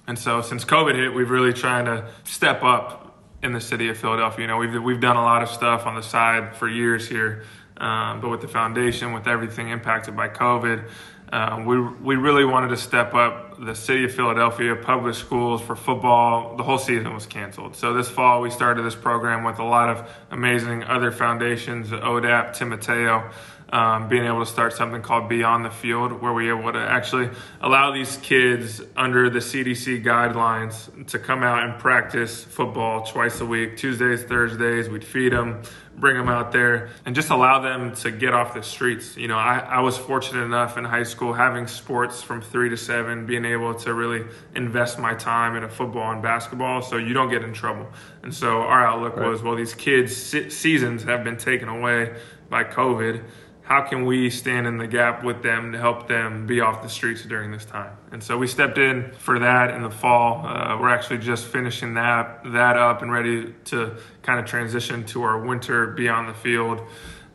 And 0.08 0.18
so 0.18 0.42
since 0.42 0.64
COVID 0.64 0.96
hit, 0.96 1.14
we've 1.14 1.30
really 1.30 1.54
trying 1.54 1.86
to 1.86 2.08
step 2.24 2.64
up 2.64 3.02
in 3.44 3.54
the 3.54 3.62
city 3.62 3.90
of 3.90 3.98
Philadelphia. 3.98 4.44
You 4.44 4.48
know, 4.48 4.58
we've 4.58 4.84
we've 4.84 5.00
done 5.02 5.16
a 5.16 5.24
lot 5.24 5.42
of 5.42 5.50
stuff 5.50 5.86
on 5.86 5.96
the 5.96 6.04
side 6.04 6.56
for 6.56 6.68
years 6.68 7.08
here, 7.08 7.44
um, 7.82 8.22
but 8.22 8.30
with 8.30 8.42
the 8.42 8.48
foundation, 8.48 9.12
with 9.12 9.28
everything 9.28 9.70
impacted 9.70 10.16
by 10.16 10.30
COVID, 10.30 10.88
uh, 11.34 11.64
we 11.66 11.80
we 11.80 12.16
really 12.16 12.46
wanted 12.46 12.68
to 12.68 12.78
step 12.78 13.14
up 13.16 13.58
the 13.60 13.74
city 13.74 14.04
of 14.06 14.14
Philadelphia 14.14 14.76
public 14.76 15.16
schools 15.16 15.62
for 15.62 15.76
football. 15.76 16.56
The 16.58 16.64
whole 16.64 16.78
season 16.78 17.14
was 17.14 17.26
canceled, 17.26 17.76
so 17.76 17.94
this 17.94 18.08
fall 18.08 18.42
we 18.42 18.52
started 18.52 18.84
this 18.84 18.96
program 18.96 19.44
with 19.44 19.58
a 19.58 19.64
lot 19.64 19.90
of 19.90 20.10
amazing 20.30 20.84
other 20.84 21.12
foundations, 21.12 21.90
ODAP, 21.90 22.54
Timoteo, 22.54 23.32
um, 23.72 24.10
being 24.10 24.26
able 24.26 24.42
to 24.42 24.46
start 24.46 24.74
something 24.74 25.02
called 25.02 25.30
Beyond 25.30 25.64
the 25.64 25.70
Field, 25.70 26.22
where 26.22 26.34
we're 26.34 26.58
able 26.58 26.74
to 26.74 26.80
actually 26.80 27.30
allow 27.62 27.92
these 27.92 28.18
kids 28.18 28.82
under 28.98 29.30
the 29.30 29.40
CDC 29.40 30.04
guidelines 30.04 31.08
to 31.08 31.18
come 31.18 31.44
out 31.44 31.64
and 31.64 31.80
practice 31.80 32.44
football 32.44 33.06
twice 33.06 33.40
a 33.40 33.46
week, 33.46 33.78
Tuesdays, 33.78 34.24
Thursdays. 34.24 34.90
We'd 34.90 35.06
feed 35.06 35.32
them, 35.32 35.64
bring 35.98 36.18
them 36.18 36.30
out 36.30 36.52
there, 36.52 36.90
and 37.06 37.14
just 37.14 37.30
allow 37.30 37.60
them 37.60 37.94
to 37.96 38.12
get 38.12 38.34
off 38.34 38.54
the 38.54 38.64
streets. 38.64 39.18
You 39.18 39.28
know, 39.28 39.38
I, 39.38 39.60
I 39.60 39.80
was 39.82 39.98
fortunate 39.98 40.44
enough 40.44 40.78
in 40.78 40.84
high 40.84 41.04
school 41.04 41.34
having 41.34 41.68
sports 41.68 42.24
from 42.24 42.42
three 42.42 42.70
to 42.70 42.78
seven, 42.78 43.26
being 43.26 43.46
able 43.46 43.76
to 43.76 43.94
really 43.94 44.26
invest 44.56 45.00
my 45.00 45.14
time 45.14 45.56
in 45.56 45.64
a 45.64 45.70
football 45.70 46.12
and 46.12 46.22
basketball 46.22 46.82
so 46.82 46.98
you 46.98 47.14
don't 47.14 47.30
get 47.30 47.44
in 47.44 47.54
trouble. 47.54 47.88
And 48.24 48.34
so 48.34 48.62
our 48.62 48.86
outlook 48.86 49.18
was, 49.18 49.44
well, 49.44 49.56
these 49.56 49.74
kids' 49.74 50.16
se- 50.16 50.50
seasons 50.50 51.04
have 51.04 51.24
been 51.24 51.38
taken 51.38 51.70
away 51.70 52.16
by 52.50 52.64
COVID 52.64 53.24
how 53.64 53.82
can 53.82 54.06
we 54.06 54.30
stand 54.30 54.68
in 54.68 54.78
the 54.78 54.88
gap 54.88 55.24
with 55.24 55.44
them 55.44 55.72
to 55.72 55.78
help 55.78 56.08
them 56.08 56.46
be 56.48 56.62
off 56.62 56.82
the 56.82 56.90
streets 56.90 57.24
during 57.24 57.52
this 57.52 57.64
time? 57.64 57.96
And 58.12 58.22
so 58.22 58.38
we 58.38 58.48
stepped 58.48 58.78
in 58.78 59.12
for 59.18 59.40
that 59.40 59.72
in 59.72 59.82
the 59.82 59.90
fall. 59.90 60.46
Uh, 60.46 60.78
we're 60.80 60.90
actually 60.90 61.20
just 61.20 61.46
finishing 61.46 61.94
that 61.94 62.42
that 62.54 62.78
up 62.78 63.02
and 63.02 63.12
ready 63.12 63.54
to 63.66 63.96
kind 64.24 64.40
of 64.40 64.46
transition 64.46 65.06
to 65.06 65.24
our 65.24 65.40
winter 65.40 65.88
beyond 65.88 66.28
the 66.28 66.34
field. 66.34 66.82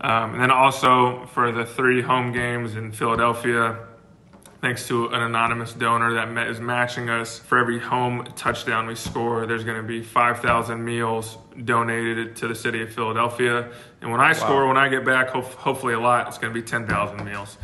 Um, 0.00 0.34
and 0.34 0.42
then 0.42 0.50
also 0.50 1.26
for 1.26 1.52
the 1.52 1.64
three 1.64 2.02
home 2.02 2.32
games 2.32 2.76
in 2.76 2.92
Philadelphia, 2.92 3.85
thanks 4.60 4.88
to 4.88 5.08
an 5.08 5.22
anonymous 5.22 5.72
donor 5.72 6.14
that 6.14 6.48
is 6.48 6.60
matching 6.60 7.10
us 7.10 7.38
for 7.38 7.58
every 7.58 7.78
home 7.78 8.24
touchdown 8.36 8.86
we 8.86 8.94
score. 8.94 9.46
There's 9.46 9.64
going 9.64 9.80
to 9.80 9.86
be 9.86 10.02
5,000 10.02 10.84
meals 10.84 11.38
donated 11.64 12.36
to 12.36 12.48
the 12.48 12.54
city 12.54 12.82
of 12.82 12.92
Philadelphia. 12.92 13.70
And 14.00 14.10
when 14.10 14.20
I 14.20 14.28
wow. 14.28 14.32
score, 14.32 14.66
when 14.66 14.76
I 14.76 14.88
get 14.88 15.04
back, 15.04 15.28
ho- 15.28 15.42
hopefully 15.42 15.94
a 15.94 16.00
lot, 16.00 16.28
it's 16.28 16.38
going 16.38 16.52
to 16.52 16.60
be 16.60 16.66
10,000 16.66 17.24
meals. 17.24 17.58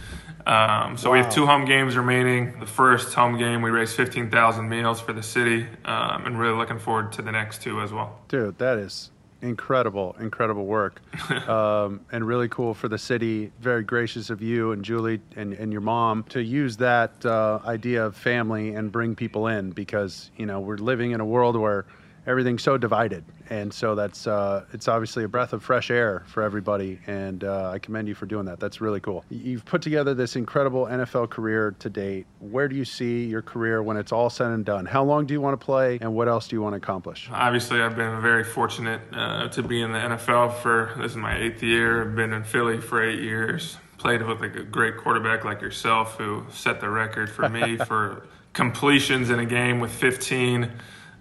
Um, 0.46 0.96
so 0.96 1.08
wow. 1.08 1.14
we 1.14 1.18
have 1.20 1.32
two 1.32 1.46
home 1.46 1.64
games 1.64 1.96
remaining. 1.96 2.58
The 2.58 2.66
first 2.66 3.14
home 3.14 3.38
game, 3.38 3.62
we 3.62 3.70
raised 3.70 3.94
15,000 3.96 4.68
meals 4.68 5.00
for 5.00 5.12
the 5.12 5.22
city, 5.22 5.68
um, 5.84 6.26
and 6.26 6.38
really 6.38 6.56
looking 6.56 6.80
forward 6.80 7.12
to 7.12 7.22
the 7.22 7.30
next 7.30 7.62
two 7.62 7.80
as 7.80 7.92
well. 7.92 8.18
Dude, 8.28 8.58
that 8.58 8.78
is 8.78 9.11
incredible, 9.42 10.16
incredible 10.20 10.64
work, 10.64 11.02
um, 11.48 12.00
and 12.12 12.26
really 12.26 12.48
cool 12.48 12.72
for 12.72 12.88
the 12.88 12.98
city. 12.98 13.52
Very 13.60 13.82
gracious 13.82 14.30
of 14.30 14.40
you 14.40 14.72
and 14.72 14.84
Julie 14.84 15.20
and, 15.36 15.52
and 15.52 15.72
your 15.72 15.80
mom 15.80 16.22
to 16.30 16.42
use 16.42 16.76
that 16.78 17.24
uh, 17.26 17.58
idea 17.66 18.06
of 18.06 18.16
family 18.16 18.74
and 18.74 18.90
bring 18.90 19.14
people 19.14 19.48
in 19.48 19.70
because 19.70 20.30
you 20.36 20.46
know 20.46 20.60
we're 20.60 20.76
living 20.76 21.10
in 21.10 21.20
a 21.20 21.26
world 21.26 21.56
where 21.56 21.84
everything's 22.26 22.62
so 22.62 22.76
divided, 22.78 23.24
and 23.50 23.72
so 23.72 23.94
that's 23.94 24.26
uh, 24.26 24.64
it's 24.72 24.88
obviously 24.88 25.24
a 25.24 25.28
breath 25.28 25.52
of 25.52 25.62
fresh 25.62 25.90
air 25.90 26.22
for 26.26 26.42
everybody. 26.42 26.98
And 27.06 27.44
uh, 27.44 27.70
I 27.70 27.78
commend 27.78 28.08
you 28.08 28.14
for 28.14 28.26
doing 28.26 28.46
that. 28.46 28.60
That's 28.60 28.80
really 28.80 29.00
cool. 29.00 29.24
You've 29.30 29.64
put 29.64 29.82
together 29.82 30.14
this 30.14 30.36
incredible 30.36 30.86
NFL 30.86 31.30
career 31.30 31.74
to 31.78 31.90
date. 31.90 32.26
Where 32.40 32.68
do 32.68 32.76
you 32.76 32.84
see 32.84 33.24
your 33.24 33.42
career 33.42 33.82
when 33.82 33.96
it's 33.96 34.12
all 34.12 34.30
said 34.30 34.48
and 34.48 34.64
done? 34.64 34.86
How 34.86 35.04
long 35.04 35.26
do 35.26 35.34
you 35.34 35.40
want 35.40 35.58
to 35.58 35.64
play, 35.64 35.98
and 36.00 36.14
what 36.14 36.28
else 36.28 36.48
do 36.48 36.56
you 36.56 36.62
want 36.62 36.74
to 36.74 36.78
accomplish? 36.78 37.28
Obviously, 37.32 37.80
I've 37.80 37.96
been 37.96 38.20
very 38.20 38.44
fortunate 38.44 39.00
uh, 39.12 39.48
to 39.48 39.62
be 39.62 39.82
in 39.82 39.92
the 39.92 39.98
NFL 39.98 40.54
for 40.60 40.94
this 40.98 41.12
is 41.12 41.16
my 41.16 41.36
eighth 41.36 41.62
year. 41.62 42.02
I've 42.02 42.16
been 42.16 42.32
in 42.32 42.44
Philly 42.44 42.80
for 42.80 43.02
eight 43.02 43.20
years. 43.20 43.78
Played 43.98 44.22
with 44.22 44.40
like 44.40 44.56
a 44.56 44.64
great 44.64 44.96
quarterback 44.96 45.44
like 45.44 45.60
yourself, 45.60 46.16
who 46.18 46.44
set 46.50 46.80
the 46.80 46.88
record 46.88 47.30
for 47.30 47.48
me 47.48 47.76
for 47.86 48.26
completions 48.52 49.30
in 49.30 49.38
a 49.38 49.46
game 49.46 49.78
with 49.78 49.92
15 49.92 50.70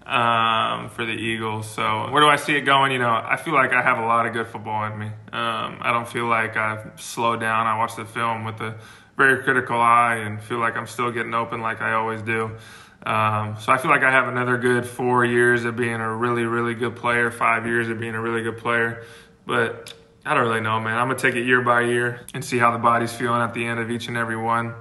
um, 0.06 0.88
for 0.90 1.04
the 1.04 1.12
Eagles. 1.12 1.70
So 1.70 2.10
where 2.10 2.22
do 2.22 2.28
I 2.28 2.36
see 2.36 2.54
it 2.56 2.62
going? 2.62 2.92
You 2.92 2.98
know, 2.98 3.10
I 3.10 3.36
feel 3.36 3.54
like 3.54 3.72
I 3.72 3.82
have 3.82 3.98
a 3.98 4.06
lot 4.06 4.26
of 4.26 4.32
good 4.32 4.46
football 4.48 4.84
in 4.84 4.98
me. 4.98 5.06
Um, 5.06 5.78
I 5.80 5.90
don't 5.92 6.08
feel 6.08 6.26
like 6.26 6.56
I've 6.56 7.00
slowed 7.00 7.40
down. 7.40 7.66
I 7.66 7.78
watch 7.78 7.96
the 7.96 8.04
film 8.04 8.44
with 8.44 8.60
a 8.60 8.78
very 9.16 9.42
critical 9.42 9.80
eye 9.80 10.16
and 10.16 10.42
feel 10.42 10.58
like 10.58 10.76
I'm 10.76 10.86
still 10.86 11.10
getting 11.10 11.34
open 11.34 11.60
like 11.60 11.80
I 11.80 11.92
always 11.92 12.22
do. 12.22 12.56
Um, 13.04 13.56
so 13.60 13.72
I 13.72 13.78
feel 13.78 13.90
like 13.90 14.02
I 14.02 14.10
have 14.10 14.28
another 14.28 14.56
good 14.58 14.86
four 14.86 15.24
years 15.24 15.64
of 15.64 15.76
being 15.76 15.94
a 15.94 16.14
really, 16.14 16.44
really 16.44 16.74
good 16.74 16.96
player, 16.96 17.30
five 17.30 17.66
years 17.66 17.88
of 17.88 17.98
being 17.98 18.14
a 18.14 18.20
really 18.20 18.42
good 18.42 18.58
player. 18.58 19.04
But 19.44 19.92
I 20.24 20.34
don't 20.34 20.44
really 20.44 20.60
know, 20.60 20.78
man. 20.78 20.96
I'm 20.96 21.08
gonna 21.08 21.18
take 21.18 21.34
it 21.34 21.44
year 21.44 21.62
by 21.62 21.82
year 21.82 22.20
and 22.32 22.44
see 22.44 22.58
how 22.58 22.70
the 22.70 22.78
body's 22.78 23.12
feeling 23.12 23.42
at 23.42 23.54
the 23.54 23.64
end 23.64 23.80
of 23.80 23.90
each 23.90 24.06
and 24.06 24.16
every 24.16 24.36
one. 24.36 24.74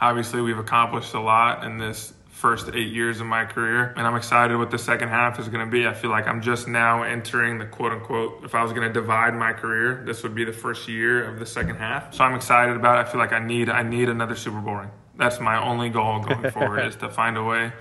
Obviously, 0.00 0.40
we've 0.40 0.58
accomplished 0.58 1.14
a 1.14 1.20
lot 1.20 1.62
in 1.62 1.78
this 1.78 2.12
first 2.34 2.68
eight 2.74 2.92
years 2.92 3.20
of 3.20 3.26
my 3.26 3.44
career. 3.44 3.94
And 3.96 4.06
I'm 4.06 4.16
excited 4.16 4.56
what 4.58 4.72
the 4.72 4.78
second 4.78 5.08
half 5.08 5.38
is 5.38 5.48
going 5.48 5.64
to 5.64 5.70
be. 5.70 5.86
I 5.86 5.94
feel 5.94 6.10
like 6.10 6.26
I'm 6.26 6.42
just 6.42 6.66
now 6.66 7.04
entering 7.04 7.58
the 7.58 7.64
quote 7.64 7.92
unquote, 7.92 8.44
if 8.44 8.56
I 8.56 8.62
was 8.62 8.72
going 8.72 8.86
to 8.86 8.92
divide 8.92 9.34
my 9.34 9.52
career, 9.52 10.02
this 10.04 10.24
would 10.24 10.34
be 10.34 10.44
the 10.44 10.52
first 10.52 10.88
year 10.88 11.24
of 11.24 11.38
the 11.38 11.46
second 11.46 11.76
half. 11.76 12.12
So 12.12 12.24
I'm 12.24 12.34
excited 12.34 12.74
about 12.74 12.98
it. 12.98 13.08
I 13.08 13.10
feel 13.10 13.20
like 13.20 13.32
I 13.32 13.38
need, 13.38 13.70
I 13.70 13.84
need 13.84 14.08
another 14.08 14.34
Super 14.34 14.60
Bowl 14.60 14.74
ring. 14.74 14.90
That's 15.16 15.38
my 15.38 15.62
only 15.62 15.90
goal 15.90 16.20
going 16.20 16.50
forward 16.50 16.86
is 16.86 16.96
to 16.96 17.08
find 17.08 17.36
a 17.36 17.44
way 17.44 17.72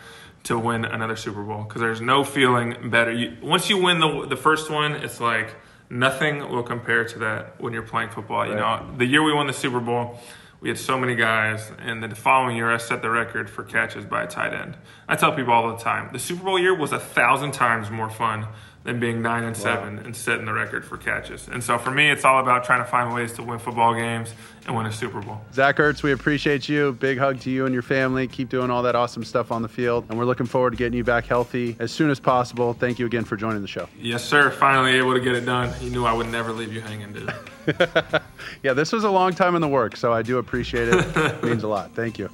to 0.44 0.60
win 0.60 0.86
another 0.86 1.16
Super 1.16 1.42
Bowl 1.42 1.64
because 1.64 1.82
there's 1.82 2.02
no 2.02 2.24
feeling 2.24 2.92
better. 2.92 3.12
You, 3.12 3.36
once 3.42 3.72
you 3.72 3.82
win 3.82 4.00
the, 4.00 4.28
the 4.28 4.38
first 4.38 4.70
one, 4.70 4.94
it's 4.94 5.20
like 5.20 5.56
nothing 5.90 6.48
will 6.50 6.64
compare 6.64 7.06
to 7.06 7.20
that 7.20 7.60
when 7.60 7.74
you're 7.74 7.82
playing 7.82 8.10
football. 8.10 8.42
Right. 8.42 8.50
You 8.50 8.56
know, 8.56 8.96
the 8.98 9.06
year 9.06 9.24
we 9.24 9.34
won 9.34 9.48
the 9.48 9.54
Super 9.54 9.80
Bowl, 9.80 10.20
we 10.64 10.70
had 10.70 10.80
so 10.80 10.98
many 10.98 11.14
guys, 11.14 11.74
and 11.78 12.02
the 12.02 12.16
following 12.16 12.56
year 12.56 12.72
I 12.72 12.78
set 12.78 13.02
the 13.02 13.10
record 13.10 13.50
for 13.50 13.66
catches 13.66 14.06
by 14.06 14.24
a 14.24 14.28
tight 14.28 14.54
end. 14.54 14.78
I 15.10 15.18
tell 15.18 15.34
people 15.36 15.52
all 15.52 15.76
the 15.76 15.84
time, 15.84 16.10
the 16.14 16.20
Super 16.20 16.46
Bowl 16.46 16.58
year 16.58 16.74
was 16.74 16.94
a 16.94 17.00
thousand 17.00 17.52
times 17.52 17.92
more 17.92 18.10
fun 18.10 18.48
than 18.84 19.00
being 19.00 19.22
nine 19.22 19.44
and 19.44 19.56
seven 19.56 19.98
wow. 19.98 20.04
and 20.04 20.16
setting 20.16 20.46
the 20.46 20.54
record 20.54 20.84
for 20.84 20.98
catches. 20.98 21.48
And 21.48 21.64
so 21.64 21.78
for 21.78 21.92
me, 21.92 22.10
it's 22.10 22.26
all 22.26 22.42
about 22.42 22.66
trying 22.66 22.84
to 22.84 22.90
find 22.90 23.14
ways 23.14 23.32
to 23.34 23.44
win 23.44 23.60
football 23.60 23.94
games 23.94 24.34
and 24.66 24.76
win 24.76 24.86
a 24.86 24.92
Super 24.92 25.22
Bowl. 25.22 25.42
Zach 25.54 25.78
Ertz, 25.78 26.04
we 26.04 26.12
appreciate 26.12 26.68
you. 26.68 26.94
Big 26.94 27.18
hug 27.18 27.40
to 27.42 27.50
you 27.50 27.66
and 27.66 27.74
your 27.74 27.82
family. 27.82 28.28
Keep 28.28 28.50
doing 28.50 28.70
all 28.70 28.84
that 28.84 28.96
awesome 28.96 29.24
stuff 29.24 29.52
on 29.52 29.62
the 29.62 29.70
field. 29.70 30.06
And 30.10 30.18
we're 30.18 30.26
looking 30.26 30.46
forward 30.46 30.72
to 30.72 30.78
getting 30.78 30.98
you 30.98 31.04
back 31.04 31.26
healthy 31.26 31.76
as 31.80 31.92
soon 31.92 32.10
as 32.10 32.20
possible. 32.20 32.74
Thank 32.74 33.00
you 33.00 33.06
again 33.06 33.24
for 33.24 33.38
joining 33.38 33.62
the 33.62 33.68
show. 33.68 33.88
Yes, 33.98 34.24
sir. 34.24 34.52
Finally 34.52 34.92
able 34.94 35.14
to 35.14 35.22
get 35.22 35.36
it 35.36 35.46
done. 35.46 35.74
You 35.82 35.90
knew 35.90 36.06
I 36.06 36.14
would 36.14 36.28
never 36.28 36.52
leave 36.52 36.74
you 36.74 36.82
hanging, 36.82 37.14
dude. 37.14 37.34
yeah, 38.64 38.74
this 38.74 38.92
was 38.92 39.06
a 39.06 39.12
long 39.12 39.34
time 39.34 39.56
in 39.56 39.62
the 39.62 39.68
work, 39.68 39.96
so 39.96 40.12
I 40.12 40.22
do 40.22 40.38
appreciate 40.40 40.90
it. 40.90 41.06
it 41.16 41.44
means 41.44 41.64
a 41.64 41.68
lot. 41.68 41.96
Thank 41.96 42.20
you. 42.20 42.30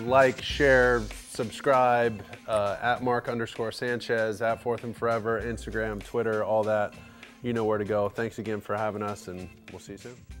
Like, 0.00 0.42
share, 0.42 1.02
subscribe 1.30 2.22
uh, 2.50 2.76
at 2.82 3.00
Mark 3.02 3.28
underscore 3.28 3.70
Sanchez, 3.70 4.42
at 4.42 4.60
Fourth 4.60 4.82
and 4.82 4.94
Forever, 4.94 5.40
Instagram, 5.40 6.02
Twitter, 6.02 6.42
all 6.42 6.64
that. 6.64 6.94
You 7.42 7.52
know 7.52 7.64
where 7.64 7.78
to 7.78 7.84
go. 7.84 8.08
Thanks 8.08 8.38
again 8.38 8.60
for 8.60 8.76
having 8.76 9.02
us, 9.02 9.28
and 9.28 9.48
we'll 9.70 9.78
see 9.78 9.92
you 9.92 9.98
soon. 9.98 10.39